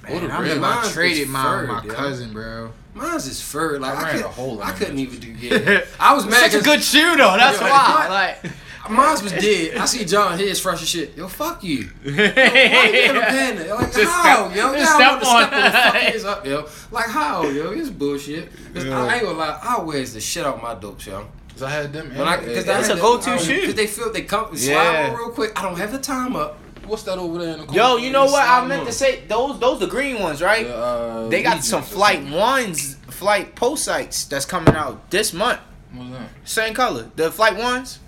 Man, 0.03 0.13
What 0.15 0.23
a 0.23 0.33
I'm 0.33 0.43
red 0.43 0.49
just 0.49 0.61
mine's 0.61 0.89
I 0.89 0.93
traded 0.93 1.23
is 1.23 1.29
mine 1.29 1.61
with 1.61 1.69
my 1.69 1.81
furred, 1.81 1.89
yo. 1.89 1.95
cousin, 1.95 2.33
bro. 2.33 2.73
Mine's 2.95 3.27
is 3.27 3.41
fur. 3.43 3.79
Like 3.79 3.99
I 3.99 4.09
I, 4.09 4.13
could, 4.13 4.25
a 4.25 4.29
hole 4.29 4.61
in 4.61 4.67
I 4.67 4.73
couldn't 4.73 4.99
even 4.99 5.21
do. 5.21 5.29
Yeah, 5.39 5.85
I 5.99 6.15
was 6.15 6.25
mad. 6.27 6.51
Such 6.51 6.53
a 6.55 6.57
'cause 6.57 6.65
good 6.65 6.83
shoe 6.83 7.17
though. 7.17 7.37
That's 7.37 7.61
Yeah, 7.61 7.71
why. 7.71 8.09
like, 8.09 8.43
Like, 8.45 8.53
Mine's 8.91 9.23
was 9.23 9.31
dead. 9.33 9.77
I 9.77 9.85
see 9.85 10.05
John 10.07 10.37
here 10.39 10.49
is 10.49 10.59
fresh 10.59 10.83
as 10.83 10.89
shit. 10.89 11.17
Yo, 11.17 11.29
fuck 11.29 11.63
you. 11.63 11.91
Why 12.03 12.11
you 12.11 12.17
yeah. 12.17 12.91
getting 12.91 13.17
a 13.17 13.21
pen? 13.21 13.69
Like 13.69 13.93
Just 13.93 14.11
how, 14.11 14.49
step- 14.51 14.57
yo? 14.57 14.73
just 14.75 14.99
Y'all 14.99 15.11
want 15.11 15.23
step 15.23 15.23
step 15.23 15.35
on 15.35 15.43
on 15.45 15.73
fuck 15.93 15.95
it. 16.03 16.15
is 16.17 16.25
up, 16.25 16.47
yo? 16.47 16.69
Like 16.91 17.07
how, 17.07 17.43
yo? 17.47 17.71
It's 17.71 17.91
bullshit. 17.91 18.51
'Cause 18.75 18.87
Yeah. 18.87 19.05
I 19.05 19.15
ain't 19.17 19.25
gonna 19.25 19.39
lie. 19.39 19.61
I 19.63 19.81
wears 19.83 20.15
the 20.15 20.21
shit 20.21 20.45
out 20.45 20.61
my 20.63 20.75
dopes, 20.75 21.07
yo. 21.07 21.29
Cause 21.61 21.69
I 21.71 21.73
had 21.83 21.93
them. 21.93 22.09
When 22.17 22.27
I, 22.27 22.37
cause 22.37 22.47
and- 22.47 22.57
It's 22.57 22.69
I 22.69 22.73
a 22.73 22.83
had 22.95 23.01
go-to 23.03 23.31
them- 23.31 23.39
shoe. 23.39 23.67
Cause 23.67 23.75
they 23.75 23.87
feel 23.87 24.11
they 24.11 24.23
come 24.23 24.57
slide 24.57 24.73
Yeah. 24.73 25.09
on 25.11 25.17
real 25.17 25.29
quick. 25.31 25.53
I 25.59 25.63
don't 25.63 25.77
have 25.77 25.93
the 25.93 25.99
time 25.99 26.35
up. 26.35 26.57
What's 26.87 27.03
that 27.03 27.19
over 27.19 27.39
there 27.39 27.53
in 27.53 27.61
the 27.61 27.67
corner? 27.67 27.79
Yo, 27.83 27.97
you 27.99 28.11
know 28.11 28.25
what 28.25 28.49
I 28.49 28.65
meant 28.67 28.81
on. 28.81 28.87
to 28.87 28.93
say? 28.93 29.25
Those 29.29 29.61
those 29.61 29.79
the 29.79 29.87
green 29.87 30.21
ones, 30.21 30.41
right? 30.41 30.67
The, 30.67 30.75
uh, 30.75 31.29
They 31.29 31.43
got 31.43 31.51
Legions 31.57 31.69
some 31.69 31.83
flight 31.83 32.27
ones, 32.31 32.97
Flightposites 33.11 34.27
that's 34.31 34.47
coming 34.47 34.75
out 34.75 35.11
this 35.11 35.35
month. 35.35 35.61
What's 35.93 36.11
that? 36.13 36.29
Same 36.45 36.73
color. 36.73 37.11
The 37.17 37.31
flight 37.31 37.57
ones, 37.59 37.99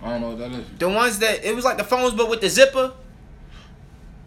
I 0.00 0.10
don't 0.10 0.20
know 0.20 0.28
what 0.30 0.38
that 0.38 0.52
is. 0.52 0.66
the 0.78 0.88
ones 0.88 1.18
that 1.18 1.44
it 1.44 1.54
was 1.56 1.64
like 1.64 1.78
the 1.78 1.84
phones 1.84 2.14
but 2.14 2.30
with 2.30 2.40
the 2.40 2.48
zipper. 2.48 2.92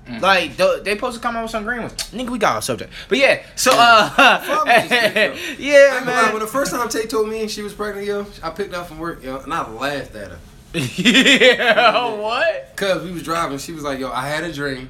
Mm. 0.10 0.22
Like 0.22 0.58
the, 0.58 0.82
they 0.84 0.96
supposed 0.96 1.18
to 1.18 1.22
come 1.22 1.36
out 1.36 1.44
with 1.44 1.52
some 1.52 1.64
green 1.64 1.82
ones. 1.82 1.94
Nigga, 2.12 2.30
we 2.30 2.40
got 2.40 2.56
our 2.56 2.62
subject. 2.62 2.92
But 3.08 3.20
yeah, 3.20 3.44
so 3.56 3.72
uh, 3.74 4.40
Fuck 4.40 4.66
with 4.66 4.90
this 4.90 5.14
bitch, 5.14 5.56
yeah, 5.60 5.74
I 5.74 5.98
ain't 5.98 6.06
lie, 6.08 6.22
man. 6.24 6.34
when 6.34 6.42
the 6.42 6.48
first 6.48 6.72
time 6.72 6.90
Tay 6.90 7.06
told 7.06 7.30
me 7.30 7.48
she 7.48 7.62
was 7.62 7.74
pregnant, 7.74 8.08
yo, 8.08 8.26
I 8.42 8.50
picked 8.50 8.74
up 8.74 8.88
from 8.88 8.98
work, 8.98 9.24
yo, 9.24 9.38
and 9.38 9.54
I 9.54 9.70
laughed 9.70 10.16
at 10.16 10.32
her. 10.32 10.40
yeah, 10.74 12.14
what? 12.16 12.76
Cause 12.76 13.04
we 13.04 13.12
was 13.12 13.24
driving, 13.24 13.58
she 13.58 13.72
was 13.72 13.84
like, 13.84 14.00
"Yo, 14.00 14.12
I 14.12 14.28
had 14.28 14.44
a 14.44 14.54
dream 14.54 14.90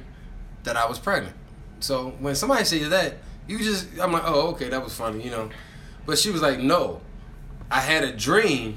that 0.64 0.76
I 0.76 0.86
was 0.86 0.98
pregnant." 0.98 1.34
So 1.80 2.10
when 2.18 2.34
somebody 2.34 2.64
says 2.64 2.90
that, 2.90 3.14
you 3.46 3.58
just, 3.58 3.88
I'm 3.98 4.12
like, 4.12 4.24
"Oh, 4.26 4.48
okay, 4.48 4.68
that 4.68 4.82
was 4.82 4.94
funny," 4.94 5.22
you 5.24 5.30
know. 5.30 5.48
But 6.04 6.18
she 6.18 6.30
was 6.30 6.42
like, 6.42 6.58
"No, 6.58 7.00
I 7.70 7.80
had 7.80 8.04
a 8.04 8.12
dream, 8.12 8.76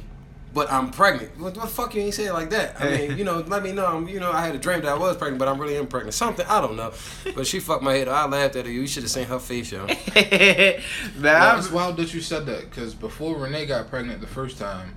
but 0.54 0.72
I'm 0.72 0.92
pregnant." 0.92 1.32
What, 1.38 1.56
what 1.58 1.66
the 1.66 1.68
fuck 1.68 1.96
you 1.96 2.02
ain't 2.02 2.14
say 2.14 2.26
it 2.26 2.34
like 2.34 2.50
that? 2.52 2.80
I 2.80 2.90
mean, 2.98 3.18
you 3.18 3.24
know, 3.24 3.40
let 3.48 3.64
me 3.64 3.72
know. 3.72 3.86
I'm, 3.86 4.08
you 4.08 4.20
know, 4.20 4.32
I 4.32 4.46
had 4.46 4.56
a 4.56 4.60
dream 4.60 4.82
that 4.82 4.90
I 4.90 4.98
was 4.98 5.18
pregnant, 5.18 5.40
but 5.40 5.48
I'm 5.48 5.60
really 5.60 5.78
am 5.78 5.88
pregnant. 5.88 6.14
Something 6.14 6.46
I 6.48 6.62
don't 6.62 6.76
know. 6.76 6.94
But 7.36 7.48
she 7.48 7.60
fucked 7.60 7.84
my 7.84 7.94
head. 7.94 8.08
I 8.08 8.26
laughed 8.28 8.56
at 8.56 8.66
her. 8.66 8.72
You 8.72 8.86
should 8.88 9.04
have 9.04 9.12
seen 9.12 9.26
her 9.26 9.40
face, 9.40 9.72
yo. 9.72 9.86
man, 9.88 10.82
Well, 11.22 11.58
it's 11.58 11.68
I'm, 11.68 11.74
wild 11.74 11.98
that 11.98 12.14
you 12.14 12.22
said 12.22 12.46
that 12.48 12.70
because 12.70 12.94
before 12.94 13.36
Renee 13.38 13.66
got 13.66 13.90
pregnant 13.90 14.22
the 14.22 14.28
first 14.28 14.58
time, 14.58 14.96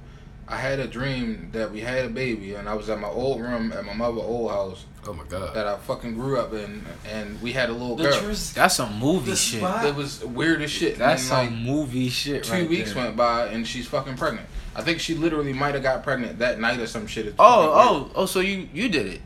I 0.48 0.56
had 0.58 0.78
a 0.78 0.86
dream 0.86 1.48
that 1.52 1.72
we 1.72 1.80
had 1.80 2.04
a 2.04 2.08
baby 2.08 2.54
and 2.54 2.68
I 2.68 2.74
was 2.74 2.88
at 2.88 3.00
my 3.00 3.08
old 3.08 3.40
room 3.40 3.72
at 3.72 3.84
my 3.84 3.92
mother's 3.94 4.22
old 4.22 4.50
house 4.50 4.84
Oh 5.04 5.12
my 5.12 5.24
god. 5.24 5.54
that 5.56 5.66
I 5.66 5.76
fucking 5.76 6.14
grew 6.14 6.38
up 6.38 6.52
in 6.52 6.84
and 7.08 7.40
we 7.42 7.52
had 7.52 7.68
a 7.68 7.72
little 7.72 7.96
girl. 7.96 8.12
that's 8.54 8.76
some 8.76 8.98
movie 9.00 9.34
shit. 9.34 9.60
spot- 9.60 9.84
It 9.86 9.94
was 9.96 10.24
weird 10.24 10.62
as 10.62 10.70
shit. 10.70 10.98
That's 10.98 11.22
And, 11.22 11.28
some 11.28 11.46
like, 11.46 11.64
movie 11.64 12.08
shit. 12.08 12.44
two 12.44 12.52
right 12.52 12.68
weeks 12.68 12.92
there. 12.92 13.04
went 13.06 13.16
by 13.16 13.46
and 13.46 13.66
she's 13.66 13.88
fucking 13.88 14.16
pregnant. 14.16 14.46
I 14.76 14.82
think 14.82 15.00
she 15.00 15.14
literally 15.14 15.52
might 15.52 15.74
have 15.74 15.82
got 15.82 16.02
pregnant 16.02 16.38
that 16.40 16.60
night 16.60 16.78
or 16.78 16.86
some 16.86 17.06
shit. 17.06 17.26
It's 17.26 17.36
Oh, 17.38 17.44
fucking 17.44 18.02
weird. 18.02 18.10
oh, 18.16 18.22
oh! 18.22 18.26
So 18.26 18.40
you 18.40 18.68
you 18.74 18.88
did 18.88 19.06
it? 19.06 19.20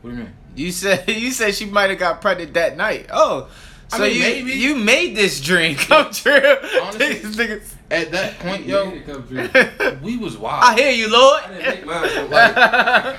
What 0.00 0.10
do 0.10 0.16
you 0.16 0.22
mean? 0.22 0.32
You 0.54 0.70
said 0.72 1.08
you 1.10 1.30
said 1.32 1.54
she 1.54 1.66
might 1.66 1.90
have 1.90 1.98
got 1.98 2.20
pregnant 2.20 2.54
that 2.54 2.76
night. 2.76 3.06
Oh, 3.12 3.48
I 3.92 3.96
so 3.98 4.02
mean, 4.04 4.14
you 4.14 4.20
maybe. 4.20 4.52
you 4.52 4.74
made 4.76 5.16
this 5.16 5.40
dream 5.40 5.76
come 5.76 6.10
true. 6.12 6.32
Honestly. 6.82 7.60
At 7.90 8.10
that 8.12 8.38
point, 8.38 8.64
Yo, 8.64 8.90
yo, 9.06 9.98
we 10.02 10.16
was 10.16 10.38
wild. 10.38 10.64
I 10.64 10.74
hear 10.80 10.92
you, 10.92 11.10
Lord. 11.12 11.42
I 11.44 11.48
didn't 11.52 11.66
make 11.74 11.84
mine, 11.86 12.08
so, 12.08 12.26
like, 12.26 13.16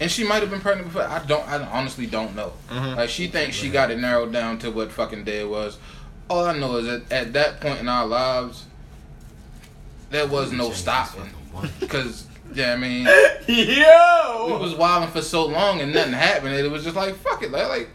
And 0.00 0.10
she 0.10 0.24
might 0.24 0.40
have 0.40 0.50
been 0.50 0.60
pregnant 0.60 0.88
before. 0.88 1.04
I 1.08 1.24
don't. 1.24 1.46
I 1.48 1.64
honestly 1.68 2.06
don't 2.06 2.34
know. 2.34 2.52
Mhm. 2.68 2.96
Like 2.96 3.10
she 3.10 3.28
thinks 3.28 3.54
she 3.54 3.70
got 3.70 3.92
it 3.92 3.98
narrowed 4.00 4.32
down 4.32 4.58
to 4.60 4.70
what 4.72 4.90
fucking 4.90 5.22
day 5.22 5.42
it 5.42 5.48
was. 5.48 5.78
All 6.28 6.44
I 6.46 6.58
know 6.58 6.78
is 6.78 6.86
that 6.86 7.12
at 7.12 7.32
that 7.34 7.60
point 7.60 7.78
in 7.78 7.88
our 7.88 8.06
lives, 8.06 8.64
there 10.12 10.26
was 10.26 10.52
no 10.52 10.70
stopping. 10.70 11.28
Cause 11.88 12.26
yeah, 12.54 12.74
I 12.74 12.76
mean, 12.76 13.06
yo, 13.48 14.46
we 14.46 14.62
was 14.62 14.74
wilding 14.74 15.10
for 15.10 15.22
so 15.22 15.46
long 15.46 15.80
and 15.80 15.92
nothing 15.92 16.12
happened. 16.12 16.54
It 16.54 16.70
was 16.70 16.84
just 16.84 16.96
like 16.96 17.14
fuck 17.16 17.42
it. 17.42 17.50
Like, 17.50 17.68
like 17.68 17.88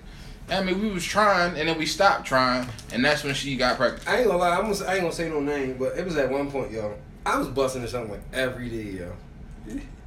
I 0.49 0.63
mean, 0.63 0.81
we 0.81 0.89
was 0.89 1.03
trying 1.05 1.57
and 1.57 1.69
then 1.69 1.77
we 1.77 1.85
stopped 1.85 2.25
trying, 2.25 2.67
and 2.91 3.03
that's 3.03 3.23
when 3.23 3.33
she 3.33 3.55
got 3.55 3.77
pregnant. 3.77 4.07
I 4.07 4.17
ain't 4.17 4.27
gonna 4.27 4.39
lie, 4.39 4.57
I'm 4.57 4.71
gonna, 4.71 4.85
I 4.85 4.93
ain't 4.93 5.01
gonna 5.01 5.13
say 5.13 5.29
no 5.29 5.39
name, 5.39 5.77
but 5.77 5.97
it 5.97 6.05
was 6.05 6.17
at 6.17 6.29
one 6.29 6.49
point, 6.51 6.71
yo. 6.71 6.95
I 7.25 7.37
was 7.37 7.47
busting 7.47 7.83
or 7.83 7.87
something 7.87 8.11
like 8.11 8.21
every 8.33 8.69
day, 8.69 8.99
yo. 8.99 9.13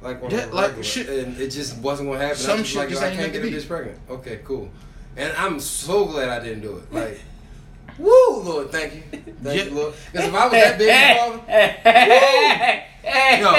Like 0.01 0.23
on 0.23 0.31
Yeah, 0.31 0.45
like, 0.45 0.67
regular, 0.67 0.83
shit- 0.83 1.09
and 1.09 1.37
it 1.39 1.49
just 1.49 1.77
wasn't 1.77 2.09
gonna 2.09 2.19
happen. 2.19 2.37
Some 2.37 2.51
I 2.51 2.53
was 2.53 2.61
just 2.61 2.71
shit 2.71 2.79
like, 2.79 2.89
just 2.89 3.01
yo, 3.01 3.07
I 3.07 3.15
can't 3.15 3.31
get 3.31 3.43
a 3.43 3.47
bitch 3.47 3.67
pregnant. 3.67 3.99
Okay, 4.09 4.39
cool. 4.43 4.69
And 5.15 5.31
I'm 5.33 5.59
so 5.59 6.05
glad 6.05 6.29
I 6.29 6.43
didn't 6.43 6.61
do 6.61 6.77
it. 6.77 6.91
Like, 6.91 7.21
woo, 8.01 8.41
Lord, 8.43 8.71
thank 8.71 8.95
you, 8.95 9.01
thank 9.11 9.57
Yeah. 9.57 9.63
you, 9.65 9.71
Lord. 9.71 9.93
Because 10.11 10.27
if 10.27 10.33
I 10.33 10.43
was 10.45 10.51
that 10.53 10.77
big 10.77 10.89
father, 10.89 12.83
yo, 13.03 13.55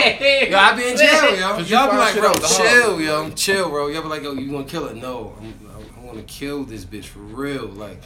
yo, 0.51 0.59
I'd 0.59 0.77
be 0.77 0.89
in 0.89 0.97
jail, 0.97 1.39
yo. 1.39 1.49
Cause 1.57 1.71
you 1.71 1.77
Y'all 1.77 1.91
be 1.91 1.97
like, 1.97 2.15
bro, 2.15 2.31
out 2.31 2.41
the 2.41 2.47
hard 2.47 2.71
chill, 2.71 3.01
yo, 3.01 3.31
chill, 3.31 3.71
bro. 3.71 3.89
Y'all 3.89 4.03
be 4.03 4.09
like, 4.09 4.23
yo, 4.23 4.33
you 4.33 4.51
gonna 4.51 4.65
kill 4.65 4.87
it? 4.87 4.97
No, 4.97 5.37
I'm, 5.41 5.55
I'm, 5.97 6.07
gonna 6.07 6.23
kill 6.23 6.65
this 6.65 6.85
bitch 6.85 7.05
for 7.07 7.21
real. 7.21 7.67
Like, 7.67 8.03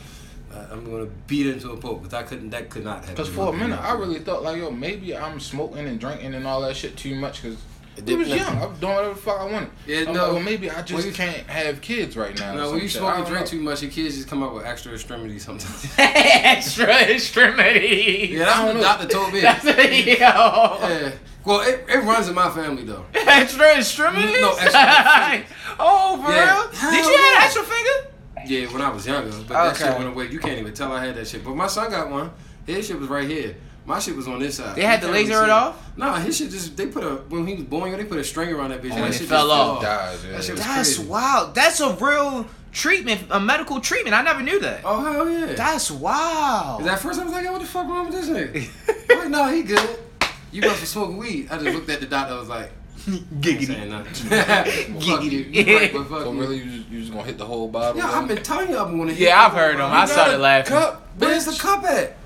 I'm 0.71 0.85
gonna 0.85 1.07
beat 1.27 1.47
it 1.47 1.55
into 1.55 1.71
a 1.73 1.77
pulp. 1.77 2.03
Because 2.03 2.15
I 2.15 2.23
couldn't, 2.23 2.51
that 2.51 2.71
could 2.71 2.85
not 2.85 3.01
happen. 3.01 3.17
Cause 3.17 3.29
for 3.29 3.53
a 3.53 3.57
minute, 3.57 3.81
I 3.81 3.93
really 3.95 4.21
thought 4.21 4.43
like, 4.43 4.59
yo, 4.59 4.71
maybe 4.71 5.17
I'm 5.17 5.41
smoking 5.41 5.87
and 5.87 5.99
drinking 6.01 6.35
and 6.35 6.47
all 6.47 6.63
that 6.63 6.77
shit 6.77 6.97
too 6.97 7.15
much. 7.17 7.43
Cause 7.43 7.57
It 7.97 8.19
was 8.19 8.29
did- 8.29 8.37
young. 8.39 8.63
I'm 8.63 8.75
doing 8.77 8.95
whatever 8.95 9.15
the 9.15 9.21
fuck 9.21 9.41
I 9.41 9.45
wanted. 9.51 9.71
Yeah, 9.87 9.99
I'm 10.01 10.05
no. 10.07 10.13
like, 10.25 10.33
well, 10.33 10.41
maybe 10.43 10.71
I 10.71 10.83
just 10.83 10.93
When 10.93 11.07
you- 11.07 11.13
can't 11.13 11.47
have 11.49 11.81
kids 11.81 12.17
right 12.17 12.39
now. 12.39 12.55
No, 12.55 12.71
when 12.73 12.81
you 12.81 12.89
smoke 12.89 13.17
and 13.17 13.27
drink 13.27 13.41
know. 13.47 13.47
too 13.47 13.61
much, 13.61 13.83
your 13.83 13.91
kids 13.91 14.17
just 14.17 14.29
come 14.29 14.43
up 14.43 14.53
with 14.53 14.67
extra 14.67 14.93
extremities 14.93 15.45
sometimes. 15.45 15.87
Extra 15.99 16.87
extremity. 16.87 18.29
Yeah, 18.33 18.45
that's 18.47 18.57
I 18.57 18.65
what 18.65 18.67
don't 18.67 18.77
the 18.77 18.81
know. 18.83 18.89
doctor 18.89 19.07
told 19.09 19.33
me. 19.33 19.41
That's 19.41 19.65
yo. 19.65 19.73
Yeah. 19.79 21.13
Well, 21.45 21.61
it, 21.61 21.85
it 21.89 21.99
runs 22.05 22.29
in 22.29 22.35
my 22.35 22.51
family 22.51 22.85
though. 22.85 23.05
Extra 23.15 23.77
extremities. 23.79 24.41
No, 24.41 24.51
extra 24.57 25.45
oh, 25.79 26.23
for 26.25 26.31
Yeah. 26.33 26.45
real? 26.63 26.73
Hell 26.73 26.91
Did 26.91 27.05
you 27.07 27.13
yeah. 27.13 27.19
have 27.35 27.43
extra 27.45 27.63
finger? 27.63 28.11
Yeah, 28.47 28.73
when 28.73 28.83
I 28.83 28.91
was 28.91 29.07
younger, 29.07 29.31
but 29.47 29.49
that 29.49 29.77
shit 29.77 29.97
went 29.99 30.09
away. 30.09 30.29
You 30.29 30.39
can't 30.39 30.59
even 30.59 30.73
tell 30.75 30.93
I 30.93 31.05
had 31.05 31.15
that 31.17 31.27
shit. 31.27 31.45
But 31.45 31.57
my 31.57 31.67
son 31.67 31.91
got 31.91 32.11
one. 32.11 32.31
His 32.67 32.87
shit 32.87 32.99
was 32.99 33.09
right 33.09 33.29
here. 33.29 33.57
My 33.87 33.99
shit 34.01 34.17
was 34.17 34.27
on 34.27 34.41
this 34.41 34.57
side. 34.57 34.75
They 34.77 34.83
had 34.83 35.01
You 35.01 35.07
to 35.09 35.13
laser 35.13 35.31
really 35.33 35.43
it 35.45 35.47
see 35.47 35.51
off? 35.53 35.97
Nah, 35.97 36.17
his 36.19 36.37
shit 36.37 36.51
just 36.51 36.77
they 36.77 36.87
put 36.87 37.05
a 37.05 37.17
when 37.29 37.47
he 37.47 37.55
was 37.55 37.65
born, 37.65 37.93
they 37.93 38.05
put 38.05 38.19
a 38.19 38.25
string 38.25 38.53
around 38.53 38.71
that 38.71 38.83
bitch. 38.83 38.91
Oh, 38.91 38.95
and 38.97 39.05
and 39.05 39.13
that 39.13 39.17
it 39.17 39.19
shit 39.21 39.29
fell 39.29 39.47
just 39.47 39.59
off. 39.59 39.83
Dies, 39.83 40.25
yeah. 40.25 40.33
That 40.33 40.45
shit 40.45 40.55
was 40.57 40.65
That's 40.65 40.97
crazy. 40.97 41.09
wild. 41.09 41.55
That's 41.55 41.81
a 41.81 41.95
real 41.95 42.47
treatment, 42.73 43.23
a 43.31 43.39
medical 43.41 43.81
treatment. 43.81 44.15
I 44.17 44.23
never 44.23 44.43
knew 44.43 44.59
that. 44.61 44.81
Oh 44.85 45.05
hell 45.05 45.29
yeah! 45.31 45.53
That's 45.55 45.91
wild. 45.91 46.83
At 46.87 46.99
first 46.99 47.21
I 47.21 47.25
was 47.25 47.33
like, 47.33 47.45
yo, 47.45 47.53
what 47.53 47.61
the 47.61 47.67
fuck 47.69 47.87
wrong 47.87 48.09
with 48.09 48.15
this 48.15 48.29
nigga? 48.29 48.69
I'm 49.13 49.19
like, 49.19 49.29
no, 49.31 49.49
he 49.55 49.63
good. 49.63 49.99
You 50.53 50.63
must 50.63 50.81
be 50.81 50.87
smoking 50.87 51.17
weed. 51.19 51.49
I 51.51 51.59
just 51.59 51.75
looked 51.75 51.89
at 51.91 52.01
the 52.01 52.07
doctor. 52.07 52.35
I 52.35 52.39
was 52.41 52.49
like, 52.49 52.73
Giggity. 53.07 53.67
saying 53.67 53.91
nothing. 53.91 54.31
You. 55.01 55.17
Giggity. 55.17 55.67
You 55.67 55.77
right, 55.77 55.93
So 55.93 56.33
you. 56.33 56.41
really, 56.41 56.57
you 56.59 56.65
just, 56.79 56.89
you 56.89 57.01
just 57.01 57.13
gonna 57.13 57.25
hit 57.25 57.39
the 57.39 57.47
whole 57.47 57.69
bottle? 57.69 57.99
Yeah, 57.99 58.11
I've 58.11 58.27
been 58.27 58.43
telling 58.43 58.71
you 58.71 58.79
I've 58.79 58.89
been 58.89 58.99
wanna 58.99 59.13
hit 59.13 59.29
Yeah, 59.29 59.45
I've 59.47 59.53
heard 59.53 59.77
heard 59.77 59.81
'em. 59.85 59.91
You 59.91 59.97
I 59.97 60.01
got 60.01 60.09
started 60.09 60.37
a 60.37 60.39
laughing. 60.39 60.73
Cup, 60.77 61.09
Where's 61.19 61.45
the 61.45 61.53
cup 61.53 61.85
at? 61.85 62.17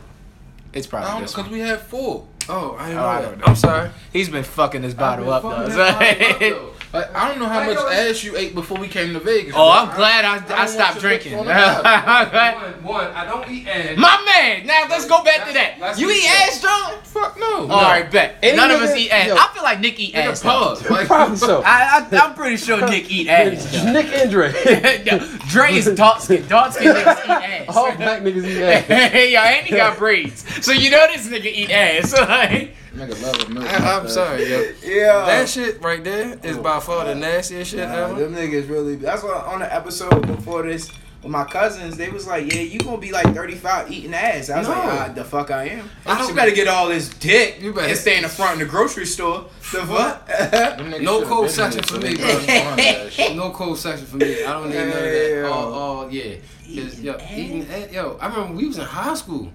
It's 0.73 0.87
probably 0.87 1.11
don't 1.11 1.23
this 1.23 1.35
cause 1.35 1.49
we 1.49 1.61
had 1.61 1.81
four. 1.81 2.27
Oh, 2.49 2.77
I 2.79 2.87
didn't 2.89 2.99
Oh, 2.99 3.03
know 3.03 3.09
I 3.09 3.21
that. 3.23 3.29
don't 3.29 3.39
know. 3.39 3.45
I'm 3.47 3.57
sorry. 3.57 3.91
He's 4.13 4.29
been 4.29 4.45
fucking 4.45 4.83
this 4.83 4.95
bottle 4.95 5.31
up, 5.33 5.43
though. 5.43 5.51
bottle 5.51 5.81
up, 5.81 6.39
though. 6.41 6.73
Like 6.93 7.15
I 7.15 7.29
don't 7.29 7.39
know 7.39 7.47
how 7.47 7.65
much 7.65 7.79
ass 7.79 8.25
you 8.25 8.37
ate 8.37 8.53
before 8.55 8.77
we 8.79 8.89
came 8.89 9.13
to 9.13 9.21
Vegas. 9.21 9.55
oh. 9.57 9.71
I'm 9.71 9.95
glad 9.95 10.25
I, 10.25 10.39
don't 10.41 10.51
I, 10.59 10.67
stopped 10.67 10.99
drinking. 10.99 11.35
on 11.39 11.47
the 11.47 11.53
bottle. 11.53 12.83
One, 12.83 12.95
one, 12.95 13.07
I 13.15 13.25
don't 13.27 13.49
eat 13.49 13.69
ass. 13.69 13.97
My 13.97 14.21
man. 14.27 14.67
Now 14.67 14.87
let's 14.91 15.07
go 15.07 15.23
back 15.23 15.47
to 15.47 15.55
that. 15.55 15.97
You 15.99 16.11
eat 16.11 16.23
that. 16.25 16.49
ass, 16.51 16.61
John? 16.61 17.01
Fuck 17.05 17.39
no. 17.39 17.69
All 17.69 17.83
right, 17.83 18.11
bet. 18.11 18.39
Any 18.43 18.57
None 18.57 18.73
of 18.73 18.81
us 18.83 18.97
eat 18.97 19.11
ass. 19.11 19.29
yo. 19.29 19.37
I 19.37 19.51
feel 19.55 19.63
like 19.63 19.79
Nick 19.79 20.01
eat 20.01 20.17
ass. 20.17 20.43
Pause. 20.43 20.91
Like, 20.91 21.07
Probably 21.07 21.37
so. 21.37 21.63
I, 21.65 22.09
I, 22.11 22.17
I'm 22.19 22.35
pretty 22.35 22.57
sure 22.57 22.85
Nick 22.89 23.09
eat 23.09 23.29
ass. 23.29 23.73
Nick 23.85 24.07
and 24.07 24.31
Dre. 24.31 24.51
Yo, 25.07 25.19
Dre 25.49 25.75
is 25.75 25.87
dark 25.95 26.21
skin. 26.21 26.47
Dark 26.49 26.73
skin 26.73 26.93
niggas 26.95 27.25
eat 27.25 27.31
ass. 27.31 27.77
All 27.77 27.95
black 27.95 28.23
niggas 28.23 28.45
eat 28.45 28.63
ass. 28.63 28.85
Hey, 28.87 29.33
yo, 29.33 29.39
and 29.41 29.65
he 29.67 29.77
got 29.77 29.97
braids. 29.97 30.45
So 30.65 30.73
you 30.73 30.91
know 30.91 31.07
this 31.13 31.29
nigga 31.29 31.45
eat 31.47 31.71
ass. 31.71 32.13
Like, 32.13 32.75
nigga 32.95 33.23
love 33.23 33.49
a 33.49 33.51
milk. 33.53 33.67
I, 33.67 33.99
I'm 33.99 34.09
sorry, 34.09 34.49
yo. 34.51 34.73
yeah. 34.83 35.25
That 35.27 35.49
shit 35.49 35.81
right 35.83 36.03
there 36.03 36.39
is 36.43 36.59
by 36.59 36.81
far 36.81 37.05
the 37.05 37.15
nastiest 37.15 37.71
shit 37.71 37.81
Nah, 37.89 37.95
ever. 37.95 38.15
them 38.29 38.35
niggas 38.35 38.69
really. 38.69 38.97
That's 38.97 39.23
why 39.23 39.31
on 39.53 39.61
the 39.61 39.73
episode 39.75 40.27
before 40.27 40.63
this 40.65 40.91
with 41.23 41.31
my 41.31 41.45
cousins, 41.45 41.99
they 41.99 42.09
was 42.09 42.27
like, 42.27 42.51
"Yeah, 42.53 42.63
you 42.63 42.79
gonna 42.81 42.97
be 42.97 43.13
like 43.13 43.35
35 43.35 43.93
eating 43.93 44.15
ass." 44.15 44.49
I 44.49 44.59
was 44.61 44.69
No. 44.69 44.75
like, 44.75 44.89
ah, 44.89 45.13
"The 45.15 45.23
fuck 45.25 45.51
I 45.51 45.65
am." 45.69 45.91
I 46.07 46.13
I 46.15 46.19
don't- 46.19 46.29
you 46.31 46.35
better 46.35 46.51
get 46.51 46.67
all 46.67 46.89
this 46.89 47.11
dick 47.11 47.59
You 47.61 47.75
better- 47.75 47.89
and 47.89 47.99
stay 47.99 48.17
in 48.17 48.23
the 48.23 48.29
front 48.31 48.55
in 48.55 48.59
the 48.61 48.65
grocery 48.65 49.05
store. 49.07 49.45
The 49.73 49.85
fuck? 49.87 50.29
No 51.03 51.23
cold 51.27 51.45
been 51.47 51.53
section 51.53 51.83
for 51.83 51.99
me, 51.99 52.17
bro. 52.17 52.27
could've 52.27 52.47
gone 52.47 52.77
to 52.79 52.83
that 52.83 53.13
shit. 53.13 53.37
No 53.37 53.51
cold 53.51 53.79
section 53.79 54.07
for 54.07 54.17
me. 54.17 54.45
I 54.45 54.53
don't 54.53 54.69
need 54.71 54.77
none 54.77 54.89
of 54.89 54.95
that. 54.95 55.45
Oh, 55.47 56.07
oh, 56.07 56.09
yeah. 56.11 56.37
'Cause, 56.65 57.01
yo, 57.01 57.17
eating 57.35 57.67
ass, 57.71 57.91
yo, 57.93 58.17
I 58.21 58.29
remember 58.29 58.55
we 58.55 58.67
was 58.67 58.79
in 58.79 58.85
high 58.85 59.15
school. 59.15 59.53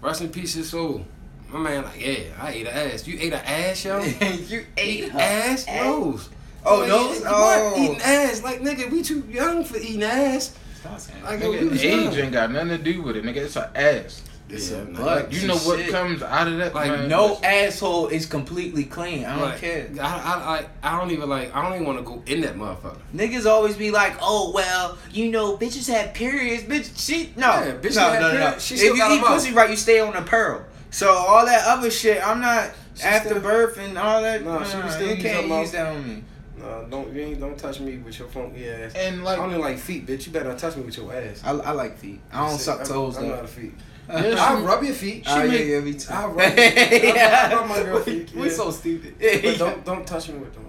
Rest 0.00 0.22
in 0.22 0.30
peace, 0.30 0.54
his 0.54 0.70
soul. 0.70 1.04
My 1.52 1.58
man, 1.60 1.84
like, 1.84 2.00
yeah, 2.00 2.18
I 2.40 2.50
ate 2.52 2.66
an 2.66 2.72
ass. 2.92 3.06
You 3.06 3.18
ate 3.20 3.32
an 3.32 3.40
ass, 3.44 3.84
yo? 3.84 4.02
you 4.02 4.64
ate 4.76 5.08
her 5.10 5.18
ass? 5.20 5.66
Nose. 5.66 6.28
Oh, 6.64 6.78
Like, 6.78 6.88
nose? 6.90 7.20
What? 7.22 7.32
Oh. 7.32 7.74
Eating 7.76 8.00
ass. 8.02 8.40
Like, 8.44 8.60
nigga, 8.60 8.88
we 8.88 9.02
too 9.02 9.24
young 9.28 9.64
for 9.64 9.78
eating 9.78 10.04
ass. 10.04 10.56
Like, 10.84 11.40
Nigga, 11.40 11.72
age 11.72 11.82
young. 11.82 12.14
ain't 12.14 12.32
got 12.32 12.52
nothing 12.52 12.68
to 12.68 12.78
do 12.78 13.02
with 13.02 13.16
it, 13.16 13.24
nigga. 13.24 13.38
It's 13.38 13.56
an 13.56 13.68
ass. 13.74 14.22
It's 14.48 14.70
Yeah, 14.70 14.78
a 14.78 14.84
butt. 14.84 15.00
Like, 15.04 15.32
you 15.32 15.48
know 15.48 15.56
what 15.56 15.80
Shit. 15.80 15.90
comes 15.90 16.22
out 16.22 16.46
of 16.46 16.58
that? 16.58 16.72
Like, 16.72 16.90
man? 16.92 17.08
No 17.08 17.40
asshole 17.42 18.08
is 18.08 18.26
completely 18.26 18.84
clean. 18.84 19.24
I 19.24 19.32
don't 19.34 19.42
Like, 19.48 19.58
care. 19.60 19.88
I, 20.00 20.04
I, 20.04 20.88
I, 20.88 20.94
I 20.94 21.00
don't 21.00 21.10
even 21.10 21.28
like. 21.28 21.52
I 21.52 21.62
don't 21.62 21.74
even 21.74 21.84
want 21.86 21.98
to 21.98 22.04
go 22.04 22.22
in 22.26 22.42
that 22.42 22.54
motherfucker. 22.56 22.98
Niggas 23.12 23.46
always 23.46 23.76
be 23.76 23.90
like, 23.90 24.14
"Oh 24.20 24.52
well, 24.54 24.98
you 25.10 25.32
know, 25.32 25.56
bitches 25.56 25.88
have 25.92 26.14
periods." 26.14 26.62
Bitch, 26.62 26.92
she 26.96 27.32
no, 27.36 27.46
Yeah, 27.48 27.72
bitches 27.72 27.96
no, 27.96 28.02
have 28.02 28.20
no, 28.22 28.32
no, 28.34 28.50
no. 28.52 28.58
She 28.60 28.74
If 28.76 28.82
you 28.82 28.96
got 28.98 29.10
eat 29.10 29.24
pussy 29.24 29.52
right, 29.52 29.68
you 29.70 29.76
stay 29.76 29.98
on 30.00 30.14
a 30.14 30.22
pearl. 30.22 30.64
So 30.92 31.10
all 31.10 31.44
that 31.46 31.66
other 31.66 31.90
shit, 31.90 32.24
I'm 32.24 32.40
not 32.40 32.70
She 32.94 33.02
after 33.02 33.30
still- 33.30 33.40
birth 33.40 33.78
and 33.78 33.98
all 33.98 34.22
that. 34.22 34.44
No, 34.44 34.58
No, 34.60 34.64
she 34.64 34.76
was 34.76 34.92
still 34.94 35.08
you 35.16 35.22
can't 35.22 35.48
use 35.48 35.72
that 35.72 35.86
on 35.86 36.06
me. 36.06 36.24
No, 36.58 36.86
don't 36.88 37.12
you 37.12 37.22
ain't 37.22 37.40
don't 37.40 37.58
touch 37.58 37.80
me 37.80 37.96
with 37.96 38.16
your 38.18 38.28
funky 38.28 38.68
ass. 38.68 38.92
And 38.94 39.22
I 39.22 39.24
like, 39.24 39.38
only 39.40 39.56
like 39.58 39.78
feet, 39.78 40.06
bitch. 40.06 40.26
You 40.26 40.32
better 40.32 40.50
not 40.50 40.58
touch 40.58 40.76
me 40.76 40.82
with 40.82 40.96
your 40.96 41.12
ass. 41.12 41.42
I, 41.44 41.50
I 41.50 41.72
like 41.72 41.98
feet. 41.98 42.20
I 42.32 42.46
don't 42.46 42.58
suck 42.58 42.78
I'm- 42.80 42.86
toes 42.86 43.16
I'm 43.16 43.24
though. 43.28 43.34
not 43.36 43.44
a 43.44 43.48
feet. 43.48 43.74
Yeah, 44.08 44.34
I'll 44.38 44.62
rub 44.62 44.82
your 44.82 44.92
feet. 44.94 45.24
Oh, 45.26 45.42
yeah, 45.42 45.48
make- 45.50 45.66
yeah, 45.68 45.80
me 45.80 45.94
too. 45.94 46.12
I'll 46.12 46.28
rub, 46.30 46.40
I'll 46.58 47.56
rub 47.56 47.68
my 47.68 47.82
girl 47.84 48.00
feet. 48.00 48.34
We 48.34 48.48
yeah. 48.48 48.52
so 48.52 48.70
stupid. 48.70 49.14
But 49.18 49.58
don't 49.58 49.84
don't 49.84 50.06
touch 50.06 50.28
me 50.28 50.38
with 50.38 50.52
them. 50.52 50.66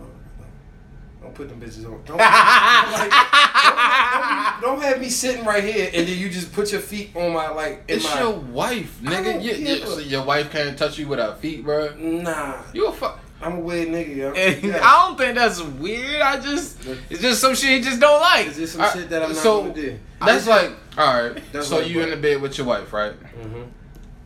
Don't 1.34 1.50
put 1.50 1.50
them 1.50 1.60
bitches 1.70 1.86
on. 1.86 2.04
Don't, 2.06 2.18
like, 2.18 3.10
don't, 4.62 4.62
don't, 4.62 4.62
don't 4.62 4.82
have 4.82 5.00
me 5.02 5.10
sitting 5.10 5.44
right 5.46 5.64
here 5.64 5.90
and 5.94 6.08
then 6.08 6.18
you 6.18 6.30
just 6.30 6.54
put 6.54 6.72
your 6.72 6.82
feet 6.82 7.16
on 7.16 7.34
my 7.34 7.50
like 7.50 7.84
in 7.88 7.96
it's 7.98 8.06
my. 8.06 8.20
your 8.22 8.34
wife, 8.38 9.00
nigga. 9.02 9.42
You, 9.42 9.54
you, 9.54 9.78
so 9.86 9.98
your 10.00 10.24
wife 10.24 10.52
can't 10.52 10.78
touch 10.78 10.98
you 11.00 11.08
with 11.08 11.20
her 11.20 11.36
feet, 11.36 11.64
bro. 11.64 11.96
Nah, 11.96 12.62
You 12.74 12.88
a 12.88 12.92
fuck. 12.92 13.20
I'm 13.42 13.58
a 13.58 13.60
weird 13.60 13.90
nigga, 13.90 14.16
yo. 14.16 14.34
Yeah. 14.34 14.80
I 14.82 15.08
don't 15.08 15.18
think 15.18 15.36
that's 15.36 15.62
weird. 15.62 16.22
I 16.22 16.40
just 16.40 16.78
it's 17.10 17.22
just 17.22 17.42
some 17.42 17.56
shit 17.56 17.72
you 17.80 17.84
just 17.84 18.00
don't 18.00 18.22
like. 18.22 18.48
It's 18.48 18.58
just 18.58 18.74
some 18.74 18.82
I- 18.84 18.90
shit 18.94 19.10
that 19.10 19.24
I'm 19.24 19.30
not 19.34 19.38
so- 19.38 19.62
gonna 19.64 19.74
do. 19.74 20.00
That's 20.22 20.48
like, 20.48 20.72
all 20.98 21.22
right. 21.30 21.44
That's 21.52 21.68
so 21.68 21.80
you 21.80 22.02
in 22.02 22.10
the 22.12 22.16
bed 22.18 22.42
with 22.42 22.58
your 22.58 22.68
wife, 22.68 22.94
right? 22.94 23.14
hmm 23.14 23.64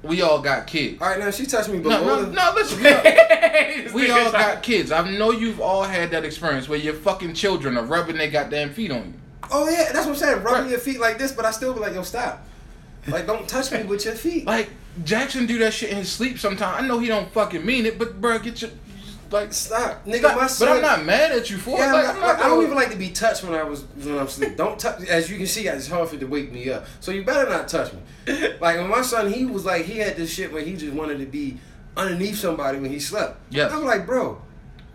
We 0.04 0.22
all 0.22 0.40
got 0.42 0.68
kids. 0.68 1.02
All 1.02 1.10
right, 1.10 1.20
now 1.20 1.32
she 1.32 1.46
touched 1.46 1.70
me, 1.70 1.80
but 1.80 1.90
No, 1.90 2.22
no, 2.24 2.30
no. 2.32 2.52
Listen, 2.56 2.82
we 2.84 2.90
all, 2.90 3.04
we 3.94 4.12
all 4.12 4.32
got 4.32 4.62
kids. 4.64 4.92
I 4.92 5.10
know 5.18 5.32
you've 5.32 5.60
all 5.60 5.84
had 5.84 6.12
that 6.12 6.24
experience 6.24 6.70
where 6.70 6.78
your 6.80 6.94
fucking 6.94 7.34
children 7.34 7.78
are 7.78 7.84
rubbing 7.84 8.18
their 8.18 8.30
goddamn 8.30 8.74
feet 8.74 8.92
on 8.92 8.98
you. 9.08 9.14
Oh 9.52 9.68
yeah, 9.70 9.92
that's 9.92 10.06
what 10.06 10.10
I'm 10.10 10.16
saying. 10.16 10.44
Rubbing 10.44 10.62
Right. 10.64 10.70
your 10.72 10.80
feet 10.80 11.00
like 11.00 11.18
this, 11.18 11.32
but 11.32 11.46
I 11.46 11.52
still 11.52 11.74
be 11.74 11.80
like, 11.80 11.94
yo, 11.94 12.04
stop. 12.04 12.46
Like, 13.08 13.26
don't 13.26 13.48
touch 13.48 13.72
me 13.72 13.84
with 13.84 14.04
your 14.06 14.16
feet. 14.16 14.46
Like 14.46 14.70
Jackson 15.04 15.46
do 15.46 15.58
that 15.60 15.74
shit 15.74 15.90
in 15.92 15.98
his 15.98 16.12
sleep 16.12 16.38
sometimes. 16.40 16.84
I 16.84 16.88
know 16.88 17.00
he 17.00 17.08
don't 17.08 17.32
fucking 17.32 17.66
mean 17.66 17.86
it, 17.86 17.98
but 17.98 18.20
bro, 18.22 18.38
get 18.40 18.62
your 18.62 18.72
like. 19.32 19.54
Stop, 19.54 20.06
nigga. 20.06 20.20
Stop. 20.20 20.36
My 20.42 20.48
son. 20.48 20.68
but 20.68 20.76
I'm 20.78 20.82
not 20.82 21.06
mad 21.06 21.32
at 21.32 21.50
you 21.50 21.58
for 21.58 21.78
Yeah, 21.78 21.86
it. 21.86 21.88
I'm 21.88 22.04
not- 22.06 22.16
I'm 22.16 22.22
not 22.22 22.40
I 22.40 22.48
don't 22.50 22.64
even 22.64 22.76
like 22.76 22.92
to 22.92 22.98
be 22.98 23.10
touched 23.10 23.44
when 23.44 23.54
I 23.54 23.64
was 23.64 23.84
when 23.96 24.18
I'm 24.18 24.26
asleep. 24.28 24.56
Don't 24.58 24.80
touch. 24.80 25.04
As 25.08 25.30
you 25.30 25.38
can 25.38 25.48
see, 25.48 25.68
it's 25.68 25.88
hard 25.88 26.10
for 26.10 26.16
it 26.16 26.20
to 26.20 26.28
wake 26.28 26.52
me 26.52 26.70
up. 26.70 26.86
So 27.00 27.12
you 27.12 27.24
better 27.24 27.50
not 27.50 27.68
touch 27.68 27.92
me. 27.94 28.00
Like 28.60 28.78
when 28.78 28.88
my 28.90 29.02
son, 29.02 29.32
he 29.32 29.46
was 29.46 29.66
like 29.66 29.86
he 29.86 30.00
had 30.00 30.16
this 30.18 30.34
shit 30.34 30.52
where 30.52 30.62
he 30.64 30.76
just 30.76 30.94
wanted 30.94 31.20
to 31.20 31.26
be 31.26 31.58
underneath 31.96 32.38
somebody 32.38 32.80
when 32.80 32.92
he 32.92 33.00
slept. 33.00 33.40
Yes. 33.50 33.72
I'm 33.72 33.84
like, 33.86 34.06
bro, 34.06 34.42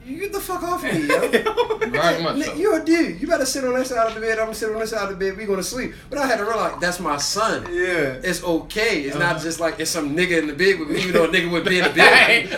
you 0.05 0.19
get 0.21 0.33
the 0.33 0.41
fuck 0.41 0.63
off 0.63 0.85
of 0.85 0.93
me, 0.93 1.07
yo. 1.07 1.29
Very 1.91 2.23
much 2.23 2.43
so. 2.45 2.55
You're 2.55 2.81
a 2.81 2.85
dude. 2.85 3.21
You 3.21 3.27
better 3.27 3.45
sit 3.47 3.65
on 3.65 3.75
that 3.75 3.87
side 3.87 4.07
of 4.09 4.15
the 4.15 4.21
bed. 4.21 4.39
I'm 4.39 4.47
gonna 4.47 4.55
sit 4.55 4.71
on 4.73 4.79
this 4.81 4.91
side 4.91 5.11
of 5.11 5.19
the 5.19 5.25
bed. 5.25 5.37
We 5.39 5.45
gonna 5.47 5.63
sleep. 5.63 5.93
But 6.11 6.19
I 6.19 6.27
had 6.27 6.37
to 6.39 6.45
realize 6.45 6.81
that's 6.81 7.01
my 7.01 7.17
son. 7.19 7.63
Yeah. 7.71 8.19
It's 8.23 8.43
okay. 8.43 9.03
It's 9.03 9.17
Uh-huh. 9.17 9.33
not 9.33 9.43
just 9.43 9.61
like 9.61 9.79
it's 9.81 9.91
some 9.91 10.17
nigga 10.17 10.39
in 10.41 10.47
the 10.49 10.53
bed 10.55 10.79
with 10.81 10.91
me. 10.91 11.01
Even 11.01 11.13
though 11.13 11.25
a 11.25 11.29
nigga 11.29 11.51
would 11.51 11.65
be 11.65 11.79
in 11.79 11.85
the 11.85 11.91
bed. 11.91 12.51
Yo, 12.51 12.57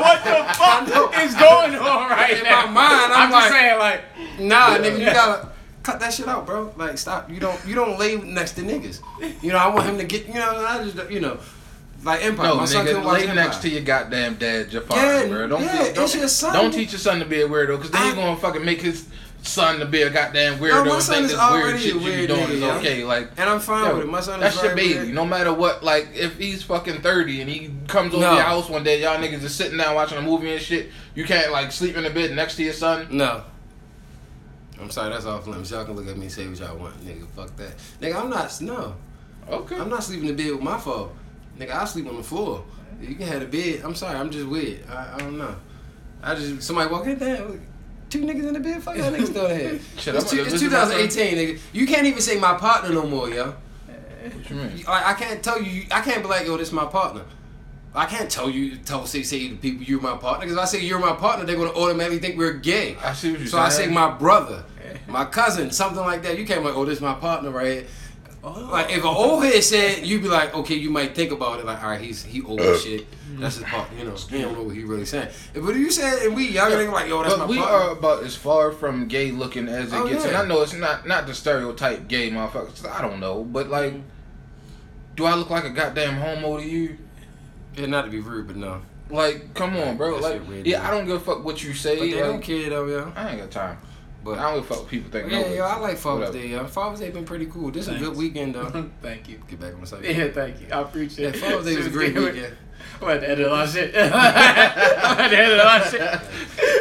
what 0.00 0.24
the 0.24 0.54
fuck 0.54 1.24
is 1.24 1.34
going 1.34 1.74
on 1.76 2.10
right 2.10 2.36
In 2.38 2.44
now? 2.44 2.66
my 2.66 2.70
mind, 2.72 3.12
I'm 3.12 3.26
I'm, 3.26 3.30
just 3.32 3.48
saying, 3.52 3.78
like, 3.78 4.00
Nah, 4.38 4.76
nigga, 4.78 4.98
you 4.98 5.06
gotta 5.06 5.48
cut 5.82 5.98
that 6.00 6.12
shit 6.12 6.28
out, 6.28 6.44
bro. 6.46 6.72
Like, 6.76 6.98
stop. 6.98 7.30
You 7.30 7.40
don't, 7.40 7.58
you 7.66 7.74
don't 7.74 7.98
lay 7.98 8.16
next 8.16 8.52
to 8.52 8.62
niggas. 8.62 9.00
You 9.42 9.52
know, 9.52 9.58
I 9.58 9.68
want 9.68 9.86
him 9.86 9.96
to 9.98 10.04
get, 10.04 10.26
you 10.26 10.34
know, 10.34 10.64
I 10.66 10.84
just, 10.84 11.10
you 11.10 11.20
know, 11.20 11.38
like 12.02 12.24
Empire. 12.24 12.46
No, 12.48 12.56
My 12.56 12.64
son 12.64 12.86
couldn't 12.86 13.02
nigga, 13.02 13.04
watch 13.06 13.14
lay 13.20 13.28
Empire. 13.28 13.34
next 13.44 13.56
to 13.62 13.68
your 13.68 13.82
goddamn 13.82 14.34
dad, 14.36 14.70
Jafar, 14.70 14.96
Yeah, 14.96 15.26
bro. 15.26 15.48
Don't, 15.48 15.62
yeah, 15.62 15.88
be, 15.88 15.94
don't, 15.94 16.04
it's 16.04 16.14
your 16.14 16.28
son. 16.28 16.52
don't 16.54 16.70
teach 16.72 16.92
your 16.92 16.98
son 16.98 17.18
to 17.20 17.24
be 17.26 17.42
a 17.42 17.48
weirdo, 17.48 17.76
because 17.76 17.90
then 17.90 18.02
I- 18.02 18.06
you're 18.06 18.14
gonna 18.16 18.36
fucking 18.36 18.64
make 18.64 18.80
his 18.80 19.06
son 19.42 19.78
to 19.78 19.86
be 19.86 20.02
a 20.02 20.10
goddamn 20.10 20.60
No, 20.60 20.66
weirdo 20.66 20.86
my 20.86 20.94
and 20.94 21.02
son 21.02 21.14
think 21.14 21.24
is 21.26 21.30
this 21.32 21.50
weird 21.50 21.80
shit 21.80 21.94
a 21.94 21.98
you 21.98 22.04
weird 22.04 22.28
doing 22.28 22.40
nigga, 22.46 22.50
is 22.50 22.62
okay. 22.62 23.04
Like, 23.04 23.30
And 23.38 23.48
I'm 23.48 23.60
fine 23.60 23.86
yo, 23.86 23.94
with 23.96 24.04
it. 24.04 24.10
My 24.10 24.20
son 24.20 24.38
that's 24.40 24.62
your 24.62 24.74
baby. 24.76 24.94
weird. 24.94 25.08
No 25.14 25.24
matter 25.24 25.52
what, 25.52 25.82
like, 25.82 26.08
if 26.14 26.36
he's 26.38 26.62
fucking 26.62 27.00
30 27.00 27.40
and 27.40 27.50
he 27.50 27.70
comes 27.88 28.12
over 28.14 28.22
No. 28.24 28.34
your 28.34 28.42
house 28.42 28.68
one 28.68 28.84
day, 28.84 29.00
y'all 29.02 29.16
niggas 29.18 29.42
is 29.42 29.54
sitting 29.54 29.78
down 29.78 29.94
watching 29.94 30.18
a 30.18 30.22
movie 30.22 30.52
and 30.52 30.60
shit, 30.60 30.90
you 31.14 31.24
can't, 31.24 31.52
like, 31.52 31.72
sleep 31.72 31.96
in 31.96 32.04
the 32.04 32.10
bed 32.10 32.34
next 32.36 32.56
to 32.56 32.62
your 32.64 32.74
son. 32.74 33.06
No. 33.10 33.42
I'm 34.80 34.90
sorry, 34.90 35.10
that's 35.10 35.26
off 35.26 35.46
limits. 35.46 35.70
Y'all 35.70 35.84
can 35.84 35.94
look 35.94 36.06
at 36.08 36.16
me 36.16 36.22
and 36.24 36.32
say 36.32 36.46
what 36.46 36.58
y'all 36.58 36.76
want, 36.76 37.04
nigga. 37.06 37.26
Fuck 37.36 37.54
that, 37.56 37.72
nigga. 38.00 38.16
I'm 38.22 38.30
not. 38.30 38.60
No, 38.62 38.94
Okay. 39.50 39.76
I'm 39.76 39.88
not 39.90 40.02
sleeping 40.04 40.28
in 40.28 40.36
the 40.36 40.42
bed 40.44 40.52
with 40.52 40.62
my 40.62 40.78
fault, 40.78 41.12
nigga. 41.60 41.74
I 41.74 41.84
sleep 41.84 42.06
on 42.08 42.16
the 42.16 42.22
floor. 42.22 42.64
You 43.00 43.14
can 43.14 43.26
have 43.26 43.42
a 43.42 43.46
bed. 43.46 43.82
I'm 43.84 43.94
sorry, 43.94 44.16
I'm 44.18 44.30
just 44.30 44.46
weird. 44.46 44.80
I, 44.88 45.14
I 45.14 45.18
don't 45.18 45.38
know. 45.38 45.54
I 46.22 46.34
just 46.34 46.62
somebody 46.62 46.90
walk 46.90 47.06
in 47.06 47.18
there. 47.18 47.46
Two 48.10 48.22
niggas 48.22 48.48
in 48.48 48.54
the 48.54 48.60
bed. 48.60 48.82
Fuck 48.82 48.96
y'all 48.96 49.12
niggas 49.12 49.32
doing 49.32 49.58
here. 49.58 49.80
Shit, 49.96 50.14
It's, 50.16 50.30
two, 50.30 50.42
it's 50.42 50.58
2018, 50.58 51.36
nigga. 51.36 51.60
You 51.72 51.86
can't 51.86 52.06
even 52.06 52.20
say 52.20 52.38
my 52.38 52.54
partner 52.54 52.92
no 52.92 53.06
more, 53.06 53.30
yo. 53.30 53.54
What 54.22 54.50
you 54.50 54.56
mean? 54.56 54.84
I, 54.86 55.12
I 55.12 55.14
can't 55.14 55.42
tell 55.42 55.62
you. 55.62 55.84
I 55.90 56.00
can't 56.00 56.22
be 56.22 56.28
like, 56.28 56.44
yo, 56.46 56.56
this 56.56 56.68
is 56.68 56.74
my 56.74 56.86
partner. 56.86 57.22
I 57.94 58.06
can't 58.06 58.30
tell 58.30 58.48
you, 58.48 58.76
tell 58.76 59.04
say 59.06 59.22
say 59.22 59.48
to 59.48 59.56
people 59.56 59.82
you're 59.82 60.00
my 60.00 60.16
partner 60.16 60.46
because 60.46 60.56
if 60.56 60.62
I 60.62 60.64
say 60.64 60.84
you're 60.84 61.00
my 61.00 61.14
partner, 61.14 61.44
they're 61.44 61.56
gonna 61.56 61.72
automatically 61.72 62.20
think 62.20 62.38
we're 62.38 62.52
gay. 62.52 62.96
I 63.02 63.12
see 63.14 63.32
what 63.32 63.40
you're 63.40 63.48
So 63.48 63.58
I 63.58 63.68
say 63.68 63.88
my 63.88 64.10
brother, 64.10 64.64
my 65.08 65.24
cousin, 65.24 65.70
something 65.72 66.00
like 66.00 66.22
that. 66.22 66.38
You 66.38 66.46
can't 66.46 66.60
be 66.60 66.68
like, 66.68 66.76
oh, 66.76 66.84
this 66.84 66.96
is 66.96 67.02
my 67.02 67.14
partner 67.14 67.50
right 67.50 67.72
here. 67.72 67.86
Oh. 68.42 68.68
Like 68.72 68.90
if 68.90 68.98
an 68.98 69.04
old 69.04 69.44
head 69.44 69.62
said, 69.62 70.06
you'd 70.06 70.22
be 70.22 70.28
like, 70.28 70.54
okay, 70.54 70.74
you 70.74 70.88
might 70.88 71.14
think 71.14 71.30
about 71.30 71.60
it. 71.60 71.66
Like, 71.66 71.82
all 71.82 71.90
right, 71.90 72.00
he's 72.00 72.24
he 72.24 72.40
old 72.42 72.60
as 72.60 72.78
uh. 72.78 72.80
shit. 72.80 73.06
That's 73.38 73.56
his 73.56 73.64
part. 73.64 73.88
You 73.96 74.04
know, 74.04 74.14
he 74.14 74.40
don't 74.40 74.54
know 74.54 74.62
what 74.64 74.74
he 74.74 74.82
really 74.82 75.04
saying. 75.04 75.28
But 75.54 75.70
if 75.70 75.76
you 75.76 75.90
said 75.90 76.22
and 76.26 76.34
we 76.34 76.48
young 76.48 76.70
nigga 76.72 76.92
like, 76.92 77.08
yo, 77.08 77.22
that's 77.22 77.34
But 77.34 77.40
my 77.40 77.46
we 77.46 77.58
partner. 77.58 77.76
are 77.76 77.90
about 77.90 78.24
as 78.24 78.34
far 78.34 78.72
from 78.72 79.08
gay 79.08 79.30
looking 79.30 79.68
as 79.68 79.92
it 79.92 79.96
Oh, 79.96 80.08
gets, 80.08 80.24
yeah. 80.24 80.30
and 80.30 80.38
I 80.38 80.46
know 80.46 80.62
it's 80.62 80.74
not 80.74 81.06
not 81.06 81.26
the 81.26 81.34
stereotype 81.34 82.08
gay 82.08 82.30
motherfuckers. 82.30 82.86
I 82.90 83.02
don't 83.02 83.20
know, 83.20 83.44
but 83.44 83.68
like, 83.68 83.94
do 85.16 85.26
I 85.26 85.34
look 85.34 85.50
like 85.50 85.64
a 85.64 85.70
goddamn 85.70 86.14
homo 86.16 86.58
to 86.58 86.64
you? 86.66 86.96
yeah, 87.76 87.86
not 87.86 88.04
to 88.06 88.10
be 88.10 88.20
rude, 88.20 88.46
but 88.46 88.56
no. 88.56 88.80
Like, 89.10 89.54
come 89.54 89.76
on, 89.76 89.96
bro. 89.96 90.20
That 90.20 90.46
Like, 90.48 90.66
yeah. 90.66 90.86
I 90.86 90.90
don't 90.90 91.04
give 91.06 91.16
a 91.16 91.20
fuck 91.20 91.44
what 91.44 91.62
you 91.62 91.74
say. 91.74 91.98
But 91.98 92.04
they 92.04 92.14
like, 92.14 92.24
don't 92.24 92.42
care 92.42 92.70
though, 92.70 92.86
yo. 92.86 93.12
I 93.14 93.30
ain't 93.30 93.40
got 93.40 93.50
time. 93.50 93.78
But 94.22 94.38
I 94.38 94.42
don't 94.54 94.60
give 94.62 94.64
a 94.70 94.74
fuck 94.74 94.78
what 94.82 94.88
people 94.90 95.10
think. 95.10 95.30
yeah, 95.32 95.40
no, 95.42 95.48
yo, 95.54 95.64
I 95.64 95.78
like 95.78 95.96
Father's 95.96 96.28
whatever. 96.28 96.38
Day, 96.38 96.48
yo. 96.48 96.66
Father's 96.66 96.98
Day 97.00 97.06
has 97.06 97.14
been 97.14 97.24
pretty 97.24 97.46
cool. 97.46 97.70
This 97.70 97.88
is 97.88 97.96
a 97.96 97.98
good 97.98 98.16
weekend 98.16 98.54
though. 98.54 98.90
thank 99.02 99.28
you. 99.28 99.40
Get 99.48 99.60
back 99.60 99.74
on 99.74 99.80
the 99.80 99.86
subject. 99.86 100.16
Yeah, 100.18 100.28
thank 100.28 100.60
you. 100.60 100.66
I 100.72 100.80
appreciate 100.82 101.24
Yeah, 101.24 101.30
it. 101.30 101.36
Father's 101.52 101.64
Day 101.66 101.76
was 101.76 101.86
a 101.86 101.90
great 101.90 102.14
weekend. 102.14 102.56
I'm 102.96 103.02
about 103.08 103.20
to 103.20 103.30
edit 103.30 103.46
a 103.46 103.50
lot 103.50 103.64
of 103.66 103.72
shit. 103.72 103.94
I'm 103.96 104.08
about 104.08 105.28
to 105.28 105.36
edit 105.38 105.58
a 105.58 105.62
lot 105.64 105.80
of 105.80 105.90
shit. 105.90 106.00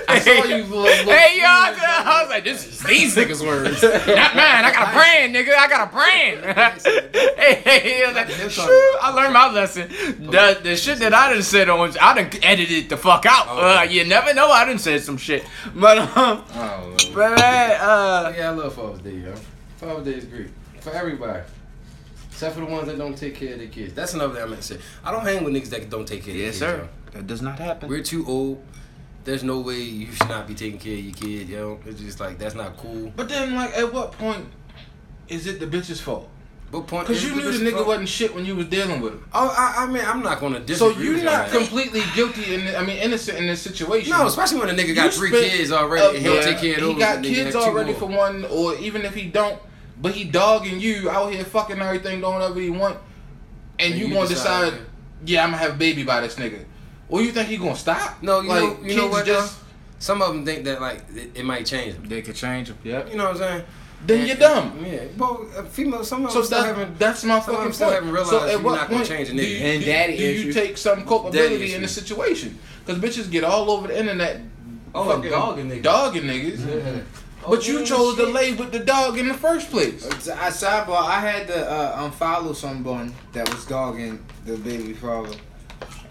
I 0.10 0.20
saw 0.20 0.44
you. 0.44 0.64
Look, 0.64 0.72
look, 1.06 1.16
Hey, 1.16 1.38
yo, 1.38 1.46
I 1.46 2.04
I 2.06 2.22
was 2.24 2.30
like, 2.30 2.44
this 2.44 2.68
is 2.68 2.80
these 2.82 3.16
niggas' 3.16 3.46
words. 3.46 3.82
Not 3.84 4.36
mine. 4.36 4.66
I 4.66 4.72
got 4.74 4.90
a 4.90 4.94
brand, 4.94 5.36
nigga. 5.36 5.54
I 5.56 5.68
got 5.70 5.88
a 5.88 5.92
brand. 5.92 6.84
hey, 7.38 7.62
hey, 7.64 7.98
he 7.98 8.06
was 8.06 8.16
like, 8.16 9.00
I 9.02 9.12
learned 9.14 9.34
my 9.34 9.52
lesson. 9.52 9.88
The, 9.90 10.60
the 10.62 10.76
shit 10.76 11.00
that 11.00 11.14
I 11.14 11.34
done 11.34 11.44
said 11.44 11.70
on, 11.70 11.96
I 12.02 12.14
done 12.16 12.30
edited 12.44 12.90
the 12.90 12.98
fuck 12.98 13.26
out. 13.26 13.48
Uh, 13.48 13.84
you 13.84 14.04
never 14.06 14.34
know. 14.34 14.50
I 14.52 14.66
done 14.66 14.80
said 14.80 15.02
some 15.02 15.18
shit. 15.18 15.46
But, 15.76 16.00
um, 16.00 16.44
Oh, 16.56 16.96
but, 17.14 17.40
uh, 17.40 18.34
Yeah, 18.36 18.50
I 18.50 18.54
love 18.54 18.74
Father's 18.74 19.00
Day, 19.02 19.12
yo. 19.16 19.34
Father's 19.78 20.06
Day 20.06 20.14
is 20.16 20.26
great 20.26 20.50
for 20.82 20.92
everybody, 20.92 21.42
except 22.40 22.56
for 22.56 22.62
the 22.62 22.72
ones 22.72 22.88
that 22.88 22.98
don't 22.98 23.18
take 23.18 23.36
care 23.36 23.52
of 23.52 23.60
their 23.60 23.68
kids. 23.68 23.94
That's 23.94 24.14
another 24.14 24.36
thing 24.36 24.44
I 24.44 24.46
meant 24.46 24.62
to 24.62 24.76
say. 24.76 24.80
I 25.04 25.12
don't 25.12 25.26
hang 25.26 25.44
with 25.44 25.54
niggas 25.54 25.72
that 25.72 25.90
don't 25.90 26.08
take 26.08 26.24
care 26.24 26.34
of 26.34 26.40
their 26.40 26.48
kids. 26.48 26.62
yo. 26.62 26.88
That 27.12 27.28
does 27.28 27.42
not 27.42 27.60
happen. 27.60 27.90
We're 27.90 28.02
too 28.02 28.26
old. 28.26 28.64
There's 29.26 29.44
no 29.44 29.60
way 29.60 29.82
you 29.82 30.10
should 30.14 30.30
not 30.30 30.48
be 30.48 30.56
taking 30.56 30.80
care 30.80 30.94
of 30.94 31.00
your 31.02 31.14
kid, 31.14 31.50
yo. 31.50 31.82
It's 31.86 32.00
just 32.00 32.22
like 32.22 32.38
that's 32.38 32.56
not 32.56 32.78
cool. 32.78 33.12
But 33.14 33.28
then, 33.28 33.56
like, 33.56 33.78
at 33.78 33.92
what 33.92 34.14
point 34.14 34.46
is 35.28 35.48
it 35.48 35.60
the 35.60 35.68
bitch's 35.68 36.00
fault? 36.00 36.30
But 36.72 36.88
point 36.88 37.08
Because 37.08 37.22
you 37.26 37.36
knew 37.36 37.52
the 37.52 37.58
nigga 37.58 37.80
fuck- 37.80 37.88
wasn't 37.88 38.08
shit 38.08 38.34
when 38.34 38.46
you 38.46 38.56
was 38.56 38.68
dealing 38.68 39.02
with 39.02 39.14
him. 39.16 39.26
Oh, 39.34 39.54
I, 39.58 39.84
I 39.84 39.86
mean, 39.88 40.06
I'm 40.06 40.24
not 40.24 40.40
gonna 40.40 40.66
So 40.76 40.92
you're 40.92 41.22
not 41.22 41.50
completely 41.50 42.04
guilty 42.16 42.56
in, 42.56 42.74
I 42.74 42.86
mean, 42.86 43.00
innocent 43.00 43.38
in 43.38 43.48
this 43.48 43.62
situation. 43.62 44.12
No, 44.12 44.28
especially 44.28 44.60
when 44.60 44.70
a 44.70 44.74
nigga 44.74 44.96
got 44.96 45.06
You 45.06 45.12
three 45.12 45.32
kids 45.32 45.74
already. 45.74 46.16
and 46.16 46.26
he'll 46.26 46.36
yeah, 46.36 46.42
take 46.42 46.60
care 46.60 46.76
of 46.76 46.80
those. 46.80 46.94
He 46.94 47.00
got 47.00 47.16
and 47.18 47.26
kids 47.26 47.56
already 47.56 47.94
for 47.94 48.06
one, 48.06 48.46
or 48.46 48.76
even 48.76 49.02
if 49.02 49.14
he 49.14 49.28
don't, 49.28 49.60
but 50.00 50.14
he 50.14 50.24
dogging 50.24 50.80
you 50.80 51.10
out 51.10 51.32
here 51.32 51.44
fucking 51.44 51.80
everything, 51.80 52.22
doing 52.22 52.34
whatever 52.34 52.60
he 52.60 52.70
want, 52.70 52.98
and, 53.80 53.92
And 53.94 54.00
you, 54.02 54.08
you 54.08 54.14
gonna 54.14 54.28
decide, 54.28 54.72
decide, 54.72 54.86
yeah, 55.26 55.44
I'm 55.44 55.52
gonna 55.52 55.62
have 55.64 55.76
a 55.76 55.78
baby 55.78 56.04
by 56.04 56.22
this 56.22 56.36
nigga. 56.36 56.64
Or 57.10 57.22
you 57.22 57.32
think 57.32 57.48
he 57.50 57.58
gonna 57.58 57.76
stop? 57.76 58.22
No, 58.22 58.42
you 58.42 58.50
like, 58.50 58.62
know, 58.82 58.88
you 58.88 58.96
know 58.96 59.08
what? 59.08 59.26
Just, 59.26 59.60
though? 59.60 59.66
Some 60.00 60.22
of 60.22 60.30
them 60.34 60.46
think 60.46 60.64
that 60.66 60.80
like 60.80 61.04
it, 61.14 61.32
it 61.36 61.44
might 61.46 61.66
change 61.66 61.96
them. 61.96 62.06
They 62.08 62.22
could 62.22 62.36
change 62.36 62.68
them. 62.70 62.78
Yep. 62.84 63.10
You 63.12 63.18
know 63.18 63.26
what 63.26 63.32
I'm 63.34 63.38
saying? 63.38 63.64
then 64.06 64.20
And- 64.20 64.28
you're 64.30 64.38
dumb. 64.38 64.86
Yeah. 64.86 65.00
Well, 65.18 65.46
uh, 65.58 65.64
female. 65.64 66.04
Some 66.06 66.24
of 66.26 66.32
So 66.32 66.38
them 66.40 66.46
still 66.46 66.62
that, 66.62 66.68
haven't. 66.78 67.00
that's 67.00 67.24
my 67.26 67.40
fucking 67.42 67.60
them 67.64 67.74
still 67.74 67.88
point. 67.88 67.96
haven't 67.96 68.12
realized 68.14 68.30
so 68.32 68.44
at 68.46 68.52
you're 68.52 68.62
what 68.62 68.76
not 68.76 68.90
gonna 68.90 68.96
point 68.96 69.08
change 69.10 69.30
a 69.30 69.34
do 69.34 69.40
nigga. 69.40 69.50
you, 69.50 69.58
And 69.66 69.80
do, 69.82 69.86
daddy 69.86 70.18
do 70.18 70.24
you 70.24 70.54
take 70.54 70.78
some 70.78 71.06
culpability 71.06 71.74
in 71.74 71.82
the 71.82 71.88
situation? 71.90 72.58
Because 72.86 73.02
bitches 73.02 73.30
get 73.30 73.44
all 73.44 73.70
over 73.72 73.88
the 73.90 74.00
internet 74.00 74.40
Oh, 74.96 75.12
and 75.12 75.24
dogging 75.30 75.70
niggas. 75.70 75.84
dogging 75.84 76.24
niggas. 76.24 77.04
But 77.48 77.68
you 77.68 77.86
chose 77.86 78.16
to 78.18 78.26
lay 78.26 78.54
with 78.54 78.72
the 78.72 78.80
dog 78.80 79.18
in 79.18 79.28
the 79.28 79.34
first 79.34 79.70
place. 79.70 80.06
I 80.30 80.50
sidebar. 80.50 81.04
I 81.04 81.20
had 81.20 81.48
to 81.48 81.72
uh, 81.72 82.10
unfollow 82.10 82.56
someone 82.56 83.14
that 83.34 83.50
was 83.50 83.66
dogging 83.66 84.24
the 84.46 84.58
baby 84.58 84.94
father, 84.94 85.36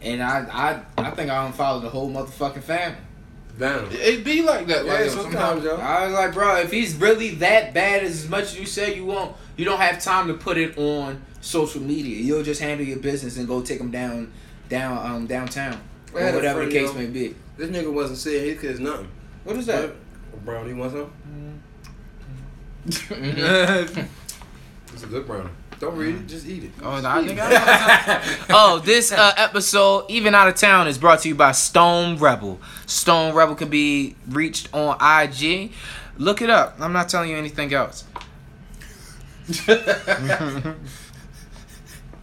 and 0.02 0.22
I, 0.22 0.82
I, 0.96 1.02
I 1.02 1.10
think 1.10 1.30
I 1.30 1.46
unfollowed 1.46 1.84
the 1.84 1.90
whole 1.90 2.10
motherfucking 2.10 2.62
family. 2.62 2.98
Damn. 3.58 3.88
It 3.90 4.24
be 4.24 4.42
like 4.42 4.68
that. 4.68 4.84
Yeah, 4.84 4.92
like, 4.92 5.04
yo, 5.06 5.08
sometimes, 5.08 5.64
yo. 5.64 5.76
I 5.76 6.06
was 6.06 6.14
like, 6.14 6.32
bro, 6.32 6.56
if 6.58 6.70
he's 6.70 6.94
really 6.94 7.30
that 7.36 7.74
bad 7.74 8.04
as 8.04 8.28
much 8.28 8.44
as 8.44 8.60
you 8.60 8.66
say 8.66 8.94
you 8.94 9.04
want, 9.04 9.36
you 9.56 9.64
don't 9.64 9.80
have 9.80 10.00
time 10.00 10.28
to 10.28 10.34
put 10.34 10.56
it 10.56 10.78
on 10.78 11.20
social 11.40 11.80
media. 11.80 12.16
You'll 12.18 12.44
just 12.44 12.60
handle 12.60 12.86
your 12.86 13.00
business 13.00 13.36
and 13.36 13.48
go 13.48 13.60
take 13.60 13.80
him 13.80 13.90
down, 13.90 14.32
down, 14.68 15.04
um, 15.04 15.26
downtown, 15.26 15.80
or 16.14 16.20
had 16.20 16.34
a 16.34 16.36
whatever 16.36 16.64
the 16.64 16.70
case 16.70 16.88
yo. 16.88 16.94
may 16.94 17.06
be. 17.06 17.34
This 17.56 17.68
nigga 17.70 17.92
wasn't 17.92 18.18
saying 18.18 18.44
his 18.44 18.60
kids 18.60 18.80
nothing. 18.80 19.08
What 19.42 19.56
is 19.56 19.66
that? 19.66 19.88
But 19.88 19.96
Brownie, 20.44 20.70
you 20.70 20.76
want 20.76 20.92
some? 20.92 21.12
oh, 23.10 24.06
It's 24.92 25.02
a 25.02 25.06
good 25.06 25.26
brownie. 25.26 25.50
Don't 25.78 25.96
read 25.96 26.16
it, 26.16 26.26
just 26.26 26.46
eat 26.46 26.64
it. 26.64 26.80
no, 26.82 26.90
I 26.90 27.24
think 27.24 27.38
I 27.42 28.46
oh, 28.50 28.80
this 28.80 29.12
uh, 29.12 29.32
episode, 29.36 30.06
even 30.08 30.34
out 30.34 30.48
of 30.48 30.56
town, 30.56 30.88
is 30.88 30.98
brought 30.98 31.20
to 31.20 31.28
you 31.28 31.36
by 31.36 31.52
Stone 31.52 32.18
Rebel. 32.18 32.60
Stone 32.86 33.34
Rebel 33.34 33.54
can 33.54 33.68
be 33.68 34.16
reached 34.28 34.74
on 34.74 34.96
IG. 35.00 35.70
Look 36.16 36.42
it 36.42 36.50
up. 36.50 36.80
I'm 36.80 36.92
not 36.92 37.08
telling 37.08 37.30
you 37.30 37.36
anything 37.36 37.72
else. 37.72 38.04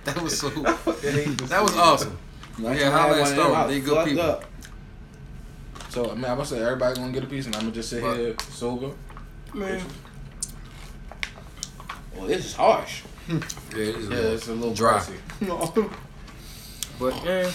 That 0.05 0.21
was 0.21 0.39
so. 0.39 0.49
that 0.49 1.59
was 1.63 1.75
awesome. 1.75 2.17
Yeah, 2.59 2.91
holla 2.91 3.21
at 3.21 3.27
Stone. 3.27 3.67
They 3.67 3.79
good 3.81 4.05
people. 4.05 4.41
So 5.95 6.11
I 6.11 6.13
mean, 6.15 6.25
I'm 6.25 6.35
gonna 6.35 6.45
say 6.45 6.61
everybody 6.61 6.99
gonna 6.99 7.13
get 7.13 7.23
a 7.23 7.25
piece, 7.25 7.45
and 7.45 7.55
I'm 7.55 7.61
gonna 7.61 7.71
just 7.71 7.89
sit 7.89 8.01
But- 8.01 8.17
here 8.17 8.35
sober. 8.51 8.89
Man. 9.53 9.81
Well, 12.13 12.27
this 12.27 12.47
is 12.47 12.53
harsh. 12.53 13.03
Yeah, 13.29 13.37
it 13.71 13.77
is 13.77 14.07
a 14.09 14.09
Yeah, 14.11 14.15
little 14.17 14.33
it's 14.33 14.47
a 14.49 14.53
little 14.53 14.73
dry. 14.73 15.01
dry. 15.39 15.87
But 16.99 17.23
yeah, 17.23 17.49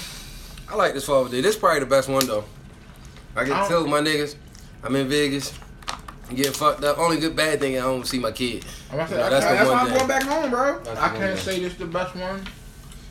I 0.71 0.75
like 0.75 0.95
this 0.95 1.05
Father's 1.05 1.33
Day. 1.33 1.43
This 1.43 1.55
probably 1.57 1.81
the 1.81 1.87
best 1.87 2.09
one 2.09 2.27
though. 2.27 2.45
I 3.37 3.45
get 3.45 3.53
I 3.59 3.63
to 3.65 3.69
tell 3.69 3.87
my 3.87 4.01
niggas 4.01 4.37
I'm 4.83 4.97
in 4.97 5.07
Vegas. 5.11 5.53
I'm 6.31 6.35
getting 6.35 6.53
fucked 6.53 6.83
up. 6.83 6.99
Only 6.99 7.19
good 7.19 7.37
bad 7.37 7.61
thing 7.61 7.77
I 7.77 7.83
don't 7.83 8.07
see 8.07 8.19
my 8.21 8.33
kid. 8.33 8.65
I'm 8.91 8.97
gonna 8.97 9.09
say, 9.11 9.19
Yeah, 9.19 9.27
I 9.27 9.29
that's 9.29 9.45
can't, 9.45 9.59
the 9.59 9.65
That's 9.65 9.69
one 9.71 9.77
why 9.77 9.85
I'm 9.85 9.97
going 9.97 10.09
back 10.09 10.23
home, 10.23 10.51
bro. 10.51 10.79
That's 10.83 10.99
I 10.99 11.09
can't 11.11 11.37
day. 11.37 11.43
say 11.43 11.61
this 11.61 11.75
the 11.75 11.85
best 11.85 12.17
one. 12.17 12.43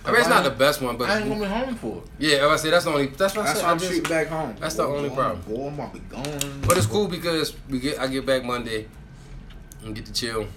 I 0.05 0.11
mean, 0.11 0.21
it's 0.21 0.29
not 0.29 0.43
the 0.43 0.49
best 0.51 0.81
one, 0.81 0.95
but 0.97 1.09
I 1.09 1.19
ain't 1.19 1.27
gonna 1.29 1.41
be 1.41 1.45
home 1.45 1.75
for 1.75 1.97
it. 1.97 2.03
yeah, 2.19 2.47
I 2.47 2.55
say 2.55 2.69
that's 2.69 2.85
the 2.85 2.91
only. 2.91 3.07
That's 3.07 3.35
what 3.35 3.43
I 3.43 3.45
That's 3.47 3.59
said. 3.59 3.63
why 3.65 3.69
I 3.69 3.71
I'm 3.73 3.79
just- 3.79 3.91
shooting 3.91 4.09
back 4.09 4.27
home. 4.27 4.55
That's 4.59 4.75
the 4.75 4.83
only 4.85 5.09
problem. 5.09 5.41
Boy, 5.41 5.67
I'm 5.67 5.75
gonna 5.75 5.93
be 5.93 5.99
gone. 5.99 6.61
But 6.67 6.77
it's 6.77 6.87
cool 6.87 7.07
because 7.07 7.53
we 7.69 7.79
get 7.79 7.99
I 7.99 8.07
get 8.07 8.25
back 8.25 8.43
Monday 8.43 8.87
and 9.83 9.93
get 9.95 10.05
to 10.05 10.13
chill. 10.13 10.47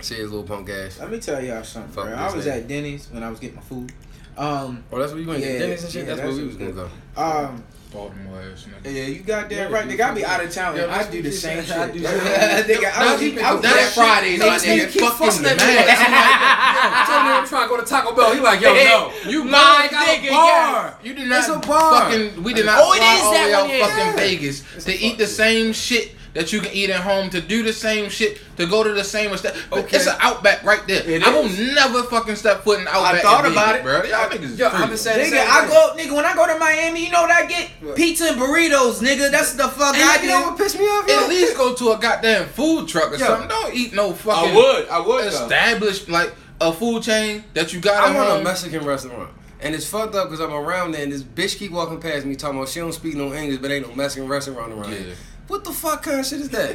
See 0.00 0.14
his 0.16 0.30
little 0.30 0.46
punk 0.46 0.68
ass. 0.70 0.98
Let 1.00 1.10
me 1.10 1.20
tell 1.20 1.42
y'all 1.42 1.62
something, 1.64 1.92
Fuck 1.92 2.06
bro. 2.06 2.14
I 2.14 2.34
was 2.34 2.44
nigga. 2.46 2.56
at 2.56 2.68
Denny's 2.68 3.08
when 3.10 3.22
I 3.22 3.30
was 3.30 3.38
getting 3.38 3.56
my 3.56 3.62
food. 3.62 3.92
Um, 4.36 4.82
Oh, 4.90 4.98
that's 4.98 5.12
where 5.12 5.20
you 5.20 5.28
went 5.28 5.42
to 5.42 5.46
Yeah, 5.46 5.52
get 5.52 5.58
Denny's 5.66 5.84
and 5.84 5.92
shit. 5.92 6.02
yeah, 6.08 6.14
that's, 6.14 6.26
where 6.26 6.36
we 6.36 6.46
was 6.46 6.56
gonna 6.56 6.72
go. 6.72 6.88
um, 7.16 7.62
Baltimore 7.92 8.40
ass 8.40 8.64
nigga. 8.64 8.94
yeah, 8.94 9.04
you 9.04 9.20
got 9.20 9.50
Yeah, 9.50 9.64
that 9.64 9.70
right. 9.72 9.88
They 9.88 9.96
got 9.96 10.14
me 10.14 10.22
fucking- 10.22 10.34
out 10.40 10.44
of 10.46 10.52
town. 10.52 10.76
Yo, 10.76 10.88
I 10.90 11.04
do 11.10 11.22
the 11.28 11.30
same 11.32 11.64
said. 11.64 11.90
I 11.90 11.92
do 11.92 12.00
Nigga, 12.00 12.02
the 12.02 12.74
same- 12.74 12.84
I 12.86 13.04
Now 13.04 13.12
was 13.12 13.22
eating 13.22 13.36
pick 13.36 13.44
I 13.44 13.48
up 13.48 13.52
was 13.54 13.62
that 13.62 13.74
there 13.74 13.84
shit. 13.84 13.94
Fridays, 13.94 14.38
Yo, 14.40 14.46
my 14.46 14.52
this 14.54 14.64
nigga 14.64 14.76
nigga. 14.86 14.92
keep 14.92 15.02
Fucking 15.02 15.18
fussing 15.26 15.42
me. 15.42 15.48
man. 15.56 15.76
Yo, 15.76 15.94
I 15.94 17.04
told 17.06 17.20
him 17.22 17.32
I'm 17.42 17.46
trying 17.48 17.62
to 17.62 17.68
go 17.68 17.80
to 17.80 17.86
Taco 17.86 18.14
Bell. 18.16 18.34
He 18.34 18.40
like, 18.40 18.60
yo, 18.60 18.74
no. 18.74 19.12
You 19.30 19.44
My 19.44 19.50
my 19.50 19.88
got 19.90 20.08
a 20.08 20.12
nigga, 20.20 20.30
bar. 20.30 20.94
You 21.02 21.14
did 21.14 21.28
not 21.28 21.38
It's 21.40 21.48
a 21.48 21.58
bar. 21.68 22.00
fucking. 22.10 22.42
We 22.42 22.54
did 22.54 22.66
not 22.66 22.78
Oh, 22.82 22.92
it 22.92 22.98
fly 22.98 23.14
is 23.14 23.22
all 23.22 23.32
that 23.34 23.62
the 23.62 23.68
way 23.68 23.80
one, 23.80 23.90
out 23.90 23.96
fucking 23.98 24.16
Vegas 24.16 24.84
to 24.84 24.92
eat 24.98 25.18
the 25.18 25.26
same 25.26 25.72
shit 25.72 26.12
that 26.34 26.52
you 26.52 26.60
can 26.60 26.72
eat 26.72 26.88
at 26.90 27.00
home, 27.00 27.28
to 27.30 27.40
do 27.40 27.62
the 27.62 27.72
same 27.72 28.08
shit, 28.08 28.40
to 28.56 28.66
go 28.66 28.82
to 28.82 28.92
the 28.92 29.04
same 29.04 29.36
step. 29.36 29.54
Okay. 29.70 29.96
It's 29.96 30.06
an 30.06 30.16
Outback 30.20 30.62
right 30.64 30.80
there. 30.86 31.02
It 31.08 31.22
I 31.22 31.30
will 31.34 31.48
never 31.74 32.02
fucking 32.04 32.36
step 32.36 32.64
foot 32.64 32.80
in 32.80 32.88
Outback. 32.88 33.16
I 33.16 33.20
thought 33.20 33.44
about 33.46 33.74
Vegas, 33.74 33.80
it. 33.80 33.82
bro. 33.82 34.18
Y'all 34.18 34.30
niggas. 34.30 34.58
Yo, 34.58 34.66
is 34.68 34.72
I'm 34.72 34.80
been 34.80 34.88
crazy. 34.88 34.96
saying 35.02 35.32
Nigga, 35.32 35.36
same 35.36 35.48
I 35.50 35.60
thing. 35.60 35.68
go, 35.70 35.94
nigga, 36.12 36.16
when 36.16 36.24
I 36.24 36.34
go 36.34 36.46
to 36.46 36.58
Miami, 36.58 37.04
you 37.04 37.10
know 37.10 37.22
what 37.22 37.30
I 37.30 37.46
get? 37.46 37.70
What? 37.80 37.96
Pizza 37.96 38.28
and 38.28 38.40
burritos, 38.40 39.00
nigga. 39.02 39.30
That's 39.30 39.52
the 39.54 39.68
fuck 39.68 39.94
And 39.94 40.02
I 40.08 40.22
you 40.22 40.28
know 40.28 40.40
what 40.48 40.56
do. 40.56 40.64
pissed 40.64 40.78
me 40.78 40.84
off, 40.86 41.06
yo? 41.08 41.22
At 41.24 41.28
least 41.28 41.56
go 41.56 41.74
to 41.74 41.90
a 41.92 41.98
goddamn 41.98 42.48
food 42.48 42.88
truck 42.88 43.10
or 43.12 43.16
Yo. 43.16 43.26
something. 43.26 43.48
Don't 43.48 43.74
eat 43.74 43.92
no 43.92 44.12
fucking 44.12 44.50
I 44.52 44.54
would. 44.56 44.88
I 44.88 45.00
would. 45.00 45.26
Established 45.26 46.08
like 46.08 46.34
a 46.60 46.72
food 46.72 47.02
chain 47.02 47.44
that 47.54 47.72
you 47.72 47.80
got 47.80 48.08
I'm 48.08 48.16
at 48.16 48.40
a. 48.40 48.42
Mexican 48.44 48.84
restaurant. 48.86 49.30
And 49.60 49.74
it's 49.76 49.86
fucked 49.86 50.14
up 50.16 50.28
because 50.28 50.40
I'm 50.40 50.52
around 50.52 50.92
there 50.92 51.04
and 51.04 51.12
this 51.12 51.22
bitch 51.22 51.56
keep 51.56 51.70
walking 51.72 52.00
past 52.00 52.26
me 52.26 52.34
talking 52.34 52.56
about 52.58 52.68
she 52.68 52.80
don't 52.80 52.92
speak 52.92 53.14
no 53.14 53.32
English 53.32 53.58
but 53.60 53.70
ain't 53.70 53.86
no 53.88 53.94
Mexican 53.94 54.28
restaurant 54.28 54.72
around 54.72 54.90
Yeah. 54.90 54.98
here. 54.98 55.14
What 55.48 55.64
the 55.64 55.72
fuck 55.72 56.02
kind 56.02 56.20
of 56.20 56.26
shit 56.26 56.40
is 56.40 56.48
that? 56.50 56.74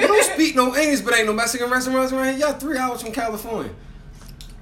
you 0.00 0.06
don't 0.06 0.24
speak 0.24 0.54
no 0.56 0.74
English 0.76 1.00
but 1.00 1.14
ain't 1.14 1.26
no 1.26 1.32
Mexican 1.32 1.70
restaurants 1.70 2.12
around 2.12 2.36
here. 2.36 2.46
Y'all 2.48 2.58
three 2.58 2.76
hours 2.78 3.02
from 3.02 3.12
California. 3.12 3.72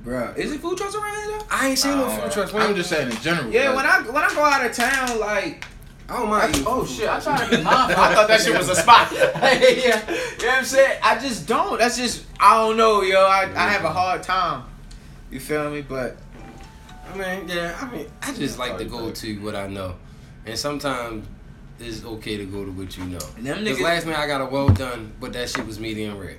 Bro, 0.04 0.34
is 0.36 0.52
it 0.52 0.60
food 0.60 0.78
trucks 0.78 0.94
around 0.94 1.16
here 1.16 1.38
though? 1.38 1.46
I 1.50 1.68
ain't 1.68 1.78
seen 1.78 1.92
no 1.96 2.04
Uh, 2.06 2.16
food 2.20 2.32
trucks. 2.32 2.54
I'm 2.54 2.76
just 2.76 2.90
saying 2.90 3.10
in 3.10 3.16
general. 3.18 3.50
Yeah, 3.50 3.70
like, 3.70 3.76
when 3.76 3.86
I 3.86 4.12
when 4.12 4.24
I 4.24 4.34
go 4.34 4.44
out 4.44 4.64
of 4.64 4.72
town, 4.72 5.18
like 5.18 5.64
I 6.08 6.18
don't 6.18 6.28
mind 6.30 6.54
eating 6.54 6.64
oh 6.68 6.84
food. 6.84 6.96
shit, 6.96 7.08
I 7.08 7.18
try 7.18 7.44
to 7.44 7.50
be 7.56 7.62
mindful. 7.64 8.02
I 8.04 8.14
thought 8.14 8.28
that 8.28 8.40
shit 8.40 8.56
was 8.56 8.68
a 8.68 8.76
spot. 8.76 9.08
yeah, 9.12 9.58
you 9.66 9.88
know 9.88 9.96
what 10.46 10.58
I'm 10.58 10.64
saying? 10.64 11.00
I 11.02 11.18
just 11.18 11.48
don't. 11.48 11.78
That's 11.80 11.96
just 11.96 12.24
I 12.38 12.54
don't 12.62 12.76
know, 12.76 13.02
yo. 13.02 13.20
I, 13.24 13.50
I 13.56 13.68
have 13.70 13.84
a 13.84 13.90
hard 13.92 14.22
time. 14.22 14.64
You 15.32 15.40
feel 15.40 15.68
me? 15.70 15.80
But 15.82 16.16
I 17.12 17.16
mean, 17.16 17.48
yeah, 17.48 17.76
I 17.80 17.90
mean, 17.90 18.06
I 18.22 18.32
just 18.32 18.60
like 18.60 18.78
to 18.78 18.84
go 18.84 19.10
to 19.10 19.34
what 19.42 19.56
I 19.56 19.66
know. 19.66 19.96
And 20.44 20.56
sometimes 20.56 21.26
it's 21.80 22.04
okay 22.04 22.36
to 22.36 22.44
go 22.44 22.64
to 22.64 22.70
what 22.72 22.96
you 22.96 23.04
know. 23.04 23.18
And 23.36 23.46
them 23.46 23.62
Because 23.64 23.78
niggas- 23.78 23.82
last 23.82 24.06
night 24.06 24.18
I 24.18 24.26
got 24.26 24.40
a 24.40 24.46
well 24.46 24.68
done, 24.68 25.12
but 25.20 25.32
that 25.34 25.48
shit 25.50 25.66
was 25.66 25.78
medium 25.78 26.18
rare. 26.18 26.38